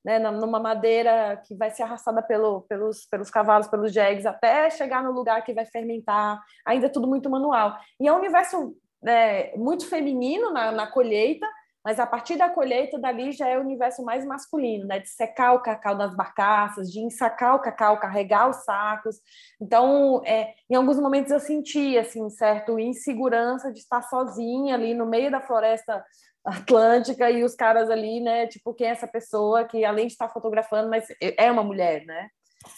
né, 0.05 0.19
numa 0.19 0.59
madeira 0.59 1.41
que 1.45 1.53
vai 1.55 1.69
ser 1.69 1.83
arrastada 1.83 2.21
pelo, 2.21 2.61
pelos, 2.61 3.05
pelos 3.05 3.29
cavalos, 3.29 3.67
pelos 3.67 3.91
jegues, 3.91 4.25
até 4.25 4.69
chegar 4.69 5.03
no 5.03 5.11
lugar 5.11 5.43
que 5.43 5.53
vai 5.53 5.65
fermentar. 5.65 6.41
Ainda 6.65 6.85
é 6.85 6.89
tudo 6.89 7.07
muito 7.07 7.29
manual. 7.29 7.77
E 7.99 8.07
é 8.07 8.13
um 8.13 8.17
universo 8.17 8.73
é, 9.05 9.55
muito 9.57 9.87
feminino 9.87 10.51
na, 10.51 10.71
na 10.71 10.87
colheita, 10.87 11.47
mas 11.83 11.99
a 11.99 12.05
partir 12.05 12.37
da 12.37 12.49
colheita, 12.49 12.99
dali 12.99 13.31
já 13.31 13.47
é 13.47 13.57
o 13.57 13.61
universo 13.61 14.03
mais 14.03 14.23
masculino, 14.23 14.85
né? 14.85 14.99
De 14.99 15.09
secar 15.09 15.53
o 15.53 15.61
cacau 15.61 15.95
nas 15.95 16.15
barcaças, 16.15 16.91
de 16.91 16.99
ensacar 16.99 17.55
o 17.55 17.59
cacau, 17.59 17.99
carregar 17.99 18.49
os 18.49 18.57
sacos. 18.63 19.17
Então, 19.59 20.21
é, 20.25 20.53
em 20.69 20.75
alguns 20.75 20.99
momentos 20.99 21.31
eu 21.31 21.39
senti, 21.39 21.97
assim, 21.97 22.29
certo 22.29 22.79
insegurança 22.79 23.71
de 23.71 23.79
estar 23.79 24.03
sozinha 24.03 24.75
ali 24.75 24.93
no 24.93 25.07
meio 25.07 25.31
da 25.31 25.41
floresta 25.41 26.03
atlântica 26.43 27.29
e 27.29 27.43
os 27.43 27.55
caras 27.55 27.89
ali, 27.89 28.19
né? 28.19 28.47
Tipo, 28.47 28.73
quem 28.73 28.87
é 28.87 28.91
essa 28.91 29.07
pessoa 29.07 29.63
que, 29.63 29.83
além 29.83 30.07
de 30.07 30.13
estar 30.13 30.29
fotografando, 30.29 30.89
mas 30.89 31.05
é 31.19 31.51
uma 31.51 31.63
mulher, 31.63 32.05
né? 32.05 32.29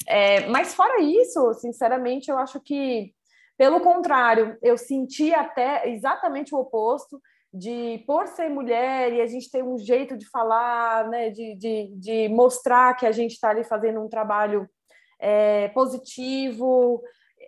É, 0.08 0.48
mas 0.48 0.74
fora 0.74 1.02
isso, 1.02 1.54
sinceramente, 1.56 2.30
eu 2.32 2.38
acho 2.38 2.60
que, 2.62 3.14
pelo 3.58 3.82
contrário, 3.82 4.58
eu 4.62 4.78
senti 4.78 5.34
até 5.34 5.90
exatamente 5.90 6.56
o 6.56 6.60
oposto 6.60 7.22
de 7.54 8.04
por 8.08 8.28
ser 8.28 8.50
mulher 8.50 9.14
e 9.14 9.22
a 9.22 9.28
gente 9.28 9.52
ter 9.52 9.64
um 9.64 9.78
jeito 9.78 10.18
de 10.18 10.28
falar, 10.30 11.08
né, 11.10 11.30
de, 11.30 11.56
de, 11.56 11.88
de 11.96 12.30
mostrar 12.30 12.96
que 12.96 13.06
a 13.06 13.12
gente 13.12 13.34
está 13.34 13.50
ali 13.50 13.64
fazendo 13.64 14.02
um 14.02 14.10
trabalho 14.10 14.68
é, 15.20 15.68
positivo. 15.70 17.04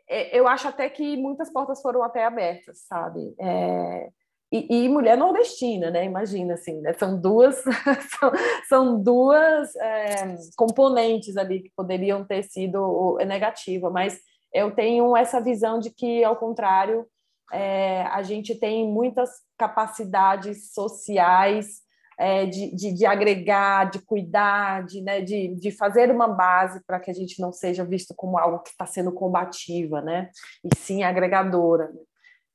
É, 0.08 0.38
eu 0.38 0.47
acho 0.47 0.68
até 0.68 0.88
que 0.89 1.18
muitas 1.18 1.51
portas 1.51 1.82
foram 1.82 2.03
até 2.03 2.24
abertas, 2.24 2.82
sabe? 2.88 3.34
É, 3.39 4.10
e, 4.51 4.86
e, 4.86 4.89
mulher 4.89 5.18
nordestina, 5.18 5.89
né? 5.89 6.06
Imagina 6.06 6.53
assim, 6.53 6.80
né? 6.82 6.93
são 6.93 7.20
duas 7.20 7.56
são, 8.20 8.32
são 8.70 9.01
duas 9.01 9.76
é, 9.76 10.36
componentes 10.56 11.36
ali 11.36 11.64
que 11.64 11.72
poderiam 11.76 12.24
ter 12.24 12.43
sido 12.43 13.18
negativa, 13.26 13.89
mas 13.89 14.20
eu 14.53 14.70
tenho 14.70 15.18
essa 15.18 15.41
visão 15.41 15.80
de 15.80 15.89
que, 15.89 16.24
ao 16.24 16.36
contrário, 16.36 17.08
é, 17.51 18.03
a 18.03 18.22
gente 18.22 18.56
tem 18.56 18.88
muitas 18.88 19.30
capacidades 19.58 20.74
sociais 20.74 21.84
é, 22.18 22.45
de, 22.45 22.74
de, 22.74 22.93
de, 22.93 23.06
agregar, 23.06 23.89
de 23.89 23.99
cuidar, 23.99 24.86
de, 24.86 25.01
né, 25.01 25.22
de, 25.22 25.56
de 25.56 25.72
fazer 25.72 26.10
uma 26.10 26.28
base 26.28 26.82
para 26.86 26.99
que 26.99 27.12
a 27.12 27.14
gente 27.14 27.41
não 27.41 27.51
seja 27.51 27.84
visto 27.84 28.14
como 28.16 28.38
algo 28.38 28.60
que 28.60 28.70
está 28.70 28.86
sendo 28.86 29.12
combativa, 29.12 30.01
né? 30.01 30.30
E 30.64 30.70
sim 30.78 31.03
agregadora. 31.03 31.91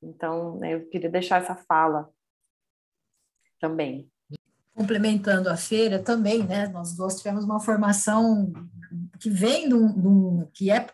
Então, 0.03 0.57
né, 0.59 0.75
eu 0.75 0.89
queria 0.89 1.11
deixar 1.11 1.43
essa 1.43 1.55
fala 1.55 2.09
também. 3.61 4.11
Complementando 4.75 5.51
a 5.51 5.57
feira 5.57 5.99
também, 6.03 6.43
né? 6.43 6.69
Nós 6.69 6.97
dois 6.97 7.17
tivemos 7.17 7.45
uma 7.45 7.61
formação 7.61 8.51
que 9.21 9.29
vem 9.29 9.69
de 9.69 9.75
um, 9.75 10.49
que 10.55 10.71
é 10.71 10.87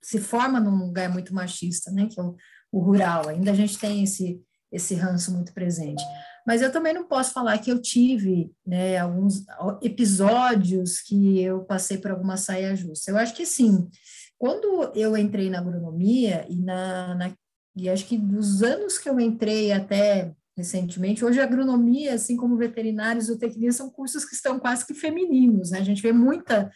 se 0.00 0.20
forma 0.20 0.60
num 0.60 0.86
lugar 0.86 1.08
muito 1.08 1.34
machista, 1.34 1.90
né? 1.90 2.06
Que 2.08 2.20
é 2.20 2.22
o 2.22 2.36
o 2.74 2.80
rural. 2.80 3.28
Ainda 3.28 3.52
a 3.52 3.54
gente 3.54 3.78
tem 3.78 4.02
esse, 4.02 4.42
esse 4.74 4.94
ranço 4.94 5.32
muito 5.32 5.52
presente. 5.52 6.02
Mas 6.46 6.60
eu 6.60 6.70
também 6.70 6.92
não 6.92 7.04
posso 7.04 7.32
falar 7.32 7.56
que 7.58 7.70
eu 7.70 7.80
tive 7.80 8.52
né, 8.66 8.98
alguns 8.98 9.44
episódios 9.80 11.00
que 11.00 11.40
eu 11.40 11.64
passei 11.64 11.96
por 11.96 12.10
alguma 12.10 12.36
saia 12.36 12.76
justa. 12.76 13.10
Eu 13.10 13.16
acho 13.16 13.34
que 13.34 13.46
sim. 13.46 13.88
Quando 14.36 14.92
eu 14.94 15.16
entrei 15.16 15.48
na 15.48 15.58
agronomia 15.58 16.44
e 16.50 16.60
na, 16.60 17.14
na 17.14 17.32
e 17.76 17.88
acho 17.88 18.06
que 18.06 18.16
dos 18.16 18.62
anos 18.62 18.98
que 18.98 19.08
eu 19.08 19.18
entrei 19.18 19.72
até 19.72 20.32
recentemente, 20.56 21.24
hoje 21.24 21.40
a 21.40 21.44
agronomia, 21.44 22.14
assim 22.14 22.36
como 22.36 22.56
veterinários 22.56 23.28
ou 23.28 23.34
zootecnia, 23.34 23.72
são 23.72 23.90
cursos 23.90 24.24
que 24.24 24.34
estão 24.34 24.60
quase 24.60 24.86
que 24.86 24.94
femininos, 24.94 25.70
né? 25.70 25.80
A 25.80 25.84
gente 25.84 26.00
vê 26.00 26.12
muita 26.12 26.70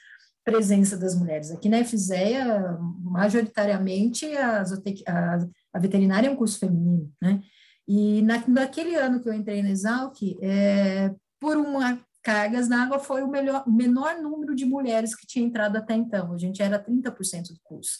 presença 0.44 0.96
das 0.96 1.14
mulheres. 1.14 1.51
Aqui 1.53 1.68
na 1.68 1.84
FZEA, 1.84 2.76
majoritariamente, 3.01 4.26
a, 4.36 4.62
a, 5.07 5.38
a 5.74 5.78
veterinária 5.78 6.26
é 6.26 6.30
um 6.30 6.36
curso 6.36 6.59
feminino, 6.59 7.12
né? 7.22 7.40
E 7.89 8.20
na, 8.20 8.45
naquele 8.47 8.95
ano 8.95 9.18
que 9.18 9.28
eu 9.28 9.32
entrei 9.32 9.62
na 9.62 9.70
Exalc, 9.70 10.20
é, 10.43 11.11
por 11.41 11.57
uma 11.57 11.99
cargas 12.22 12.68
na 12.68 12.82
água 12.82 12.99
foi 12.99 13.22
o, 13.22 13.28
melhor, 13.28 13.64
menor 13.66 14.20
número 14.20 14.55
de 14.55 14.66
mulheres 14.66 15.16
que 15.16 15.26
tinha 15.26 15.47
entrado 15.47 15.76
até 15.76 15.95
então. 15.95 16.34
A 16.34 16.36
gente 16.36 16.62
era 16.62 16.78
30% 16.78 17.49
do 17.49 17.61
curso. 17.64 17.99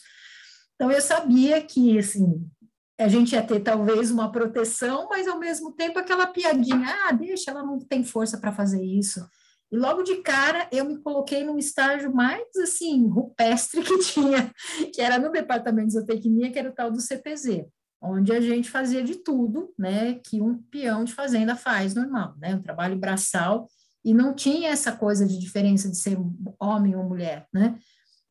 Então, 0.75 0.91
eu 0.91 1.01
sabia 1.01 1.59
que, 1.63 1.97
assim, 1.97 2.47
a 2.99 3.07
gente 3.07 3.33
ia 3.33 3.41
ter 3.41 3.61
talvez 3.61 4.11
uma 4.11 4.31
proteção, 4.31 5.07
mas 5.09 5.27
ao 5.27 5.39
mesmo 5.39 5.71
tempo 5.71 5.97
aquela 5.97 6.27
piadinha, 6.27 6.85
ah, 7.05 7.11
deixa, 7.11 7.49
ela 7.49 7.63
não 7.63 7.79
tem 7.79 8.03
força 8.03 8.37
para 8.37 8.51
fazer 8.51 8.83
isso. 8.83 9.25
E 9.71 9.77
logo 9.77 10.03
de 10.03 10.17
cara 10.17 10.67
eu 10.71 10.85
me 10.85 10.97
coloquei 10.97 11.43
num 11.43 11.57
estágio 11.57 12.13
mais 12.13 12.43
assim, 12.57 13.07
rupestre 13.07 13.81
que 13.83 13.97
tinha, 13.99 14.53
que 14.93 15.01
era 15.01 15.17
no 15.17 15.31
departamento 15.31 15.87
de 15.87 15.93
zootecnia, 15.93 16.51
que 16.51 16.59
era 16.59 16.69
o 16.69 16.73
tal 16.73 16.91
do 16.91 17.01
CPZ, 17.01 17.65
onde 18.01 18.31
a 18.31 18.39
gente 18.39 18.69
fazia 18.69 19.03
de 19.03 19.15
tudo, 19.15 19.73
né, 19.77 20.15
que 20.15 20.41
um 20.41 20.57
peão 20.57 21.03
de 21.03 21.13
fazenda 21.13 21.55
faz 21.55 21.93
normal, 21.93 22.35
né, 22.37 22.55
um 22.55 22.61
trabalho 22.61 22.97
braçal, 22.97 23.67
e 24.03 24.13
não 24.13 24.33
tinha 24.33 24.69
essa 24.69 24.91
coisa 24.91 25.25
de 25.25 25.37
diferença 25.37 25.89
de 25.89 25.97
ser 25.97 26.17
homem 26.59 26.95
ou 26.95 27.03
mulher, 27.03 27.45
né? 27.53 27.77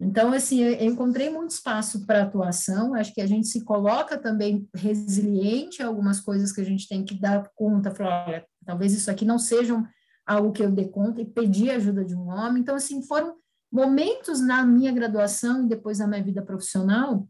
Então, 0.00 0.32
assim, 0.32 0.60
eu 0.60 0.86
encontrei 0.86 1.28
muito 1.28 1.50
espaço 1.50 2.06
para 2.06 2.22
atuação, 2.22 2.94
acho 2.94 3.12
que 3.12 3.20
a 3.20 3.26
gente 3.26 3.48
se 3.48 3.64
coloca 3.64 4.16
também 4.16 4.68
resiliente 4.72 5.82
a 5.82 5.88
algumas 5.88 6.20
coisas 6.20 6.52
que 6.52 6.60
a 6.60 6.64
gente 6.64 6.86
tem 6.88 7.04
que 7.04 7.14
dar 7.14 7.50
conta, 7.56 7.94
falar, 7.94 8.28
olha, 8.28 8.46
talvez 8.64 8.92
isso 8.92 9.10
aqui 9.10 9.24
não 9.24 9.38
sejam 9.38 9.84
algo 10.24 10.52
que 10.52 10.62
eu 10.62 10.70
dei 10.70 10.88
conta 10.88 11.20
e 11.20 11.26
pedi 11.26 11.68
ajuda 11.68 12.04
de 12.04 12.14
um 12.14 12.28
homem. 12.28 12.62
Então, 12.62 12.76
assim, 12.76 13.02
foram 13.02 13.34
momentos 13.72 14.40
na 14.40 14.64
minha 14.64 14.92
graduação 14.92 15.64
e 15.64 15.68
depois 15.68 15.98
na 15.98 16.06
minha 16.06 16.22
vida 16.22 16.42
profissional 16.42 17.26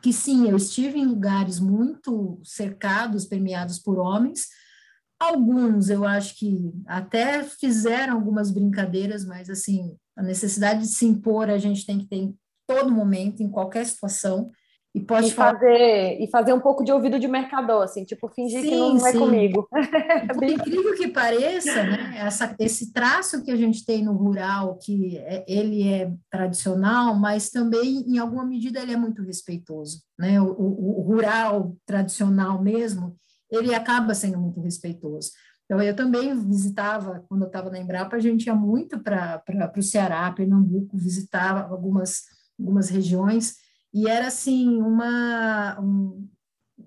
que, 0.00 0.12
sim, 0.12 0.48
eu 0.48 0.56
estive 0.56 0.98
em 0.98 1.06
lugares 1.06 1.58
muito 1.60 2.40
cercados, 2.44 3.24
permeados 3.24 3.78
por 3.78 3.98
homens. 3.98 4.46
Alguns, 5.18 5.90
eu 5.90 6.04
acho 6.04 6.36
que 6.36 6.72
até 6.86 7.42
fizeram 7.42 8.14
algumas 8.14 8.50
brincadeiras, 8.50 9.24
mas, 9.24 9.50
assim, 9.50 9.96
a 10.16 10.22
necessidade 10.22 10.80
de 10.80 10.88
se 10.88 11.06
impor 11.06 11.50
a 11.50 11.58
gente 11.58 11.84
tem 11.84 11.98
que 11.98 12.06
ter 12.06 12.16
em 12.16 12.38
todo 12.66 12.90
momento, 12.90 13.42
em 13.42 13.50
qualquer 13.50 13.86
situação. 13.86 14.50
E 14.94 15.00
pode 15.00 15.28
e 15.28 15.30
fazer, 15.32 16.18
e 16.18 16.28
fazer 16.30 16.52
um 16.52 16.60
pouco 16.60 16.82
de 16.82 16.90
ouvido 16.90 17.18
de 17.18 17.28
mercador, 17.28 17.82
assim, 17.82 18.04
tipo, 18.04 18.26
fingir 18.28 18.62
sim, 18.62 18.70
que 18.70 18.76
não, 18.76 19.06
é 19.06 19.12
comigo. 19.12 19.68
Por 20.34 20.44
incrível 20.48 20.94
que 20.96 21.08
pareça, 21.08 21.82
né, 21.84 22.14
essa, 22.16 22.54
esse 22.58 22.92
traço 22.92 23.44
que 23.44 23.50
a 23.50 23.56
gente 23.56 23.84
tem 23.84 24.02
no 24.02 24.14
rural, 24.14 24.76
que 24.76 25.18
é, 25.18 25.44
ele 25.46 25.86
é 25.86 26.10
tradicional, 26.30 27.14
mas 27.14 27.50
também, 27.50 28.02
em 28.08 28.18
alguma 28.18 28.46
medida, 28.46 28.80
ele 28.80 28.92
é 28.92 28.96
muito 28.96 29.22
respeitoso. 29.22 30.02
Né? 30.18 30.40
O, 30.40 30.46
o, 30.46 31.00
o 31.00 31.02
rural 31.02 31.76
tradicional 31.84 32.62
mesmo, 32.62 33.14
ele 33.50 33.74
acaba 33.74 34.14
sendo 34.14 34.38
muito 34.38 34.60
respeitoso. 34.60 35.32
Então, 35.68 35.82
eu 35.82 35.94
também 35.94 36.34
visitava, 36.34 37.22
quando 37.28 37.42
eu 37.42 37.46
estava 37.46 37.68
na 37.68 37.78
Embrapa, 37.78 38.16
a 38.16 38.20
gente 38.20 38.46
ia 38.46 38.54
muito 38.54 38.98
para 39.00 39.42
o 39.76 39.82
Ceará, 39.82 40.32
Pernambuco, 40.32 40.96
visitava 40.96 41.60
algumas, 41.70 42.22
algumas 42.58 42.88
regiões, 42.88 43.56
e 43.92 44.08
era 44.08 44.28
assim 44.28 44.80
uma 44.80 45.78
um, 45.80 46.28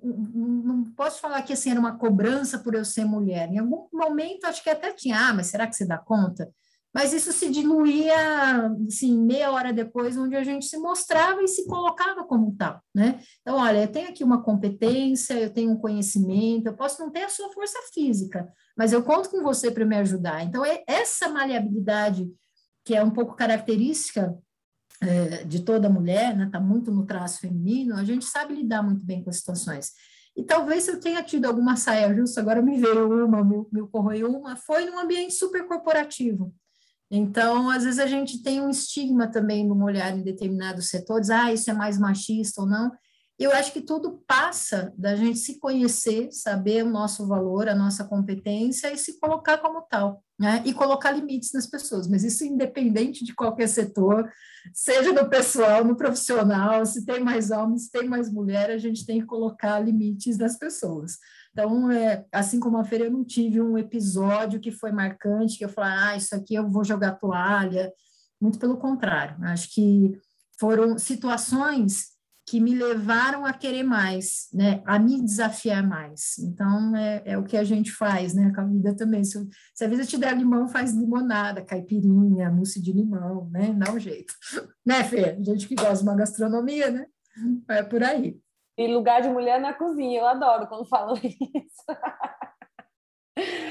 não 0.03 0.85
posso 0.95 1.19
falar 1.19 1.41
que 1.43 1.53
assim 1.53 1.71
era 1.71 1.79
uma 1.79 1.97
cobrança 1.97 2.59
por 2.59 2.73
eu 2.73 2.85
ser 2.85 3.05
mulher. 3.05 3.49
Em 3.49 3.59
algum 3.59 3.87
momento 3.93 4.45
acho 4.45 4.63
que 4.63 4.69
até 4.69 4.91
tinha, 4.93 5.29
ah, 5.29 5.33
mas 5.33 5.47
será 5.47 5.67
que 5.67 5.75
você 5.75 5.85
dá 5.85 5.97
conta? 5.97 6.49
Mas 6.93 7.13
isso 7.13 7.31
se 7.31 7.49
diluía 7.49 8.15
assim 8.85 9.17
meia 9.17 9.51
hora 9.51 9.71
depois, 9.71 10.17
onde 10.17 10.35
a 10.35 10.43
gente 10.43 10.65
se 10.65 10.77
mostrava 10.77 11.41
e 11.41 11.47
se 11.47 11.65
colocava 11.65 12.23
como 12.25 12.53
tal, 12.57 12.81
né? 12.93 13.21
Então, 13.41 13.57
olha, 13.57 13.83
eu 13.83 13.87
tenho 13.87 14.09
aqui 14.09 14.23
uma 14.23 14.43
competência, 14.43 15.35
eu 15.35 15.53
tenho 15.53 15.71
um 15.71 15.77
conhecimento, 15.77 16.67
eu 16.67 16.75
posso 16.75 17.01
não 17.01 17.09
ter 17.09 17.23
a 17.23 17.29
sua 17.29 17.49
força 17.53 17.79
física, 17.93 18.51
mas 18.77 18.91
eu 18.91 19.03
conto 19.03 19.29
com 19.29 19.41
você 19.41 19.71
para 19.71 19.85
me 19.85 19.95
ajudar. 19.97 20.43
Então, 20.43 20.65
é 20.65 20.83
essa 20.85 21.29
maleabilidade 21.29 22.29
que 22.83 22.93
é 22.93 23.01
um 23.01 23.11
pouco 23.11 23.35
característica 23.35 24.37
é, 25.01 25.43
de 25.43 25.61
toda 25.61 25.89
mulher, 25.89 26.39
está 26.39 26.59
né, 26.59 26.65
muito 26.65 26.91
no 26.91 27.05
traço 27.05 27.39
feminino, 27.39 27.95
a 27.95 28.03
gente 28.03 28.23
sabe 28.23 28.53
lidar 28.53 28.83
muito 28.83 29.03
bem 29.03 29.23
com 29.23 29.29
as 29.29 29.37
situações. 29.37 29.91
E 30.35 30.43
talvez 30.43 30.87
eu 30.87 30.99
tenha 30.99 31.23
tido 31.23 31.45
alguma 31.45 31.75
saia 31.75 32.13
justa, 32.13 32.39
agora 32.39 32.61
me 32.61 32.79
veio 32.79 33.25
uma, 33.25 33.43
me, 33.43 33.65
me 33.71 33.81
ocorreu 33.81 34.31
uma, 34.31 34.55
foi 34.55 34.85
num 34.85 34.99
ambiente 34.99 35.33
super 35.33 35.67
corporativo. 35.67 36.53
Então, 37.09 37.69
às 37.69 37.83
vezes 37.83 37.99
a 37.99 38.07
gente 38.07 38.41
tem 38.41 38.61
um 38.61 38.69
estigma 38.69 39.27
também 39.27 39.67
no 39.67 39.83
olhar 39.83 40.15
em 40.17 40.23
determinados 40.23 40.87
setores, 40.87 41.29
ah, 41.29 41.51
isso 41.51 41.69
é 41.69 41.73
mais 41.73 41.97
machista 41.97 42.61
ou 42.61 42.67
não. 42.67 42.91
Eu 43.43 43.51
acho 43.53 43.71
que 43.71 43.81
tudo 43.81 44.23
passa 44.27 44.93
da 44.97 45.15
gente 45.15 45.39
se 45.39 45.57
conhecer, 45.59 46.31
saber 46.31 46.83
o 46.83 46.89
nosso 46.89 47.25
valor, 47.27 47.67
a 47.67 47.75
nossa 47.75 48.03
competência 48.03 48.91
e 48.91 48.97
se 48.97 49.19
colocar 49.19 49.57
como 49.57 49.81
tal, 49.83 50.23
né? 50.39 50.61
E 50.65 50.73
colocar 50.73 51.11
limites 51.11 51.51
nas 51.53 51.65
pessoas, 51.65 52.07
mas 52.07 52.23
isso 52.23 52.43
independente 52.45 53.23
de 53.23 53.33
qualquer 53.33 53.67
setor, 53.67 54.29
seja 54.73 55.11
no 55.11 55.29
pessoal, 55.29 55.83
no 55.83 55.95
profissional, 55.95 56.85
se 56.85 57.05
tem 57.05 57.19
mais 57.19 57.51
homens, 57.51 57.85
se 57.85 57.91
tem 57.91 58.07
mais 58.07 58.31
mulher, 58.31 58.69
a 58.69 58.77
gente 58.77 59.05
tem 59.05 59.21
que 59.21 59.25
colocar 59.25 59.79
limites 59.79 60.37
nas 60.37 60.57
pessoas. 60.57 61.17
Então, 61.51 61.91
é, 61.91 62.25
assim 62.31 62.59
como 62.59 62.77
a 62.77 62.83
feira, 62.83 63.05
eu 63.05 63.11
não 63.11 63.25
tive 63.25 63.61
um 63.61 63.77
episódio 63.77 64.59
que 64.59 64.71
foi 64.71 64.91
marcante, 64.91 65.57
que 65.57 65.65
eu 65.65 65.69
falei, 65.69 65.91
ah, 65.97 66.15
isso 66.15 66.35
aqui 66.35 66.55
eu 66.55 66.69
vou 66.69 66.83
jogar 66.83 67.13
toalha. 67.13 67.91
Muito 68.39 68.59
pelo 68.59 68.77
contrário, 68.77 69.35
acho 69.45 69.73
que 69.73 70.17
foram 70.59 70.97
situações 70.97 72.10
que 72.51 72.59
me 72.59 72.75
levaram 72.75 73.45
a 73.45 73.53
querer 73.53 73.81
mais, 73.81 74.49
né, 74.53 74.83
a 74.85 74.99
me 74.99 75.21
desafiar 75.21 75.87
mais. 75.87 76.37
Então, 76.37 76.93
é, 76.97 77.21
é 77.23 77.37
o 77.37 77.45
que 77.45 77.55
a 77.55 77.63
gente 77.63 77.93
faz, 77.93 78.33
né, 78.33 78.51
com 78.53 78.59
a 78.59 78.65
vida 78.65 78.93
também. 78.93 79.23
Se, 79.23 79.39
se 79.73 79.85
a 79.85 79.87
vida 79.87 80.05
te 80.05 80.17
der 80.17 80.35
limão, 80.35 80.67
faz 80.67 80.91
limonada, 80.91 81.63
caipirinha, 81.63 82.51
mousse 82.51 82.81
de 82.81 82.91
limão, 82.91 83.49
né, 83.49 83.73
dá 83.73 83.93
um 83.93 83.97
jeito. 83.99 84.33
Né, 84.85 85.03
Fê? 85.03 85.37
Gente 85.41 85.67
que 85.67 85.75
gosta 85.75 85.97
de 85.97 86.03
uma 86.03 86.15
gastronomia, 86.15 86.89
né, 86.89 87.05
é 87.69 87.83
por 87.83 88.03
aí. 88.03 88.37
E 88.77 88.87
lugar 88.87 89.21
de 89.21 89.29
mulher 89.29 89.61
na 89.61 89.73
cozinha, 89.73 90.19
eu 90.19 90.27
adoro 90.27 90.67
quando 90.67 90.83
falam 90.85 91.15
isso. 91.23 91.85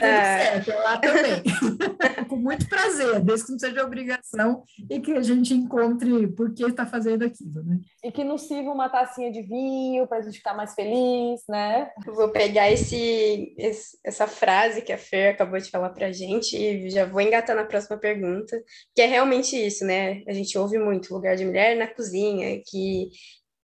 É. 0.01 0.61
Certo, 0.61 0.71
lá 0.79 0.99
também. 0.99 1.43
Com 2.29 2.37
muito 2.37 2.69
prazer, 2.69 3.21
desde 3.21 3.47
que 3.47 3.53
não 3.53 3.59
seja 3.59 3.85
obrigação 3.85 4.63
e 4.89 5.01
que 5.01 5.13
a 5.13 5.23
gente 5.23 5.53
encontre 5.53 6.27
por 6.29 6.55
que 6.55 6.65
está 6.65 6.87
fazendo 6.87 7.25
aquilo, 7.25 7.63
né? 7.65 7.81
E 8.03 8.11
que 8.11 8.25
nos 8.25 8.43
sirva 8.43 8.71
uma 8.71 8.89
tacinha 8.89 9.31
de 9.31 9.43
vinho 9.43 10.07
para 10.07 10.19
a 10.19 10.23
gente 10.23 10.39
ficar 10.39 10.55
mais 10.55 10.75
feliz, 10.75 11.43
né? 11.49 11.91
Eu 12.07 12.15
vou 12.15 12.29
pegar 12.31 12.71
esse, 12.71 13.55
esse, 13.59 13.99
essa 14.05 14.27
frase 14.27 14.83
que 14.83 14.93
a 14.93 14.99
Fer 14.99 15.35
acabou 15.35 15.59
de 15.59 15.71
falar 15.71 15.91
para 15.91 16.07
a 16.07 16.13
gente 16.13 16.57
e 16.57 16.89
já 16.91 17.05
vou 17.05 17.21
engatar 17.21 17.57
na 17.57 17.65
próxima 17.65 17.99
pergunta, 17.99 18.57
que 18.95 19.03
é 19.03 19.07
realmente 19.07 19.57
isso, 19.57 19.85
né? 19.85 20.23
A 20.27 20.33
gente 20.33 20.57
ouve 20.57 20.79
muito 20.79 21.13
lugar 21.13 21.37
de 21.37 21.45
mulher 21.45 21.77
na 21.77 21.87
cozinha, 21.87 22.61
que 22.67 23.11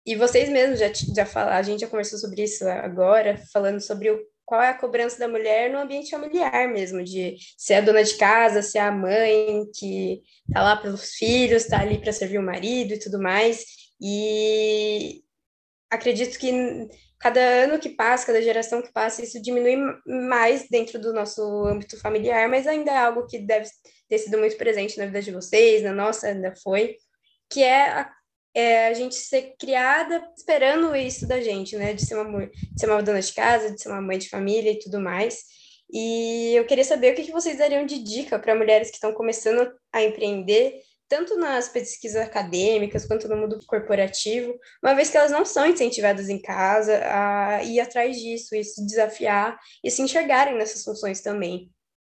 e 0.06 0.16
vocês 0.16 0.50
mesmos 0.50 0.80
já, 0.80 0.92
já 0.94 1.26
falaram, 1.26 1.58
a 1.58 1.64
gente 1.64 1.80
já 1.80 1.88
conversou 1.88 2.20
sobre 2.20 2.44
isso 2.44 2.64
agora, 2.68 3.42
falando 3.52 3.82
sobre 3.82 4.12
o, 4.12 4.20
qual 4.46 4.62
é 4.62 4.70
a 4.70 4.78
cobrança 4.78 5.18
da 5.18 5.28
mulher 5.28 5.72
no 5.72 5.80
ambiente 5.80 6.12
familiar 6.12 6.68
mesmo, 6.70 7.04
de 7.04 7.36
ser 7.58 7.76
a 7.76 7.82
dona 7.82 8.04
de 8.04 8.16
casa, 8.16 8.62
ser 8.62 8.78
a 8.80 8.92
mãe 8.92 9.66
que 9.74 10.22
tá 10.54 10.62
lá 10.62 10.78
pelos 10.78 11.16
filhos, 11.16 11.66
tá 11.66 11.82
ali 11.82 12.00
para 12.00 12.14
servir 12.14 12.38
o 12.38 12.44
marido 12.44 12.94
e 12.94 13.00
tudo 13.00 13.20
mais. 13.20 13.66
E 14.00 15.24
acredito 15.90 16.38
que 16.38 16.52
cada 17.20 17.40
ano 17.40 17.80
que 17.80 17.90
passa, 17.90 18.28
cada 18.28 18.42
geração 18.42 18.82
que 18.82 18.94
passa, 18.94 19.24
isso 19.24 19.42
diminui 19.42 19.78
mais 20.06 20.70
dentro 20.70 21.00
do 21.00 21.14
nosso 21.14 21.42
âmbito 21.66 22.00
familiar, 22.00 22.48
mas 22.48 22.68
ainda 22.68 22.92
é 22.92 22.98
algo 22.98 23.26
que 23.26 23.40
deve 23.40 23.68
ter 24.08 24.20
sido 24.20 24.38
muito 24.38 24.58
presente 24.58 24.98
na 24.98 25.06
vida 25.08 25.22
de 25.22 25.32
vocês, 25.32 25.82
na 25.82 25.92
nossa 25.94 26.28
ainda 26.28 26.54
foi, 26.62 26.98
que 27.50 27.64
é 27.64 27.90
a 27.90 28.12
é 28.56 28.88
a 28.88 28.94
gente 28.94 29.16
ser 29.16 29.54
criada 29.60 30.26
esperando 30.36 30.96
isso 30.96 31.28
da 31.28 31.42
gente, 31.42 31.76
né? 31.76 31.94
De 31.94 32.06
ser 32.06 32.16
uma, 32.16 32.48
de 32.48 32.80
ser 32.80 32.90
uma 32.90 33.04
dona 33.04 33.22
de 33.22 33.34
casa, 33.34 33.72
de 33.72 33.82
ser 33.82 33.90
uma 33.90 34.02
mãe 34.02 34.18
de 34.18 34.30
família 34.30 34.72
e 34.72 34.80
tudo 34.80 35.02
mais. 35.02 35.44
E 35.92 36.56
eu 36.56 36.66
queria 36.66 36.86
saber 36.86 37.12
o 37.12 37.16
que, 37.16 37.32
vocês 37.32 37.58
dariam 37.58 37.86
de 37.86 38.02
dica 38.02 38.40
para 38.40 38.56
mulheres 38.56 38.90
que 38.90 38.96
estão 38.96 39.14
começando 39.14 39.72
a 39.92 40.02
empreender, 40.02 40.80
tanto 41.08 41.38
nas 41.38 41.70
pesquisas 41.70 42.22
acadêmicas 42.22 43.06
quanto 43.06 43.28
no 43.28 43.38
mundo 43.38 43.60
corporativo, 43.68 44.58
uma 44.82 44.96
vez 44.96 45.10
que 45.10 45.18
elas 45.18 45.32
não 45.32 45.46
são 45.46 45.68
incentivadas 45.68 46.30
em 46.30 46.42
casa 46.42 47.02
a 47.06 47.64
ir 47.64 47.80
atrás 47.82 48.18
disso 48.18 48.56
e 48.56 48.64
se 48.64 48.86
desafiar 48.86 49.60
e 49.84 49.92
se 49.92 50.02
enxergarem 50.02 50.58
nessas 50.58 50.84
funções 50.84 51.22
também. 51.22 51.70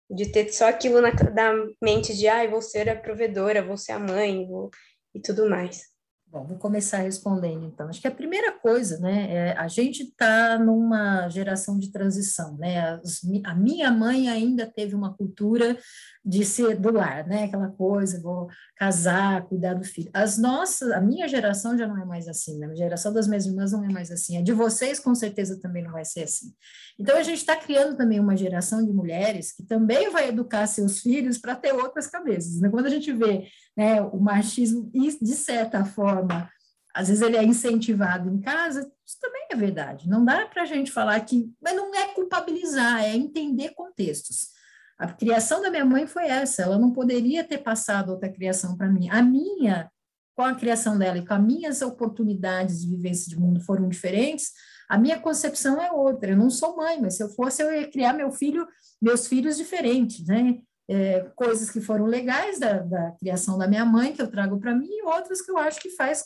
De 0.10 0.30
ter 0.32 0.52
só 0.52 0.68
aquilo 0.68 1.02
na, 1.02 1.12
na 1.12 1.54
mente 1.82 2.14
de, 2.16 2.28
ah, 2.28 2.46
vou 2.48 2.62
ser 2.62 2.90
a 2.90 2.96
provedora, 2.96 3.64
vou 3.64 3.78
ser 3.78 3.94
a 3.94 4.00
mãe, 4.00 4.46
vou... 4.46 4.70
e 5.16 5.22
tudo 5.22 5.50
mais. 5.50 5.93
Bom, 6.34 6.48
vou 6.48 6.58
começar 6.58 6.98
respondendo 6.98 7.64
então. 7.64 7.88
Acho 7.88 8.02
que 8.02 8.08
a 8.08 8.12
primeira 8.12 8.52
coisa, 8.52 8.98
né, 8.98 9.28
é 9.32 9.52
a 9.56 9.68
gente 9.68 10.02
está 10.02 10.58
numa 10.58 11.30
geração 11.30 11.78
de 11.78 11.92
transição, 11.92 12.58
né? 12.58 12.80
As, 12.80 13.22
a 13.46 13.54
minha 13.54 13.92
mãe 13.92 14.28
ainda 14.28 14.66
teve 14.66 14.96
uma 14.96 15.16
cultura 15.16 15.78
de 16.26 16.44
ser 16.44 16.76
do 16.76 16.92
lar, 16.92 17.28
né? 17.28 17.44
Aquela 17.44 17.68
coisa, 17.68 18.20
vou 18.20 18.48
casar, 18.76 19.46
cuidar 19.46 19.76
do 19.76 19.84
filho. 19.84 20.10
As 20.12 20.40
nossas, 20.40 20.90
a 20.92 21.00
minha 21.00 21.28
geração 21.28 21.78
já 21.78 21.86
não 21.86 22.02
é 22.02 22.06
mais 22.06 22.28
assim, 22.28 22.58
né? 22.58 22.66
A 22.66 22.76
geração 22.76 23.14
das 23.14 23.28
minhas 23.28 23.46
irmãs 23.46 23.72
não 23.72 23.84
é 23.84 23.90
mais 23.90 24.10
assim. 24.10 24.36
A 24.38 24.42
de 24.42 24.54
vocês, 24.54 25.00
com 25.00 25.14
certeza, 25.14 25.60
também 25.60 25.84
não 25.84 25.92
vai 25.92 26.04
ser 26.04 26.24
assim. 26.24 26.52
Então, 26.98 27.16
a 27.16 27.22
gente 27.22 27.40
está 27.40 27.56
criando 27.56 27.96
também 27.96 28.20
uma 28.20 28.36
geração 28.36 28.84
de 28.84 28.92
mulheres 28.92 29.52
que 29.52 29.62
também 29.62 30.10
vai 30.10 30.30
educar 30.30 30.66
seus 30.66 31.00
filhos 31.00 31.38
para 31.38 31.56
ter 31.56 31.74
outras 31.74 32.08
cabeças. 32.08 32.60
Né? 32.60 32.70
Quando 32.70 32.88
a 32.88 32.90
gente 32.90 33.14
vê 33.14 33.46
né, 33.76 34.02
o 34.02 34.20
machismo, 34.20 34.92
de 34.92 35.36
certa 35.36 35.84
forma, 35.84 36.50
às 36.94 37.08
vezes 37.08 37.24
ele 37.24 37.38
é 37.38 37.44
incentivado 37.44 38.30
em 38.30 38.40
casa, 38.40 38.92
isso 39.06 39.18
também 39.20 39.48
é 39.50 39.56
verdade. 39.56 40.08
Não 40.08 40.24
dá 40.24 40.46
para 40.46 40.62
a 40.62 40.66
gente 40.66 40.92
falar 40.92 41.20
que, 41.22 41.52
mas 41.62 41.76
não 41.76 41.94
é 41.94 42.14
culpabilizar, 42.14 43.04
é 43.04 43.16
entender 43.16 43.70
contextos. 43.70 44.50
A 44.98 45.08
criação 45.08 45.62
da 45.62 45.72
minha 45.72 45.86
mãe 45.86 46.06
foi 46.06 46.28
essa, 46.28 46.62
ela 46.62 46.78
não 46.78 46.92
poderia 46.92 47.44
ter 47.44 47.58
passado 47.58 48.12
outra 48.12 48.32
criação 48.32 48.78
para 48.78 48.90
mim. 48.90 49.10
A 49.10 49.24
minha, 49.24 49.92
com 50.36 50.44
a 50.44 50.54
criação 50.54 50.98
dela 50.98 51.18
e 51.18 51.26
com 51.26 51.34
as 51.34 51.44
minhas 51.44 51.82
oportunidades 51.82 52.82
de 52.82 52.88
vivência 52.88 53.28
de 53.28 53.40
mundo 53.40 53.60
foram 53.60 53.90
diferentes, 53.90 54.52
a 54.88 54.98
minha 54.98 55.20
concepção 55.20 55.82
é 55.82 55.92
outra. 55.92 56.32
Eu 56.32 56.38
não 56.38 56.52
sou 56.52 56.78
mãe, 56.78 57.02
mas 57.02 57.16
se 57.16 57.24
eu 57.24 57.30
fosse, 57.30 57.64
eu 57.64 57.74
ia 57.74 57.90
criar 57.90 58.14
meu 58.14 58.32
filho, 58.32 58.68
meus 59.02 59.28
filhos 59.28 59.58
diferentes, 59.58 60.28
né? 60.28 60.60
É, 60.90 61.22
coisas 61.36 61.70
que 61.70 61.82
foram 61.82 62.06
legais 62.06 62.60
da, 62.60 62.80
da, 62.80 63.12
criação 63.12 63.58
da 63.58 63.68
minha 63.68 63.86
mãe, 63.86 64.14
que 64.14 64.22
eu 64.22 64.30
trago 64.30 64.60
para 64.60 64.76
mim, 64.76 64.90
e 64.90 65.04
outras 65.04 65.42
que 65.42 65.52
eu 65.52 65.58
acho 65.58 65.82
que 65.82 65.90
faz 65.92 66.26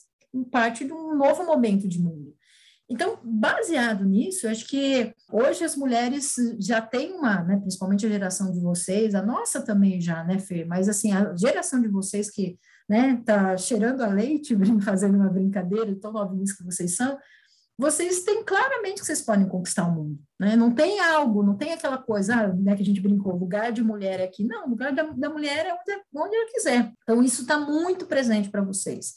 parte 0.51 0.85
de 0.85 0.93
um 0.93 1.15
novo 1.15 1.45
momento 1.45 1.87
de 1.87 1.99
mundo. 1.99 2.35
Então, 2.89 3.19
baseado 3.21 4.05
nisso, 4.05 4.47
acho 4.47 4.65
que 4.65 5.13
hoje 5.31 5.63
as 5.63 5.75
mulheres 5.75 6.35
já 6.57 6.81
têm 6.81 7.11
uma, 7.11 7.43
né, 7.43 7.57
principalmente 7.57 8.05
a 8.05 8.09
geração 8.09 8.51
de 8.51 8.61
vocês, 8.61 9.13
a 9.13 9.21
nossa 9.21 9.61
também 9.61 9.99
já, 9.99 10.23
né, 10.23 10.39
Fê? 10.39 10.63
Mas, 10.63 10.87
assim, 10.87 11.11
a 11.11 11.35
geração 11.35 11.81
de 11.81 11.89
vocês 11.89 12.31
que, 12.31 12.57
né, 12.87 13.21
tá 13.25 13.57
cheirando 13.57 14.01
a 14.01 14.07
leite, 14.07 14.55
fazendo 14.81 15.15
uma 15.15 15.29
brincadeira, 15.29 15.93
tão 15.99 16.13
novinhos 16.13 16.53
que 16.53 16.63
vocês 16.63 16.95
são, 16.95 17.17
vocês 17.77 18.23
têm 18.23 18.43
claramente 18.43 19.01
que 19.01 19.05
vocês 19.05 19.21
podem 19.21 19.47
conquistar 19.47 19.87
o 19.87 19.91
mundo, 19.91 20.19
né? 20.39 20.55
Não 20.55 20.73
tem 20.73 20.99
algo, 20.99 21.43
não 21.43 21.55
tem 21.55 21.73
aquela 21.73 21.97
coisa, 21.97 22.35
ah, 22.35 22.47
né, 22.47 22.75
que 22.75 22.81
a 22.81 22.85
gente 22.85 22.99
brincou, 22.99 23.35
lugar 23.35 23.71
de 23.71 23.83
mulher 23.83 24.19
é 24.19 24.23
aqui. 24.23 24.43
Não, 24.43 24.67
lugar 24.67 24.91
da, 24.91 25.03
da 25.03 25.29
mulher 25.29 25.67
é 25.67 25.73
onde, 25.73 26.03
onde 26.15 26.35
ela 26.35 26.51
quiser. 26.51 26.91
Então, 27.03 27.21
isso 27.21 27.43
está 27.43 27.59
muito 27.59 28.07
presente 28.07 28.49
para 28.49 28.63
vocês. 28.63 29.13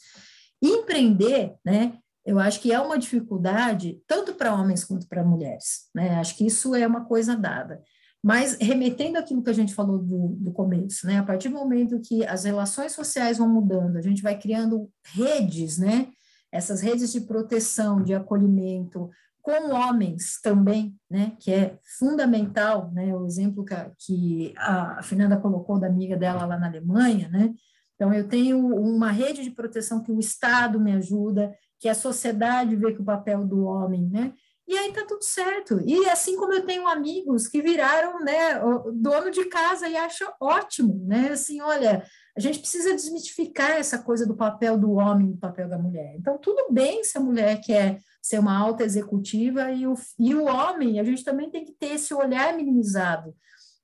Empreender, 0.61 1.55
né? 1.65 1.97
Eu 2.23 2.37
acho 2.37 2.61
que 2.61 2.71
é 2.71 2.79
uma 2.79 2.99
dificuldade 2.99 3.99
tanto 4.05 4.35
para 4.35 4.53
homens 4.53 4.83
quanto 4.83 5.07
para 5.07 5.23
mulheres, 5.23 5.89
né? 5.95 6.19
Acho 6.19 6.37
que 6.37 6.45
isso 6.45 6.75
é 6.75 6.85
uma 6.85 7.05
coisa 7.05 7.35
dada. 7.35 7.81
Mas 8.23 8.55
remetendo 8.61 9.17
aquilo 9.17 9.41
que 9.43 9.49
a 9.49 9.53
gente 9.53 9.73
falou 9.73 9.97
do, 9.97 10.35
do 10.37 10.51
começo, 10.51 11.07
né? 11.07 11.17
A 11.17 11.23
partir 11.23 11.49
do 11.49 11.55
momento 11.55 11.99
que 11.99 12.23
as 12.27 12.43
relações 12.43 12.91
sociais 12.91 13.39
vão 13.39 13.49
mudando, 13.49 13.97
a 13.97 14.01
gente 14.01 14.21
vai 14.21 14.37
criando 14.37 14.87
redes, 15.15 15.79
né? 15.79 16.09
Essas 16.51 16.81
redes 16.81 17.11
de 17.11 17.21
proteção, 17.21 18.03
de 18.03 18.13
acolhimento, 18.13 19.09
com 19.41 19.73
homens 19.73 20.39
também, 20.41 20.95
né, 21.09 21.35
que 21.39 21.51
é 21.51 21.79
fundamental, 21.97 22.91
né, 22.91 23.15
o 23.15 23.25
exemplo 23.25 23.65
que 23.97 24.53
a 24.57 25.01
Fernanda 25.01 25.37
colocou 25.37 25.79
da 25.79 25.87
amiga 25.87 26.15
dela 26.15 26.45
lá 26.45 26.59
na 26.59 26.67
Alemanha, 26.67 27.27
né, 27.29 27.51
então 27.95 28.13
eu 28.13 28.27
tenho 28.27 28.59
uma 28.59 29.09
rede 29.11 29.43
de 29.43 29.49
proteção 29.51 30.03
que 30.03 30.11
o 30.11 30.19
Estado 30.19 30.79
me 30.79 30.91
ajuda, 30.91 31.55
que 31.79 31.89
a 31.89 31.95
sociedade 31.95 32.75
vê 32.75 32.93
que 32.93 33.01
o 33.01 33.05
papel 33.05 33.43
do 33.43 33.63
homem, 33.63 34.07
né, 34.09 34.33
e 34.67 34.77
aí 34.77 34.93
tá 34.93 35.03
tudo 35.05 35.23
certo. 35.23 35.81
E 35.85 36.07
assim 36.07 36.37
como 36.37 36.53
eu 36.53 36.65
tenho 36.65 36.87
amigos 36.87 37.47
que 37.47 37.61
viraram, 37.61 38.23
né, 38.23 38.59
dono 38.93 39.29
de 39.29 39.45
casa 39.45 39.89
e 39.89 39.97
acham 39.97 40.31
ótimo, 40.39 41.03
né, 41.07 41.29
assim, 41.31 41.59
olha, 41.61 42.05
a 42.35 42.39
gente 42.39 42.59
precisa 42.59 42.93
desmistificar 42.93 43.71
essa 43.71 43.99
coisa 43.99 44.25
do 44.25 44.35
papel 44.35 44.77
do 44.77 44.93
homem 44.93 45.29
e 45.29 45.31
do 45.33 45.37
papel 45.37 45.67
da 45.67 45.77
mulher. 45.77 46.15
Então, 46.17 46.37
tudo 46.37 46.71
bem 46.71 47.03
se 47.03 47.17
a 47.17 47.21
mulher 47.21 47.59
quer 47.61 47.99
ser 48.21 48.39
uma 48.39 48.57
alta 48.57 48.83
executiva 48.83 49.71
e 49.71 49.85
o, 49.85 49.95
e 50.17 50.33
o 50.33 50.45
homem, 50.45 50.99
a 50.99 51.03
gente 51.03 51.23
também 51.23 51.49
tem 51.49 51.65
que 51.65 51.73
ter 51.73 51.93
esse 51.93 52.13
olhar 52.13 52.55
minimizado. 52.55 53.35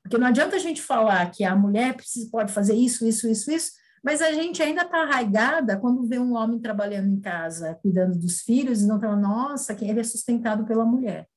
Porque 0.02 0.18
não 0.18 0.28
adianta 0.28 0.56
a 0.56 0.60
gente 0.60 0.82
falar 0.82 1.30
que 1.32 1.44
a 1.44 1.56
mulher 1.56 1.96
precisa, 1.96 2.30
pode 2.32 2.54
fazer 2.54 2.76
isso, 2.76 3.06
isso, 3.06 3.28
isso, 3.28 3.52
isso, 3.52 3.72
mas 4.04 4.22
a 4.22 4.32
gente 4.32 4.64
ainda 4.64 4.84
está 4.84 5.02
arraigada 5.02 5.78
quando 5.78 6.08
vê 6.08 6.18
um 6.18 6.34
homem 6.34 6.60
trabalhando 6.60 7.10
em 7.10 7.20
casa, 7.20 7.78
cuidando 7.82 8.18
dos 8.18 8.40
filhos, 8.42 8.82
e 8.82 8.88
não 8.88 9.00
fala, 9.00 9.18
nossa, 9.18 9.76
que 9.76 9.84
ele 9.84 10.00
é 10.00 10.04
sustentado 10.04 10.66
pela 10.66 10.86
mulher. 10.86 11.28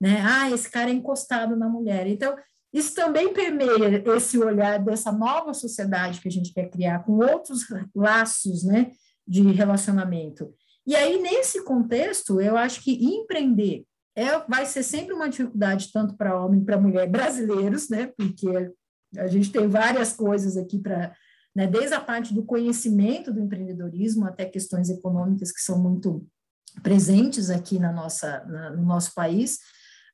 Né? 0.00 0.20
Ah, 0.22 0.50
esse 0.50 0.68
cara 0.68 0.90
é 0.90 0.94
encostado 0.94 1.56
na 1.56 1.68
mulher. 1.68 2.06
Então, 2.08 2.36
isso 2.76 2.94
também 2.94 3.32
permeia 3.32 4.02
esse 4.16 4.38
olhar 4.38 4.78
dessa 4.82 5.10
nova 5.10 5.54
sociedade 5.54 6.20
que 6.20 6.28
a 6.28 6.32
gente 6.32 6.52
quer 6.52 6.68
criar, 6.68 7.04
com 7.04 7.12
outros 7.12 7.60
laços 7.94 8.64
né, 8.64 8.90
de 9.26 9.42
relacionamento. 9.52 10.52
E 10.86 10.94
aí, 10.94 11.20
nesse 11.20 11.64
contexto, 11.64 12.40
eu 12.40 12.56
acho 12.56 12.82
que 12.82 12.92
empreender 12.92 13.84
é, 14.16 14.38
vai 14.48 14.64
ser 14.64 14.82
sempre 14.82 15.14
uma 15.14 15.28
dificuldade, 15.28 15.90
tanto 15.92 16.16
para 16.16 16.40
homem 16.42 16.64
para 16.64 16.80
mulher 16.80 17.06
brasileiros, 17.08 17.90
né? 17.90 18.10
Porque 18.16 18.72
a 19.18 19.26
gente 19.26 19.52
tem 19.52 19.68
várias 19.68 20.12
coisas 20.14 20.56
aqui 20.56 20.78
para. 20.78 21.14
Né, 21.54 21.66
desde 21.66 21.94
a 21.94 22.00
parte 22.00 22.34
do 22.34 22.44
conhecimento 22.44 23.32
do 23.32 23.40
empreendedorismo 23.40 24.26
até 24.26 24.44
questões 24.44 24.90
econômicas 24.90 25.50
que 25.50 25.62
são 25.62 25.82
muito 25.82 26.26
presentes 26.82 27.48
aqui 27.48 27.78
na 27.78 27.90
nossa, 27.90 28.44
na, 28.44 28.70
no 28.72 28.82
nosso 28.82 29.14
país, 29.14 29.60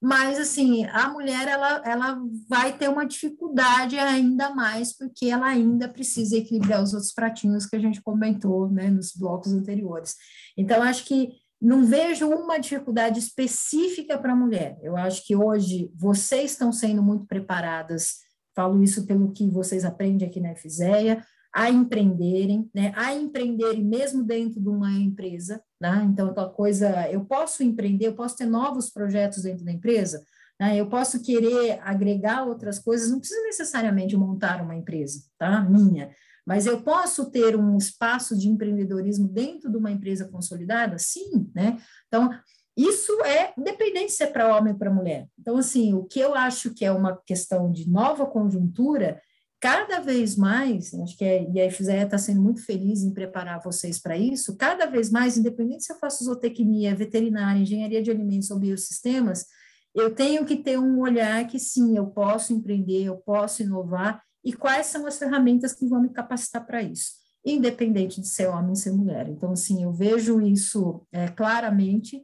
mas 0.02 0.36
assim 0.36 0.84
a 0.86 1.08
mulher 1.10 1.46
ela, 1.46 1.80
ela 1.84 2.20
vai 2.48 2.76
ter 2.76 2.88
uma 2.88 3.06
dificuldade 3.06 3.96
ainda 3.96 4.52
mais 4.52 4.92
porque 4.92 5.26
ela 5.26 5.46
ainda 5.46 5.88
precisa 5.88 6.36
equilibrar 6.36 6.82
os 6.82 6.92
outros 6.92 7.12
pratinhos 7.12 7.66
que 7.66 7.76
a 7.76 7.78
gente 7.78 8.02
comentou 8.02 8.68
né, 8.68 8.90
nos 8.90 9.12
blocos 9.14 9.52
anteriores. 9.52 10.16
Então 10.58 10.82
acho 10.82 11.04
que 11.04 11.30
não 11.60 11.86
vejo 11.86 12.28
uma 12.28 12.58
dificuldade 12.58 13.20
específica 13.20 14.18
para 14.18 14.32
a 14.32 14.36
mulher. 14.36 14.76
Eu 14.82 14.96
acho 14.96 15.24
que 15.24 15.36
hoje 15.36 15.88
vocês 15.94 16.50
estão 16.50 16.72
sendo 16.72 17.00
muito 17.00 17.24
preparadas, 17.24 18.16
falo 18.56 18.82
isso 18.82 19.06
pelo 19.06 19.30
que 19.30 19.48
vocês 19.48 19.84
aprendem 19.84 20.26
aqui 20.26 20.40
na 20.40 20.56
FZEA, 20.56 21.24
a 21.54 21.70
empreenderem, 21.70 22.70
né, 22.74 22.92
a 22.96 23.14
empreenderem 23.14 23.84
mesmo 23.84 24.24
dentro 24.24 24.60
de 24.60 24.68
uma 24.68 24.90
empresa, 24.92 25.62
né? 25.80 26.06
Então, 26.10 26.28
aquela 26.28 26.48
coisa, 26.48 27.10
eu 27.10 27.24
posso 27.24 27.62
empreender, 27.62 28.06
eu 28.06 28.14
posso 28.14 28.36
ter 28.36 28.46
novos 28.46 28.88
projetos 28.88 29.42
dentro 29.42 29.64
da 29.64 29.72
empresa, 29.72 30.24
né? 30.58 30.76
Eu 30.76 30.88
posso 30.88 31.22
querer 31.22 31.78
agregar 31.82 32.44
outras 32.44 32.78
coisas, 32.78 33.10
não 33.10 33.18
precisa 33.18 33.42
necessariamente 33.42 34.16
montar 34.16 34.62
uma 34.62 34.74
empresa, 34.74 35.24
tá? 35.38 35.60
Minha, 35.60 36.10
mas 36.46 36.66
eu 36.66 36.82
posso 36.82 37.30
ter 37.30 37.54
um 37.54 37.76
espaço 37.76 38.36
de 38.36 38.48
empreendedorismo 38.48 39.28
dentro 39.28 39.70
de 39.70 39.76
uma 39.76 39.90
empresa 39.90 40.28
consolidada? 40.28 40.98
Sim, 40.98 41.50
né? 41.54 41.78
Então, 42.08 42.30
isso 42.76 43.12
é 43.24 43.52
independente 43.58 44.12
se 44.12 44.24
é 44.24 44.26
para 44.26 44.56
homem 44.56 44.72
ou 44.72 44.78
para 44.78 44.90
mulher. 44.90 45.28
Então, 45.38 45.56
assim, 45.56 45.92
o 45.92 46.04
que 46.04 46.18
eu 46.18 46.34
acho 46.34 46.72
que 46.74 46.84
é 46.84 46.90
uma 46.90 47.20
questão 47.26 47.70
de 47.70 47.88
nova 47.88 48.24
conjuntura, 48.26 49.20
cada 49.62 50.00
vez 50.00 50.34
mais, 50.34 50.92
acho 50.92 51.16
que 51.16 51.24
é, 51.24 51.48
e 51.48 51.60
a 51.60 51.70
FZE 51.70 51.92
está 51.92 52.18
sendo 52.18 52.42
muito 52.42 52.60
feliz 52.66 53.04
em 53.04 53.14
preparar 53.14 53.62
vocês 53.62 53.96
para 53.96 54.18
isso, 54.18 54.56
cada 54.56 54.86
vez 54.86 55.08
mais, 55.08 55.38
independente 55.38 55.84
se 55.84 55.92
eu 55.92 55.98
faço 56.00 56.24
zootecnia, 56.24 56.96
veterinária, 56.96 57.62
engenharia 57.62 58.02
de 58.02 58.10
alimentos 58.10 58.50
ou 58.50 58.58
biosistemas, 58.58 59.46
eu 59.94 60.12
tenho 60.12 60.44
que 60.44 60.56
ter 60.56 60.80
um 60.80 60.98
olhar 60.98 61.46
que 61.46 61.60
sim, 61.60 61.96
eu 61.96 62.08
posso 62.08 62.52
empreender, 62.52 63.04
eu 63.04 63.18
posso 63.18 63.62
inovar, 63.62 64.20
e 64.44 64.52
quais 64.52 64.86
são 64.86 65.06
as 65.06 65.16
ferramentas 65.16 65.72
que 65.72 65.86
vão 65.86 66.02
me 66.02 66.08
capacitar 66.08 66.66
para 66.66 66.82
isso, 66.82 67.12
independente 67.46 68.20
de 68.20 68.26
ser 68.26 68.48
homem 68.48 68.70
ou 68.70 68.74
ser 68.74 68.90
mulher. 68.90 69.28
Então, 69.28 69.52
assim, 69.52 69.84
eu 69.84 69.92
vejo 69.92 70.40
isso 70.40 71.06
é, 71.12 71.28
claramente, 71.28 72.20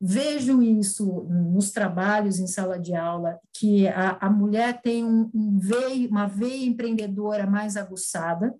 vejo 0.00 0.62
isso 0.62 1.24
nos 1.28 1.70
trabalhos 1.70 2.38
em 2.38 2.46
sala 2.46 2.78
de 2.78 2.94
aula, 2.94 3.38
que 3.52 3.88
a, 3.88 4.18
a 4.20 4.30
mulher 4.30 4.80
tem 4.80 5.04
um, 5.04 5.30
um 5.34 5.58
veio, 5.58 6.08
uma 6.08 6.26
veia 6.26 6.66
empreendedora 6.66 7.46
mais 7.46 7.76
aguçada, 7.76 8.54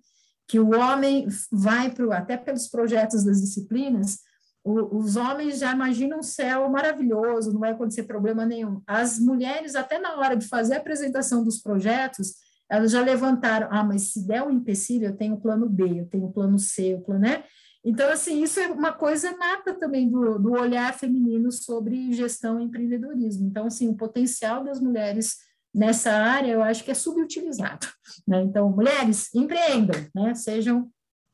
que 0.47 0.59
o 0.59 0.77
homem 0.77 1.27
vai 1.51 1.91
para, 1.91 2.17
até 2.17 2.35
pelos 2.35 2.67
projetos 2.67 3.23
das 3.23 3.39
disciplinas, 3.39 4.19
os 4.63 5.15
homens 5.15 5.59
já 5.59 5.71
imaginam 5.71 6.19
um 6.19 6.23
céu 6.23 6.69
maravilhoso, 6.69 7.53
não 7.53 7.61
vai 7.61 7.71
acontecer 7.71 8.03
problema 8.03 8.45
nenhum. 8.45 8.81
As 8.85 9.17
mulheres, 9.17 9.75
até 9.75 9.99
na 9.99 10.15
hora 10.17 10.35
de 10.35 10.47
fazer 10.47 10.75
a 10.75 10.77
apresentação 10.77 11.43
dos 11.43 11.61
projetos, 11.61 12.33
elas 12.69 12.91
já 12.91 13.01
levantaram, 13.01 13.67
ah, 13.71 13.83
mas 13.83 14.11
se 14.13 14.27
der 14.27 14.43
um 14.43 14.51
empecilho, 14.51 15.07
eu 15.07 15.15
tenho 15.15 15.35
o 15.35 15.41
plano 15.41 15.67
B, 15.67 16.01
eu 16.01 16.05
tenho 16.05 16.25
o 16.25 16.31
plano 16.31 16.59
C, 16.59 16.95
o 16.95 17.01
plano, 17.01 17.21
né? 17.21 17.43
Então, 17.89 18.07
assim, 18.11 18.43
isso 18.43 18.59
é 18.59 18.67
uma 18.67 18.93
coisa 18.93 19.35
nata 19.35 19.73
também 19.73 20.07
do, 20.07 20.37
do 20.37 20.51
olhar 20.51 20.93
feminino 20.93 21.51
sobre 21.51 22.13
gestão 22.13 22.59
e 22.59 22.63
empreendedorismo. 22.63 23.47
Então, 23.47 23.65
assim, 23.65 23.89
o 23.89 23.95
potencial 23.95 24.63
das 24.63 24.79
mulheres 24.79 25.37
nessa 25.73 26.11
área, 26.11 26.51
eu 26.51 26.61
acho 26.61 26.83
que 26.83 26.91
é 26.91 26.93
subutilizado, 26.93 27.87
né? 28.27 28.43
Então, 28.43 28.69
mulheres, 28.69 29.33
empreendam, 29.33 29.99
né? 30.13 30.35
Sejam 30.35 30.87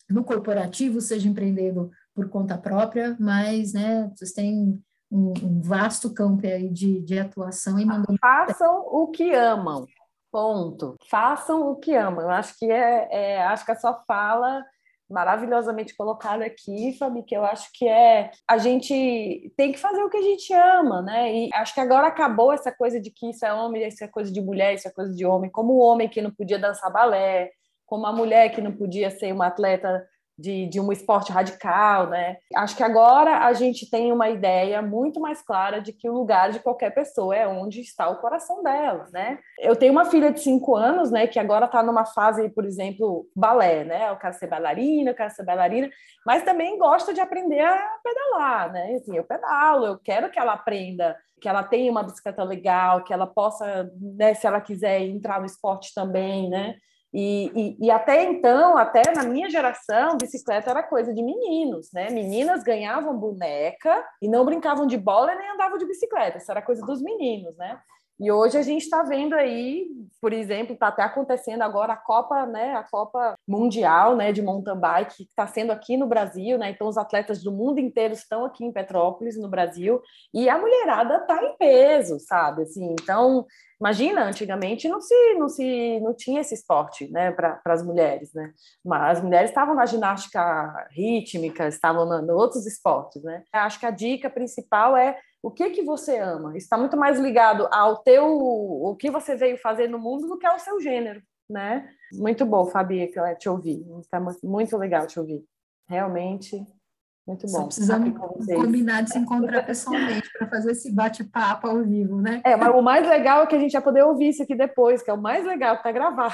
no 0.10 0.24
corporativo, 0.24 1.02
seja 1.02 1.28
empreendendo 1.28 1.92
por 2.14 2.30
conta 2.30 2.58
própria, 2.58 3.18
mas, 3.20 3.74
né, 3.74 4.10
vocês 4.16 4.32
têm 4.32 4.82
um, 5.12 5.34
um 5.44 5.62
vasto 5.62 6.14
campo 6.14 6.48
aí 6.48 6.70
de, 6.70 7.02
de 7.02 7.20
atuação 7.20 7.78
e 7.78 7.86
mandam... 7.86 8.16
Façam 8.22 8.78
o 8.78 9.08
que 9.08 9.34
amam, 9.34 9.86
Ponto. 10.32 10.98
Façam 11.10 11.70
o 11.70 11.78
que 11.78 11.96
amam. 11.96 12.24
Eu 12.24 12.30
acho 12.30 12.60
que 12.60 12.70
é, 12.70 13.08
é, 13.10 13.44
acho 13.46 13.64
que 13.66 13.72
a 13.72 13.80
sua 13.80 13.94
fala 14.06 14.66
maravilhosamente 15.10 15.96
colocada 15.96 16.46
aqui, 16.46 16.96
Fabi, 16.98 17.24
que 17.24 17.36
eu 17.36 17.46
acho 17.46 17.70
que 17.74 17.88
é 17.88 18.32
a 18.48 18.58
gente 18.58 19.54
tem 19.56 19.72
que 19.72 19.80
fazer 19.80 20.04
o 20.04 20.10
que 20.10 20.18
a 20.18 20.22
gente 20.22 20.54
ama, 20.54 21.02
né? 21.02 21.34
E 21.34 21.50
acho 21.54 21.74
que 21.74 21.80
agora 21.80 22.08
acabou 22.08 22.52
essa 22.52 22.72
coisa 22.72 23.00
de 23.00 23.12
que 23.12 23.30
isso 23.30 23.46
é 23.46 23.54
homem, 23.54 23.88
isso 23.88 24.04
é 24.04 24.08
coisa 24.08 24.32
de 24.32 24.42
mulher, 24.42 24.74
isso 24.74 24.88
é 24.88 24.92
coisa 24.92 25.14
de 25.14 25.26
homem, 25.26 25.50
como 25.50 25.74
o 25.74 25.80
homem 25.80 26.10
que 26.10 26.22
não 26.22 26.32
podia 26.32 26.58
dançar 26.58 26.92
balé, 26.92 27.52
como 27.86 28.06
a 28.08 28.12
mulher 28.12 28.50
que 28.50 28.62
não 28.62 28.72
podia 28.72 29.12
ser 29.12 29.32
uma 29.32 29.48
atleta 29.48 30.06
de, 30.38 30.68
de 30.68 30.80
um 30.80 30.92
esporte 30.92 31.32
radical, 31.32 32.08
né? 32.08 32.38
Acho 32.56 32.76
que 32.76 32.84
agora 32.84 33.46
a 33.46 33.54
gente 33.54 33.90
tem 33.90 34.12
uma 34.12 34.30
ideia 34.30 34.82
muito 34.82 35.20
mais 35.20 35.42
clara 35.42 35.80
de 35.80 35.94
que 35.94 36.10
o 36.10 36.14
lugar 36.14 36.52
de 36.52 36.60
qualquer 36.60 36.94
pessoa 36.94 37.36
é 37.36 37.48
onde 37.48 37.82
está 37.82 38.10
o 38.10 38.18
coração 38.18 38.62
dela, 38.62 39.08
né? 39.14 39.40
Eu 39.60 39.76
tenho 39.76 39.94
uma 39.94 40.06
filha 40.06 40.32
de 40.32 40.42
cinco 40.42 40.76
anos, 40.76 41.10
né, 41.10 41.26
que 41.28 41.40
agora 41.40 41.66
está 41.66 41.82
numa 41.82 42.06
fase, 42.06 42.50
por 42.50 42.66
exemplo, 42.66 43.28
balé, 43.36 43.84
né? 43.84 44.10
Eu 44.10 44.18
quero 44.18 44.34
ser 44.34 44.48
bailarina, 44.48 45.12
eu 45.12 45.16
quero 45.16 45.32
ser 45.32 45.44
bailarina, 45.44 45.90
mas 46.26 46.44
também 46.44 46.78
gosta 46.78 47.14
de 47.14 47.22
aprender 47.22 47.62
a 47.62 47.98
pedalar, 48.04 48.72
né? 48.74 48.96
Assim, 48.96 49.16
eu 49.16 49.24
pedalo, 49.24 49.86
eu 49.86 50.00
quero 50.00 50.30
que 50.30 50.40
ela 50.40 50.54
aprenda, 50.54 51.16
que 51.40 51.48
ela 51.48 51.64
tenha 51.64 51.92
uma 51.92 52.04
bicicleta 52.04 52.44
legal, 52.44 53.04
que 53.04 53.14
ela 53.14 53.28
possa, 53.28 53.90
né, 54.00 54.34
se 54.34 54.46
ela 54.46 54.60
quiser 54.60 55.02
entrar 55.02 55.40
no 55.40 55.46
esporte 55.46 55.94
também, 55.94 56.50
né? 56.50 56.76
E, 57.18 57.50
e, 57.56 57.86
e, 57.86 57.92
até 57.92 58.26
então, 58.26 58.78
até 58.78 59.02
na 59.16 59.24
minha 59.24 59.50
geração, 59.50 60.18
bicicleta 60.18 60.70
era 60.70 60.84
coisa 60.84 61.14
de 61.14 61.24
meninos, 61.24 61.90
né? 61.94 62.10
Meninas 62.10 62.62
ganhavam 62.62 63.18
boneca 63.18 64.06
e 64.22 64.28
não 64.28 64.44
brincavam 64.44 64.86
de 64.86 64.98
bola 64.98 65.34
nem 65.34 65.50
andavam 65.52 65.78
de 65.78 65.86
bicicleta. 65.86 66.40
Isso 66.40 66.52
era 66.52 66.62
coisa 66.62 66.86
dos 66.86 67.02
meninos, 67.02 67.56
né? 67.56 67.80
E 68.20 68.32
hoje 68.32 68.58
a 68.58 68.62
gente 68.62 68.84
está 68.84 69.04
vendo 69.04 69.34
aí, 69.34 69.88
por 70.22 70.32
exemplo, 70.32 70.74
está 70.74 70.88
até 70.88 71.04
acontecendo 71.04 71.62
agora 71.62 71.94
a 71.94 71.98
Copa, 71.98 72.46
né, 72.46 72.74
a 72.74 72.84
Copa 72.84 73.36
Mundial, 73.46 74.16
né, 74.16 74.32
de 74.32 74.42
mountain 74.42 74.80
bike, 74.80 75.18
que 75.18 75.24
está 75.24 75.46
sendo 75.46 75.72
aqui 75.72 75.98
no 75.98 76.08
Brasil, 76.08 76.58
né? 76.58 76.70
Então 76.70 76.88
os 76.88 76.98
atletas 76.98 77.44
do 77.44 77.52
mundo 77.52 77.80
inteiro 77.80 78.14
estão 78.14 78.46
aqui 78.46 78.64
em 78.64 78.72
Petrópolis, 78.72 79.38
no 79.38 79.50
Brasil, 79.50 80.02
e 80.34 80.48
a 80.50 80.58
mulherada 80.58 81.18
está 81.18 81.44
em 81.44 81.58
peso, 81.58 82.18
sabe? 82.20 82.64
Assim, 82.64 82.96
então 83.00 83.46
imagina, 83.80 84.24
antigamente 84.24 84.88
não 84.88 85.02
se, 85.02 85.34
não 85.34 85.50
se, 85.50 86.00
não 86.00 86.14
tinha 86.14 86.40
esse 86.40 86.56
esporte, 86.56 87.12
né, 87.12 87.32
para 87.32 87.60
as 87.66 87.84
mulheres, 87.84 88.34
né? 88.34 88.54
Mas 88.84 89.18
as 89.18 89.24
mulheres 89.24 89.50
estavam 89.50 89.76
na 89.76 89.86
ginástica 89.86 90.88
rítmica, 90.92 91.68
estavam 91.68 92.08
em 92.24 92.32
outros 92.32 92.66
esportes, 92.66 93.22
né? 93.24 93.44
Acho 93.52 93.78
que 93.78 93.86
a 93.86 93.92
dica 93.92 94.30
principal 94.30 94.96
é 94.96 95.20
o 95.46 95.52
que 95.52 95.70
que 95.70 95.84
você 95.84 96.18
ama? 96.18 96.58
Está 96.58 96.76
muito 96.76 96.98
mais 96.98 97.20
ligado 97.20 97.68
ao 97.72 97.98
teu, 97.98 98.26
o 98.26 98.96
que 98.96 99.12
você 99.12 99.36
veio 99.36 99.60
fazer 99.60 99.88
no 99.88 100.00
mundo 100.00 100.28
do 100.28 100.40
que 100.40 100.48
ao 100.48 100.58
seu 100.58 100.82
gênero, 100.82 101.22
né? 101.48 101.88
Muito 102.14 102.44
bom, 102.48 102.66
Fabi, 102.66 103.12
te 103.38 103.48
ouvir. 103.48 103.86
Está 104.00 104.20
muito 104.44 104.76
legal 104.76 105.06
te 105.06 105.20
ouvir. 105.20 105.46
Realmente, 105.88 106.66
muito 107.28 107.46
bom. 107.46 107.60
Só 107.60 107.66
precisamos 107.66 108.18
combinar 108.56 109.04
de 109.04 109.12
se 109.12 109.20
encontrar 109.20 109.64
pessoalmente 109.64 110.28
para 110.36 110.50
fazer 110.50 110.72
esse 110.72 110.92
bate-papo 110.92 111.68
ao 111.68 111.84
vivo, 111.84 112.20
né? 112.20 112.42
É, 112.44 112.56
mas 112.56 112.74
o 112.74 112.82
mais 112.82 113.08
legal 113.08 113.44
é 113.44 113.46
que 113.46 113.56
a 113.56 113.60
gente 113.60 113.74
vai 113.74 113.84
poder 113.84 114.02
ouvir 114.02 114.30
isso 114.30 114.42
aqui 114.42 114.56
depois, 114.56 115.04
que 115.04 115.12
é 115.12 115.14
o 115.14 115.22
mais 115.22 115.46
legal 115.46 115.76
que 115.76 115.82
está 115.82 115.92
gravado. 115.92 116.34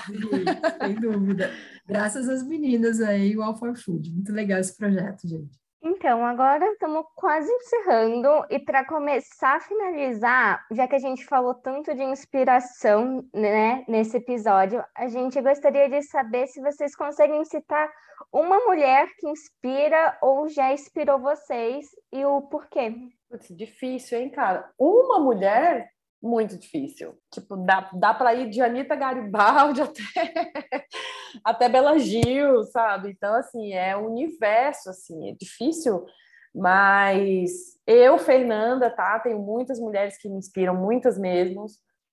sem 0.81 0.95
dúvida. 0.95 1.51
Graças 1.85 2.29
às 2.29 2.47
meninas 2.47 3.01
aí, 3.01 3.35
o 3.35 3.43
All 3.43 3.57
for 3.57 3.75
Food. 3.75 4.09
Muito 4.09 4.31
legal 4.31 4.61
esse 4.61 4.77
projeto, 4.77 5.27
gente. 5.27 5.60
Então, 5.83 6.23
agora 6.23 6.63
estamos 6.73 7.03
quase 7.15 7.51
encerrando, 7.51 8.45
e 8.51 8.59
para 8.59 8.85
começar 8.85 9.55
a 9.55 9.59
finalizar, 9.59 10.63
já 10.71 10.87
que 10.87 10.95
a 10.95 10.99
gente 10.99 11.25
falou 11.25 11.55
tanto 11.55 11.95
de 11.95 12.03
inspiração 12.03 13.27
né, 13.33 13.83
nesse 13.87 14.17
episódio, 14.17 14.83
a 14.95 15.07
gente 15.07 15.41
gostaria 15.41 15.89
de 15.89 16.03
saber 16.03 16.45
se 16.45 16.61
vocês 16.61 16.95
conseguem 16.95 17.43
citar 17.45 17.91
uma 18.31 18.59
mulher 18.59 19.07
que 19.17 19.27
inspira 19.27 20.17
ou 20.21 20.47
já 20.47 20.71
inspirou 20.71 21.19
vocês 21.19 21.87
e 22.11 22.23
o 22.23 22.43
porquê. 22.43 22.93
Putz, 23.27 23.47
difícil, 23.49 24.19
hein, 24.19 24.29
cara? 24.29 24.71
Uma 24.77 25.19
mulher 25.19 25.89
muito 26.21 26.57
difícil. 26.57 27.17
Tipo, 27.31 27.57
dá, 27.57 27.89
dá 27.93 28.13
para 28.13 28.33
ir 28.35 28.49
de 28.49 28.61
Anitta 28.61 28.95
Garibaldi 28.95 29.81
até, 29.81 30.85
até 31.43 31.69
Bela 31.69 31.97
Gil, 31.97 32.63
sabe? 32.65 33.09
Então, 33.09 33.33
assim, 33.35 33.73
é 33.73 33.97
um 33.97 34.11
universo, 34.11 34.89
assim, 34.89 35.29
é 35.29 35.33
difícil, 35.33 36.05
mas 36.53 37.79
eu, 37.87 38.17
Fernanda, 38.17 38.89
tá? 38.89 39.19
Tenho 39.19 39.39
muitas 39.39 39.79
mulheres 39.79 40.17
que 40.17 40.29
me 40.29 40.37
inspiram, 40.37 40.75
muitas 40.75 41.17
mesmo, 41.17 41.65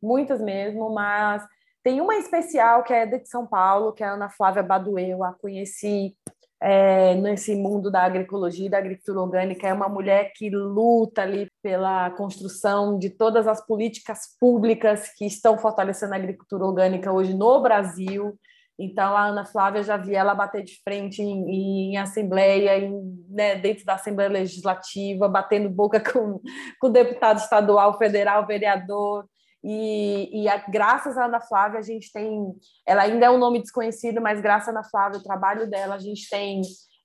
muitas 0.03 0.41
mesmo, 0.41 0.91
mas 0.91 1.45
tem 1.83 2.01
uma 2.01 2.17
especial 2.17 2.83
que 2.83 2.93
é 2.93 3.07
de 3.07 3.29
São 3.29 3.47
Paulo, 3.47 3.93
que 3.93 4.03
é 4.03 4.07
a 4.07 4.13
Ana 4.13 4.29
Flávia 4.29 4.63
Baduel, 4.63 5.25
a 5.25 5.33
conheci 5.35 6.17
é, 6.61 7.15
nesse 7.15 7.55
mundo 7.55 7.91
da 7.91 8.03
agroecologia 8.03 8.67
e 8.67 8.71
da 8.71 8.79
agricultura 8.79 9.21
orgânica, 9.21 9.69
é 9.69 9.73
uma 9.73 9.89
mulher 9.89 10.33
que 10.35 10.51
luta 10.51 11.23
ali 11.23 11.49
pela 11.63 12.11
construção 12.11 12.99
de 12.99 13.11
todas 13.11 13.47
as 13.47 13.65
políticas 13.65 14.37
públicas 14.41 15.09
que 15.17 15.25
estão 15.25 15.57
fortalecendo 15.57 16.15
a 16.15 16.17
agricultura 16.17 16.65
orgânica 16.65 17.13
hoje 17.13 17.33
no 17.33 17.61
Brasil. 17.61 18.37
Então, 18.79 19.17
a 19.17 19.27
Ana 19.27 19.45
Flávia 19.45 19.83
já 19.83 19.97
vi 19.97 20.15
ela 20.15 20.35
bater 20.35 20.63
de 20.63 20.81
frente 20.83 21.21
em, 21.21 21.93
em 21.93 21.97
assembleia, 21.97 22.79
em, 22.79 23.25
né, 23.29 23.57
dentro 23.57 23.85
da 23.85 23.95
Assembleia 23.95 24.31
Legislativa, 24.31 25.29
batendo 25.29 25.69
boca 25.69 26.01
com, 26.01 26.41
com 26.81 26.91
deputado 26.91 27.39
estadual, 27.39 27.99
federal, 27.99 28.47
vereador. 28.47 29.29
E, 29.63 30.43
e 30.43 30.49
a, 30.49 30.59
graças 30.69 31.19
à 31.19 31.25
Ana 31.25 31.41
Flávia, 31.41 31.79
a 31.79 31.83
gente 31.83 32.13
tem. 32.13 32.55
Ela 32.87 33.03
ainda 33.03 33.27
é 33.27 33.31
um 33.31 33.39
nome 33.39 33.61
desconhecido, 33.61 34.21
mas 34.21 34.41
graças 34.41 34.69
à 34.69 34.71
Ana 34.71 34.85
Flávia, 34.85 35.19
o 35.19 35.23
trabalho 35.23 35.69
dela, 35.69 35.97
a 35.97 35.99
gente 35.99 36.29
tem 36.29 36.63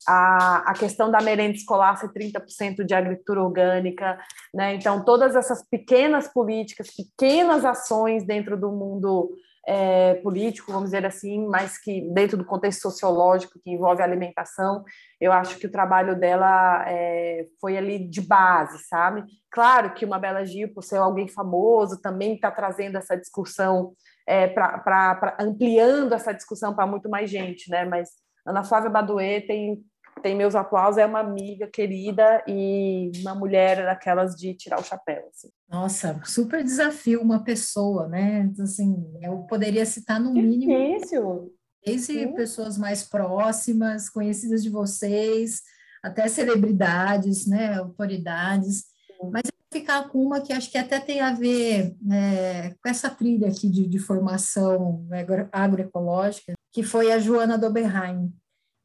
a, 0.08 0.72
a 0.72 0.74
questão 0.74 1.10
da 1.10 1.22
merenda 1.22 1.56
escolar 1.56 1.96
ser 1.98 2.10
30% 2.10 2.86
de 2.86 2.94
agricultura 2.94 3.42
orgânica. 3.42 4.20
Né? 4.54 4.76
Então, 4.76 5.04
todas 5.04 5.36
essas 5.36 5.68
pequenas 5.68 6.28
políticas, 6.28 6.90
pequenas 6.92 7.66
ações 7.66 8.26
dentro 8.26 8.60
do 8.60 8.72
mundo 8.72 9.32
é, 9.66 10.16
político, 10.16 10.72
vamos 10.72 10.90
dizer 10.90 11.06
assim, 11.06 11.48
mas 11.48 11.78
que 11.78 12.02
dentro 12.14 12.38
do 12.38 12.46
contexto 12.46 12.82
sociológico 12.82 13.60
que 13.64 13.72
envolve 13.72 14.02
alimentação, 14.02 14.84
eu 15.20 15.32
acho 15.32 15.58
que 15.58 15.68
o 15.68 15.72
trabalho 15.72 16.20
dela 16.20 16.84
é, 16.88 17.48
foi 17.62 17.78
ali 17.78 18.08
de 18.08 18.22
base, 18.22 18.80
sabe? 18.88 19.24
Claro 19.50 19.94
que 19.94 20.06
uma 20.06 20.20
Bela 20.20 20.46
Gil, 20.46 20.74
por 20.74 20.84
ser 20.84 20.98
alguém 20.98 21.28
famoso, 21.28 22.02
também 22.02 22.36
está 22.36 22.52
trazendo 22.52 22.98
essa 22.98 23.16
discussão, 23.16 23.94
é, 24.28 24.48
para 24.48 25.38
ampliando 25.40 26.14
essa 26.14 26.34
discussão 26.34 26.76
para 26.76 26.88
muito 26.88 27.10
mais 27.10 27.30
gente, 27.30 27.70
né? 27.70 27.86
Mas 27.86 28.10
Ana 28.46 28.64
Flávia 28.64 28.90
Baduê 28.90 29.42
tem 29.42 29.82
tem 30.22 30.36
meus 30.36 30.56
aplausos, 30.56 30.98
é 30.98 31.06
uma 31.06 31.20
amiga 31.20 31.68
querida 31.68 32.44
e 32.48 33.12
uma 33.22 33.36
mulher 33.36 33.84
daquelas 33.84 34.36
de 34.36 34.54
tirar 34.54 34.80
o 34.80 34.84
chapéu. 34.84 35.28
Assim. 35.30 35.50
Nossa, 35.70 36.22
super 36.24 36.64
desafio 36.64 37.22
uma 37.22 37.44
pessoa, 37.44 38.08
né? 38.08 38.52
Assim, 38.60 38.96
eu 39.22 39.40
poderia 39.40 39.86
citar 39.86 40.20
no 40.20 40.32
mínimo. 40.34 40.98
Difícil. 40.98 41.54
Desde 41.86 42.14
Sim. 42.14 42.34
pessoas 42.34 42.78
mais 42.78 43.04
próximas, 43.04 44.10
conhecidas 44.10 44.64
de 44.64 44.70
vocês, 44.70 45.62
até 46.02 46.28
celebridades, 46.28 47.46
né? 47.46 47.76
Autoridades. 47.76 48.86
Sim. 49.08 49.30
Mas 49.32 49.44
eu 49.46 49.54
vou 49.58 49.82
ficar 49.82 50.10
com 50.10 50.20
uma 50.20 50.42
que 50.42 50.54
acho 50.54 50.72
que 50.72 50.78
até 50.78 51.00
tem 51.00 51.20
a 51.20 51.34
ver 51.34 51.96
é, 52.12 52.76
com 52.82 52.90
essa 52.90 53.10
trilha 53.10 53.48
aqui 53.50 53.70
de, 53.70 53.88
de 53.88 54.00
formação 54.00 55.06
agroecológica, 55.52 56.54
que 56.72 56.84
foi 56.84 57.12
a 57.12 57.20
Joana 57.20 57.58
Doberheim. 57.58 58.34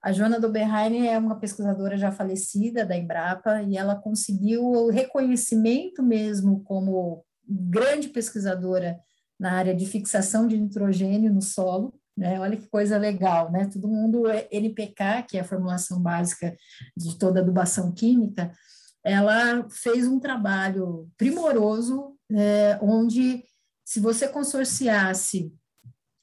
A 0.09 0.12
Joana 0.12 0.40
Doberheim 0.40 1.06
é 1.06 1.18
uma 1.18 1.38
pesquisadora 1.38 1.98
já 1.98 2.11
falecida 2.11 2.82
da 2.82 2.96
Embrapa 2.96 3.61
e 3.61 3.76
ela 3.76 3.94
conseguiu 3.94 4.64
o 4.64 4.88
reconhecimento 4.88 6.02
mesmo 6.02 6.64
como 6.64 7.22
grande 7.46 8.09
pesquisadora 8.09 8.98
na 9.38 9.52
área 9.52 9.74
de 9.74 9.84
fixação 9.84 10.46
de 10.48 10.59
nitrogênio 10.59 11.30
no 11.30 11.42
solo. 11.42 11.92
Né? 12.16 12.40
Olha 12.40 12.56
que 12.56 12.66
coisa 12.68 12.96
legal, 12.96 13.52
né? 13.52 13.68
Todo 13.70 13.86
mundo, 13.86 14.26
é 14.26 14.48
NPK, 14.50 15.26
que 15.28 15.36
é 15.36 15.40
a 15.42 15.44
formulação 15.44 16.00
básica 16.00 16.56
de 16.96 17.18
toda 17.18 17.40
adubação 17.40 17.92
química, 17.92 18.50
ela 19.04 19.68
fez 19.68 20.09
um 20.09 20.18
trabalho 20.18 21.06
primoroso, 21.18 22.16
é, 22.32 22.78
onde 22.80 23.44
se 23.84 24.00
você 24.00 24.26
consorciasse 24.26 25.52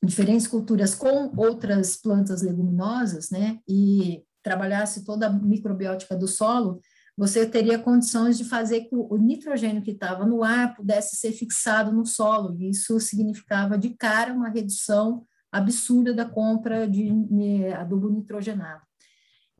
diferentes 0.06 0.48
culturas 0.48 0.96
com 0.96 1.32
outras 1.36 1.98
plantas 1.98 2.42
leguminosas, 2.42 3.30
né, 3.30 3.60
e 3.68 4.24
trabalhasse 4.44 5.04
toda 5.04 5.28
a 5.28 5.34
microbiótica 5.34 6.16
do 6.16 6.28
solo, 6.28 6.80
você 7.18 7.46
teria 7.46 7.80
condições 7.80 8.38
de 8.38 8.44
fazer 8.44 8.82
que 8.82 8.96
o 8.96 9.18
nitrogênio 9.18 9.82
que 9.82 9.92
estava 9.92 10.26
no 10.26 10.44
ar 10.44 10.76
pudesse 10.76 11.16
ser 11.16 11.32
fixado 11.32 11.92
no 11.92 12.06
solo, 12.06 12.56
e 12.60 12.70
isso 12.70 13.00
significava 13.00 13.78
de 13.78 13.90
cara 13.90 14.34
uma 14.34 14.50
redução 14.50 15.26
absurda 15.52 16.14
da 16.14 16.26
compra 16.26 16.88
de 16.88 17.10
adubo 17.74 18.10
nitrogenado. 18.10 18.85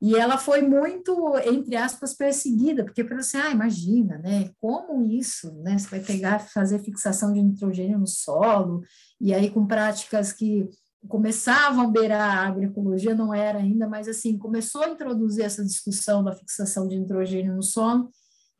E 0.00 0.14
ela 0.14 0.36
foi 0.36 0.60
muito, 0.60 1.38
entre 1.38 1.74
aspas, 1.74 2.14
perseguida, 2.14 2.84
porque 2.84 3.02
para 3.02 3.18
assim, 3.18 3.38
ah, 3.38 3.50
imagina, 3.50 4.18
né? 4.18 4.50
Como 4.60 5.02
isso, 5.02 5.52
né? 5.62 5.78
Você 5.78 5.88
vai 5.88 6.00
pegar, 6.00 6.38
fazer 6.38 6.80
fixação 6.80 7.32
de 7.32 7.42
nitrogênio 7.42 7.98
no 7.98 8.06
solo, 8.06 8.82
e 9.18 9.32
aí 9.32 9.50
com 9.50 9.66
práticas 9.66 10.32
que 10.32 10.68
começavam 11.08 11.84
a 11.84 11.90
beirar 11.90 12.38
a 12.38 12.48
agroecologia, 12.48 13.14
não 13.14 13.32
era 13.32 13.58
ainda, 13.58 13.88
mas 13.88 14.08
assim, 14.08 14.36
começou 14.36 14.82
a 14.82 14.90
introduzir 14.90 15.44
essa 15.44 15.64
discussão 15.64 16.22
da 16.22 16.32
fixação 16.32 16.86
de 16.86 16.98
nitrogênio 16.98 17.54
no 17.54 17.62
solo, 17.62 18.10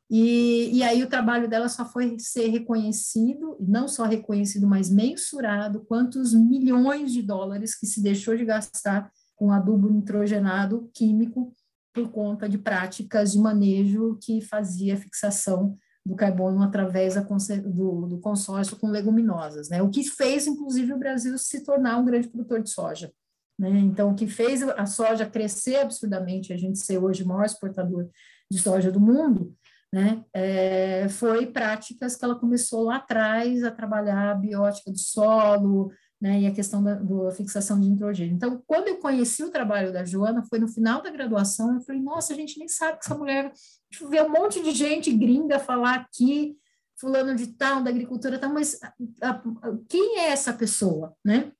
e, 0.08 0.70
e 0.72 0.82
aí 0.82 1.02
o 1.02 1.08
trabalho 1.08 1.48
dela 1.48 1.68
só 1.68 1.84
foi 1.84 2.16
ser 2.18 2.48
reconhecido, 2.48 3.56
não 3.60 3.88
só 3.88 4.04
reconhecido, 4.04 4.66
mas 4.66 4.88
mensurado, 4.88 5.84
quantos 5.86 6.32
milhões 6.32 7.12
de 7.12 7.22
dólares 7.22 7.76
que 7.76 7.86
se 7.86 8.00
deixou 8.00 8.36
de 8.36 8.44
gastar 8.44 9.10
com 9.36 9.52
adubo 9.52 9.88
nitrogenado 9.88 10.90
químico 10.92 11.54
por 11.94 12.10
conta 12.10 12.48
de 12.48 12.58
práticas 12.58 13.32
de 13.32 13.38
manejo 13.38 14.18
que 14.20 14.40
fazia 14.40 14.96
fixação 14.96 15.78
do 16.04 16.14
carbono 16.14 16.62
através 16.62 17.14
do, 17.14 18.18
consórcio 18.22 18.76
com 18.76 18.88
leguminosas, 18.88 19.68
né? 19.68 19.82
O 19.82 19.90
que 19.90 20.04
fez, 20.04 20.46
inclusive, 20.46 20.92
o 20.92 20.98
Brasil 20.98 21.36
se 21.36 21.64
tornar 21.64 21.98
um 21.98 22.04
grande 22.04 22.28
produtor 22.28 22.62
de 22.62 22.70
soja. 22.70 23.12
Né? 23.58 23.70
Então, 23.70 24.10
o 24.10 24.14
que 24.14 24.28
fez 24.28 24.62
a 24.62 24.86
soja 24.86 25.26
crescer 25.26 25.76
absurdamente, 25.76 26.52
a 26.52 26.56
gente 26.56 26.78
ser 26.78 26.98
hoje 26.98 27.24
o 27.24 27.26
maior 27.26 27.44
exportador 27.44 28.08
de 28.48 28.58
soja 28.58 28.92
do 28.92 29.00
mundo, 29.00 29.52
né? 29.92 30.24
É, 30.32 31.08
foi 31.08 31.46
práticas 31.46 32.16
que 32.16 32.24
ela 32.24 32.38
começou 32.38 32.84
lá 32.84 32.96
atrás 32.96 33.64
a 33.64 33.70
trabalhar 33.70 34.30
a 34.30 34.34
biótica 34.34 34.92
do 34.92 34.98
solo, 34.98 35.90
né, 36.20 36.40
e 36.40 36.46
a 36.46 36.52
questão 36.52 36.82
da, 36.82 36.94
da, 36.94 37.30
fixação 37.32 37.78
de 37.78 37.88
nitrogênio. 37.88 38.34
Então, 38.34 38.62
quando 38.66 38.88
eu 38.88 38.96
conheci 38.96 39.44
o 39.44 39.50
trabalho 39.50 39.92
da 39.92 40.04
Joana, 40.04 40.42
foi 40.48 40.58
no 40.58 40.68
final 40.68 41.02
da 41.02 41.10
graduação, 41.10 41.74
eu 41.74 41.80
falei, 41.82 42.00
nossa, 42.00 42.32
a 42.32 42.36
gente 42.36 42.58
nem 42.58 42.68
sabe 42.68 42.98
que 42.98 43.04
essa 43.04 43.16
mulher, 43.16 43.46
a 43.46 43.94
gente 43.94 44.10
vê 44.10 44.22
um 44.22 44.30
monte 44.30 44.62
de 44.62 44.72
gente 44.72 45.12
gringa 45.12 45.58
falar 45.58 45.94
aqui, 45.96 46.56
fulano 46.98 47.34
de 47.34 47.48
tal, 47.48 47.82
da 47.82 47.90
agricultura 47.90 48.38
tal, 48.38 48.52
mas 48.52 48.78
a, 48.82 49.30
a, 49.30 49.42
quem 49.88 50.20
é 50.20 50.30
essa 50.30 50.52
pessoa, 50.52 51.14
né? 51.22 51.52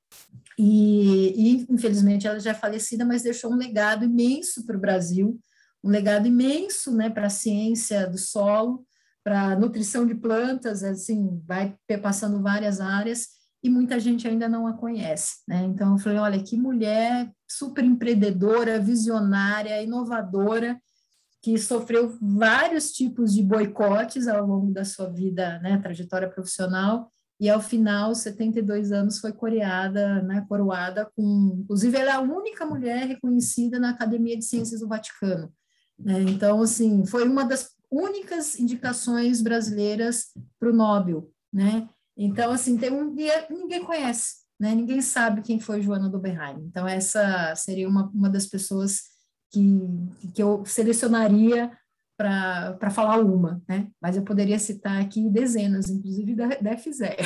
E, 0.57 1.61
e, 1.61 1.67
infelizmente, 1.69 2.25
ela 2.25 2.39
já 2.39 2.49
é 2.49 2.55
falecida, 2.55 3.05
mas 3.05 3.21
deixou 3.21 3.51
um 3.51 3.57
legado 3.57 4.05
imenso 4.05 4.65
para 4.65 4.75
o 4.75 4.81
Brasil, 4.81 5.39
um 5.83 5.89
legado 5.89 6.27
imenso, 6.27 6.91
né, 6.95 7.11
para 7.11 7.27
a 7.27 7.29
ciência 7.29 8.07
do 8.07 8.17
solo, 8.17 8.83
para 9.23 9.51
a 9.51 9.55
nutrição 9.55 10.07
de 10.07 10.15
plantas, 10.15 10.83
assim, 10.83 11.39
vai 11.45 11.77
passando 12.01 12.41
várias 12.41 12.81
áreas, 12.81 13.36
e 13.67 13.69
muita 13.69 13.99
gente 13.99 14.27
ainda 14.27 14.47
não 14.47 14.65
a 14.65 14.73
conhece, 14.73 15.43
né? 15.47 15.63
Então 15.65 15.91
eu 15.91 15.97
falei, 15.97 16.17
olha, 16.17 16.41
que 16.41 16.57
mulher 16.57 17.29
super 17.47 17.83
empreendedora, 17.83 18.79
visionária, 18.79 19.81
inovadora, 19.83 20.79
que 21.41 21.57
sofreu 21.57 22.17
vários 22.21 22.91
tipos 22.91 23.33
de 23.33 23.43
boicotes 23.43 24.27
ao 24.27 24.45
longo 24.45 24.71
da 24.71 24.83
sua 24.83 25.09
vida, 25.09 25.59
né, 25.59 25.77
trajetória 25.77 26.29
profissional, 26.29 27.11
e 27.39 27.49
ao 27.49 27.61
final, 27.61 28.15
72 28.15 28.91
anos, 28.91 29.19
foi 29.19 29.31
coroada, 29.31 30.23
né, 30.23 30.43
coroada 30.49 31.09
com, 31.15 31.59
inclusive 31.61 31.95
ela 31.95 32.11
é 32.11 32.15
a 32.15 32.19
única 32.19 32.65
mulher 32.65 33.05
reconhecida 33.05 33.79
na 33.79 33.91
Academia 33.91 34.35
de 34.35 34.43
Ciências 34.43 34.79
do 34.79 34.87
Vaticano. 34.87 35.53
Né? 35.99 36.21
Então, 36.21 36.61
assim, 36.61 37.05
foi 37.05 37.27
uma 37.27 37.45
das 37.45 37.69
únicas 37.91 38.57
indicações 38.59 39.41
brasileiras 39.41 40.31
para 40.59 40.69
o 40.69 40.73
Nobel, 40.73 41.29
né? 41.53 41.87
Então, 42.17 42.51
assim, 42.51 42.77
tem 42.77 42.91
um 42.91 43.13
dia 43.13 43.45
ninguém 43.49 43.83
conhece, 43.83 44.37
né? 44.59 44.73
Ninguém 44.73 45.01
sabe 45.01 45.41
quem 45.41 45.59
foi 45.59 45.81
Joana 45.81 46.09
Doberheim. 46.09 46.65
Então, 46.65 46.87
essa 46.87 47.53
seria 47.55 47.87
uma, 47.87 48.09
uma 48.13 48.29
das 48.29 48.47
pessoas 48.47 49.03
que, 49.51 49.61
que 50.33 50.41
eu 50.41 50.65
selecionaria 50.65 51.71
para 52.17 52.89
falar 52.89 53.19
uma, 53.19 53.61
né? 53.69 53.87
Mas 54.01 54.17
eu 54.17 54.23
poderia 54.23 54.57
citar 54.57 54.99
aqui 54.99 55.29
dezenas, 55.29 55.89
inclusive 55.89 56.35
da, 56.35 56.47
da 56.47 56.75
FZEA. 56.75 57.17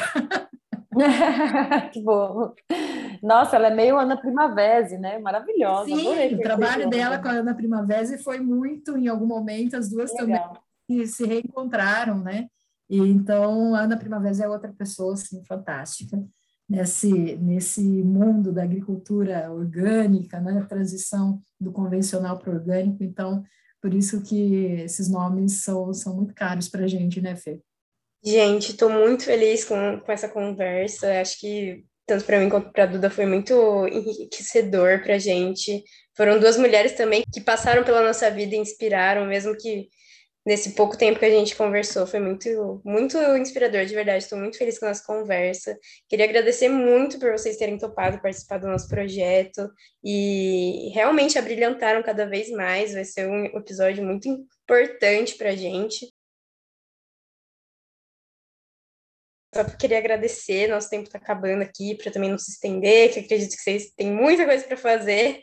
que 1.93 2.01
bom. 2.01 2.53
Nossa, 3.23 3.55
ela 3.55 3.67
é 3.67 3.75
meio 3.75 3.97
Ana 3.97 4.17
Primavera, 4.17 4.97
né? 4.99 5.17
Maravilhosa. 5.19 5.85
Sim, 5.85 6.35
o 6.35 6.41
trabalho 6.41 6.89
dela 6.89 7.17
com 7.17 7.29
a 7.29 7.31
Ana 7.31 7.55
Primavera 7.55 8.17
foi 8.17 8.39
muito, 8.41 8.97
em 8.97 9.07
algum 9.07 9.25
momento, 9.25 9.77
as 9.77 9.89
duas 9.89 10.11
Legal. 10.13 10.61
também 10.87 11.07
se 11.07 11.25
reencontraram, 11.25 12.19
né? 12.19 12.49
E, 12.91 12.97
então, 12.97 13.73
Ana 13.73 13.95
Primavera 13.95 14.43
é 14.43 14.49
outra 14.49 14.73
pessoa 14.73 15.13
assim, 15.13 15.41
fantástica 15.45 16.21
nesse, 16.69 17.37
nesse 17.37 17.81
mundo 17.81 18.51
da 18.51 18.63
agricultura 18.63 19.49
orgânica, 19.49 20.41
né? 20.41 20.65
transição 20.67 21.41
do 21.57 21.71
convencional 21.71 22.37
para 22.37 22.51
o 22.51 22.53
orgânico. 22.53 23.01
Então, 23.01 23.45
por 23.81 23.93
isso 23.93 24.21
que 24.21 24.65
esses 24.83 25.09
nomes 25.09 25.63
são, 25.63 25.93
são 25.93 26.17
muito 26.17 26.33
caros 26.33 26.67
para 26.67 26.83
a 26.83 26.87
gente, 26.87 27.21
né, 27.21 27.33
Fê? 27.33 27.61
Gente, 28.21 28.71
estou 28.71 28.89
muito 28.89 29.23
feliz 29.23 29.63
com, 29.63 30.01
com 30.05 30.11
essa 30.11 30.27
conversa. 30.27 31.21
Acho 31.21 31.39
que 31.39 31.85
tanto 32.05 32.25
para 32.25 32.39
mim 32.41 32.49
quanto 32.49 32.73
para 32.73 32.87
Duda, 32.87 33.09
foi 33.09 33.25
muito 33.25 33.53
enriquecedor 33.87 35.01
para 35.01 35.15
a 35.15 35.17
gente. 35.17 35.81
Foram 36.15 36.41
duas 36.41 36.57
mulheres 36.57 36.91
também 36.91 37.23
que 37.33 37.39
passaram 37.39 37.85
pela 37.85 38.03
nossa 38.03 38.29
vida 38.29 38.53
e 38.53 38.59
inspiraram, 38.59 39.25
mesmo 39.25 39.55
que 39.55 39.87
nesse 40.45 40.71
pouco 40.73 40.97
tempo 40.97 41.19
que 41.19 41.25
a 41.25 41.29
gente 41.29 41.55
conversou. 41.55 42.07
Foi 42.07 42.19
muito, 42.19 42.81
muito 42.83 43.17
inspirador, 43.37 43.85
de 43.85 43.93
verdade. 43.93 44.23
Estou 44.23 44.39
muito 44.39 44.57
feliz 44.57 44.79
com 44.79 44.85
a 44.85 44.89
nossa 44.89 45.05
conversa. 45.05 45.77
Queria 46.09 46.25
agradecer 46.25 46.69
muito 46.69 47.19
por 47.19 47.31
vocês 47.31 47.57
terem 47.57 47.77
topado 47.77 48.21
participar 48.21 48.57
do 48.57 48.67
nosso 48.67 48.87
projeto 48.87 49.69
e 50.03 50.89
realmente 50.93 51.37
abrilhantaram 51.37 52.01
cada 52.03 52.25
vez 52.25 52.49
mais. 52.49 52.93
Vai 52.93 53.05
ser 53.05 53.27
um 53.27 53.45
episódio 53.45 54.03
muito 54.03 54.27
importante 54.27 55.35
para 55.35 55.49
a 55.49 55.55
gente. 55.55 56.11
Só 59.53 59.65
queria 59.65 59.97
agradecer, 59.97 60.69
nosso 60.69 60.89
tempo 60.89 61.03
está 61.03 61.17
acabando 61.17 61.61
aqui, 61.61 61.95
para 61.95 62.09
também 62.09 62.29
não 62.29 62.37
se 62.37 62.51
estender, 62.51 63.11
que 63.11 63.19
acredito 63.19 63.51
que 63.51 63.61
vocês 63.61 63.91
têm 63.97 64.09
muita 64.09 64.45
coisa 64.45 64.63
para 64.65 64.77
fazer. 64.77 65.41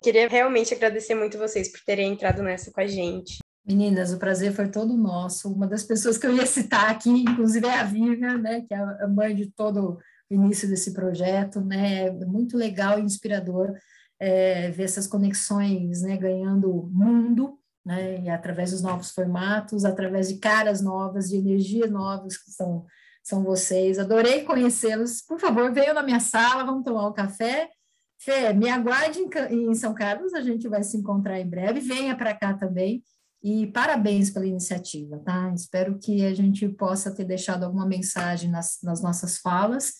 Queria 0.00 0.28
realmente 0.28 0.72
agradecer 0.72 1.16
muito 1.16 1.36
vocês 1.36 1.68
por 1.72 1.80
terem 1.80 2.12
entrado 2.12 2.44
nessa 2.44 2.70
com 2.70 2.80
a 2.80 2.86
gente. 2.86 3.43
Meninas, 3.66 4.12
o 4.12 4.18
prazer 4.18 4.52
foi 4.52 4.68
todo 4.68 4.94
nosso. 4.94 5.50
Uma 5.50 5.66
das 5.66 5.82
pessoas 5.82 6.18
que 6.18 6.26
eu 6.26 6.34
ia 6.34 6.44
citar 6.44 6.90
aqui, 6.90 7.08
inclusive, 7.10 7.66
é 7.66 7.80
a 7.80 7.84
Vivian, 7.84 8.36
né, 8.36 8.60
que 8.60 8.74
é 8.74 8.76
a 8.76 9.08
mãe 9.08 9.34
de 9.34 9.50
todo 9.50 9.98
o 10.30 10.34
início 10.34 10.68
desse 10.68 10.92
projeto. 10.92 11.62
Né, 11.62 12.08
é 12.08 12.10
muito 12.26 12.58
legal 12.58 12.98
e 12.98 13.02
inspirador 13.02 13.72
é, 14.20 14.70
ver 14.70 14.84
essas 14.84 15.06
conexões 15.06 16.02
né, 16.02 16.14
ganhando 16.18 16.90
mundo, 16.92 17.58
né, 17.84 18.20
e 18.20 18.28
através 18.28 18.70
dos 18.72 18.82
novos 18.82 19.10
formatos, 19.12 19.86
através 19.86 20.28
de 20.28 20.38
caras 20.38 20.82
novas, 20.82 21.30
de 21.30 21.36
energias 21.36 21.90
novas 21.90 22.36
que 22.36 22.50
são, 22.50 22.84
são 23.22 23.42
vocês. 23.42 23.98
Adorei 23.98 24.44
conhecê-los. 24.44 25.22
Por 25.22 25.40
favor, 25.40 25.72
venham 25.72 25.94
na 25.94 26.02
minha 26.02 26.20
sala, 26.20 26.64
vamos 26.64 26.84
tomar 26.84 27.08
um 27.08 27.14
café. 27.14 27.70
Fê, 28.18 28.52
me 28.52 28.68
aguarde 28.68 29.20
em, 29.20 29.70
em 29.70 29.74
São 29.74 29.94
Carlos, 29.94 30.34
a 30.34 30.42
gente 30.42 30.68
vai 30.68 30.82
se 30.82 30.98
encontrar 30.98 31.40
em 31.40 31.48
breve. 31.48 31.80
Venha 31.80 32.14
para 32.14 32.34
cá 32.34 32.52
também 32.52 33.02
e 33.44 33.66
parabéns 33.66 34.30
pela 34.30 34.46
iniciativa, 34.46 35.18
tá? 35.18 35.52
Espero 35.54 35.98
que 35.98 36.24
a 36.24 36.32
gente 36.32 36.66
possa 36.66 37.14
ter 37.14 37.26
deixado 37.26 37.62
alguma 37.62 37.84
mensagem 37.84 38.50
nas, 38.50 38.78
nas 38.82 39.02
nossas 39.02 39.36
falas. 39.36 39.92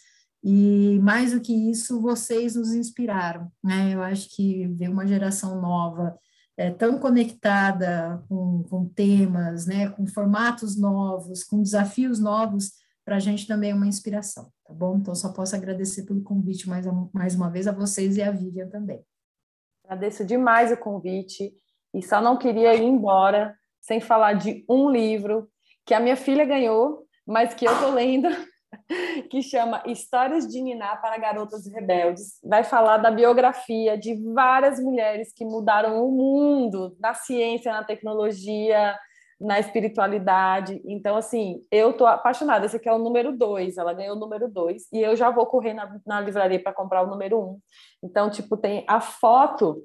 E 0.42 0.98
mais 1.00 1.32
do 1.32 1.40
que 1.42 1.52
isso, 1.52 2.00
vocês 2.00 2.54
nos 2.54 2.72
inspiraram, 2.72 3.52
né? 3.62 3.92
Eu 3.92 4.02
acho 4.02 4.34
que 4.34 4.66
ver 4.68 4.88
uma 4.88 5.06
geração 5.06 5.60
nova 5.60 6.18
é, 6.56 6.70
tão 6.70 6.98
conectada 6.98 8.24
com, 8.30 8.62
com 8.62 8.88
temas, 8.88 9.66
né? 9.66 9.90
Com 9.90 10.06
formatos 10.06 10.74
novos, 10.74 11.44
com 11.44 11.62
desafios 11.62 12.18
novos, 12.18 12.72
para 13.04 13.16
a 13.16 13.20
gente 13.20 13.46
também 13.46 13.72
é 13.72 13.74
uma 13.74 13.86
inspiração, 13.86 14.50
tá 14.64 14.72
bom? 14.72 14.96
Então, 14.96 15.14
só 15.14 15.30
posso 15.30 15.54
agradecer 15.54 16.04
pelo 16.04 16.22
convite 16.22 16.66
mais, 16.66 16.86
mais 17.12 17.34
uma 17.34 17.50
vez 17.50 17.66
a 17.66 17.72
vocês 17.72 18.16
e 18.16 18.22
a 18.22 18.30
Vivian 18.30 18.70
também. 18.70 19.04
Agradeço 19.84 20.24
demais 20.24 20.72
o 20.72 20.78
convite 20.78 21.52
e 21.94 22.02
só 22.02 22.20
não 22.20 22.36
queria 22.36 22.74
ir 22.74 22.82
embora 22.82 23.56
sem 23.80 24.00
falar 24.00 24.32
de 24.34 24.64
um 24.68 24.90
livro 24.90 25.48
que 25.86 25.94
a 25.94 26.00
minha 26.00 26.16
filha 26.16 26.44
ganhou, 26.44 27.04
mas 27.26 27.54
que 27.54 27.66
eu 27.66 27.72
estou 27.72 27.90
lendo, 27.92 28.28
que 29.30 29.42
chama 29.42 29.82
Histórias 29.86 30.48
de 30.48 30.60
Niná 30.60 30.96
para 30.96 31.18
Garotas 31.18 31.66
Rebeldes. 31.66 32.38
Vai 32.42 32.64
falar 32.64 32.96
da 32.98 33.10
biografia 33.10 33.96
de 33.96 34.14
várias 34.32 34.80
mulheres 34.80 35.32
que 35.32 35.44
mudaram 35.44 36.04
o 36.04 36.10
mundo 36.10 36.96
na 36.98 37.14
ciência, 37.14 37.72
na 37.72 37.84
tecnologia, 37.84 38.98
na 39.40 39.60
espiritualidade. 39.60 40.80
Então, 40.86 41.16
assim, 41.16 41.60
eu 41.70 41.92
tô 41.92 42.06
apaixonada. 42.06 42.66
Esse 42.66 42.76
aqui 42.76 42.88
é 42.88 42.92
o 42.92 42.98
número 42.98 43.36
dois. 43.36 43.76
Ela 43.76 43.92
ganhou 43.92 44.16
o 44.16 44.18
número 44.18 44.48
dois. 44.48 44.84
E 44.92 45.00
eu 45.00 45.14
já 45.14 45.30
vou 45.30 45.46
correr 45.46 45.74
na, 45.74 45.98
na 46.06 46.20
livraria 46.20 46.62
para 46.62 46.72
comprar 46.72 47.02
o 47.02 47.10
número 47.10 47.38
um. 47.38 47.58
Então, 48.02 48.30
tipo, 48.30 48.56
tem 48.56 48.84
a 48.88 49.00
foto 49.00 49.82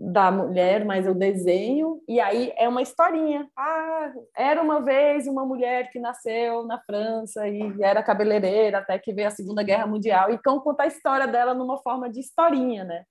da 0.00 0.30
mulher, 0.30 0.84
mas 0.84 1.06
eu 1.06 1.14
desenho, 1.14 2.00
e 2.06 2.20
aí 2.20 2.52
é 2.56 2.68
uma 2.68 2.80
historinha. 2.80 3.48
Ah, 3.56 4.12
era 4.36 4.62
uma 4.62 4.80
vez 4.80 5.26
uma 5.26 5.44
mulher 5.44 5.90
que 5.90 5.98
nasceu 5.98 6.64
na 6.64 6.78
França 6.78 7.48
e 7.48 7.82
era 7.82 8.02
cabeleireira 8.02 8.78
até 8.78 8.96
que 8.96 9.12
veio 9.12 9.26
a 9.26 9.32
Segunda 9.32 9.62
Guerra 9.64 9.88
Mundial, 9.88 10.30
e 10.30 10.38
como 10.38 10.60
contar 10.60 10.84
a 10.84 10.88
história 10.88 11.26
dela 11.26 11.52
numa 11.52 11.78
forma 11.78 12.08
de 12.08 12.20
historinha, 12.20 12.84
né? 12.84 13.04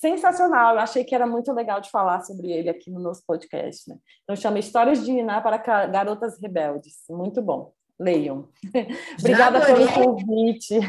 Sensacional, 0.00 0.76
eu 0.76 0.80
achei 0.80 1.02
que 1.02 1.12
era 1.12 1.26
muito 1.26 1.52
legal 1.52 1.80
de 1.80 1.90
falar 1.90 2.20
sobre 2.20 2.52
ele 2.52 2.70
aqui 2.70 2.88
no 2.88 3.00
nosso 3.00 3.24
podcast, 3.26 3.90
né? 3.90 3.96
Então 4.22 4.36
chama 4.36 4.60
Histórias 4.60 5.04
de 5.04 5.12
Niná 5.12 5.40
para 5.40 5.56
Garotas 5.88 6.40
Rebeldes, 6.40 6.98
muito 7.10 7.42
bom 7.42 7.72
leiam. 7.98 8.48
Obrigada 9.18 9.64
pelo 9.64 9.92
convite. 9.92 10.80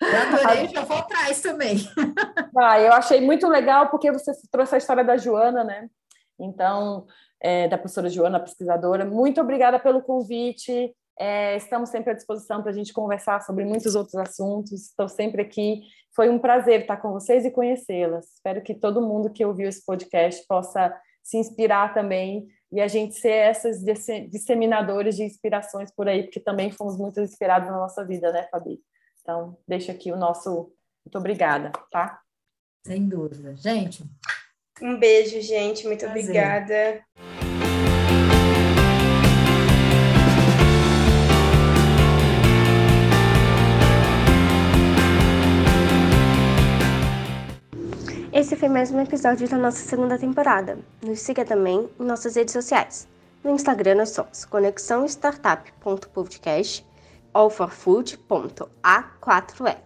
Já 0.00 0.28
adorei, 0.28 0.68
já 0.68 0.84
vou 0.84 0.96
atrás 0.96 1.40
também. 1.40 1.76
Ah, 2.56 2.80
eu 2.80 2.92
achei 2.92 3.20
muito 3.20 3.46
legal 3.46 3.88
porque 3.88 4.10
você 4.10 4.32
trouxe 4.50 4.74
a 4.74 4.78
história 4.78 5.04
da 5.04 5.16
Joana, 5.16 5.62
né? 5.62 5.88
Então, 6.38 7.06
é, 7.40 7.68
da 7.68 7.78
professora 7.78 8.08
Joana, 8.08 8.40
pesquisadora. 8.40 9.04
Muito 9.04 9.40
obrigada 9.40 9.78
pelo 9.78 10.02
convite. 10.02 10.94
É, 11.18 11.56
estamos 11.56 11.90
sempre 11.90 12.12
à 12.12 12.14
disposição 12.14 12.62
para 12.62 12.70
a 12.70 12.74
gente 12.74 12.92
conversar 12.92 13.42
sobre 13.42 13.64
muitos 13.64 13.94
outros 13.94 14.14
assuntos. 14.16 14.72
Estou 14.72 15.08
sempre 15.08 15.42
aqui. 15.42 15.82
Foi 16.14 16.28
um 16.28 16.38
prazer 16.38 16.82
estar 16.82 16.96
com 16.96 17.12
vocês 17.12 17.44
e 17.44 17.50
conhecê-las. 17.50 18.34
Espero 18.34 18.62
que 18.62 18.74
todo 18.74 19.02
mundo 19.02 19.30
que 19.30 19.44
ouviu 19.44 19.68
esse 19.68 19.84
podcast 19.84 20.44
possa 20.46 20.94
se 21.22 21.36
inspirar 21.36 21.92
também 21.92 22.48
e 22.70 22.80
a 22.80 22.88
gente 22.88 23.14
ser 23.14 23.32
essas 23.32 23.82
disseminadores 24.30 25.16
de 25.16 25.22
inspirações 25.22 25.90
por 25.90 26.08
aí, 26.08 26.24
porque 26.24 26.40
também 26.40 26.70
fomos 26.70 26.96
muito 26.96 27.20
inspirados 27.20 27.68
na 27.68 27.76
nossa 27.76 28.04
vida, 28.04 28.30
né, 28.32 28.46
Fabi? 28.50 28.80
Então, 29.22 29.58
deixa 29.66 29.92
aqui 29.92 30.12
o 30.12 30.16
nosso 30.16 30.72
muito 31.08 31.16
obrigada, 31.16 31.72
tá? 31.90 32.20
Sem 32.86 33.08
dúvida. 33.08 33.56
Gente. 33.56 34.04
Um 34.82 34.98
beijo, 34.98 35.40
gente. 35.40 35.86
Muito 35.86 36.04
prazer. 36.04 36.22
obrigada. 36.22 37.04
Esse 48.38 48.54
foi 48.54 48.68
mais 48.68 48.92
um 48.92 49.00
episódio 49.00 49.48
da 49.48 49.58
nossa 49.58 49.78
segunda 49.78 50.16
temporada. 50.16 50.78
Nos 51.02 51.18
siga 51.18 51.44
também 51.44 51.90
em 51.98 52.04
nossas 52.04 52.36
redes 52.36 52.52
sociais. 52.52 53.08
No 53.42 53.50
Instagram 53.50 53.96
nós 53.96 54.10
somos 54.10 54.44
conexãostartup.podcast, 54.44 56.86
allforfood.a4f. 57.34 59.76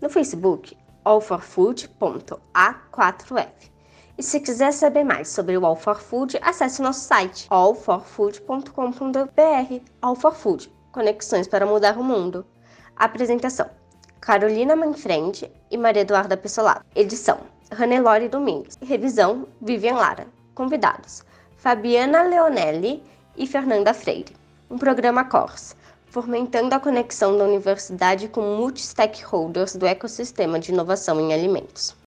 No 0.00 0.10
Facebook, 0.10 0.76
allforfood.a4f. 1.04 3.70
E 4.18 4.22
se 4.24 4.40
quiser 4.40 4.72
saber 4.72 5.04
mais 5.04 5.28
sobre 5.28 5.56
o 5.56 5.64
All 5.64 5.76
for 5.76 6.00
Food, 6.00 6.40
acesse 6.42 6.80
o 6.80 6.82
nosso 6.82 7.06
site 7.06 7.46
allforfood.com.br. 7.50 9.80
All 10.02 10.16
for 10.16 10.34
Food, 10.34 10.74
conexões 10.90 11.46
para 11.46 11.64
mudar 11.64 11.96
o 11.96 12.02
mundo. 12.02 12.44
Apresentação: 12.96 13.70
Carolina 14.20 14.74
Manfredi 14.74 15.52
e 15.70 15.78
Maria 15.78 16.02
Eduarda 16.02 16.36
Pessolato. 16.36 16.84
Edição: 16.96 17.51
Ranelore 17.72 18.28
Domingues. 18.28 18.76
Revisão: 18.82 19.48
Vivian 19.60 19.94
Lara. 19.94 20.26
Convidados: 20.54 21.24
Fabiana 21.56 22.22
Leonelli 22.22 23.02
e 23.34 23.46
Fernanda 23.46 23.94
Freire. 23.94 24.36
Um 24.70 24.76
programa 24.76 25.24
CORS, 25.24 25.74
fomentando 26.04 26.74
a 26.74 26.80
conexão 26.80 27.38
da 27.38 27.44
universidade 27.44 28.28
com 28.28 28.42
multi-stakeholders 28.42 29.74
do 29.74 29.86
ecossistema 29.86 30.58
de 30.58 30.70
inovação 30.70 31.18
em 31.18 31.32
alimentos. 31.32 31.96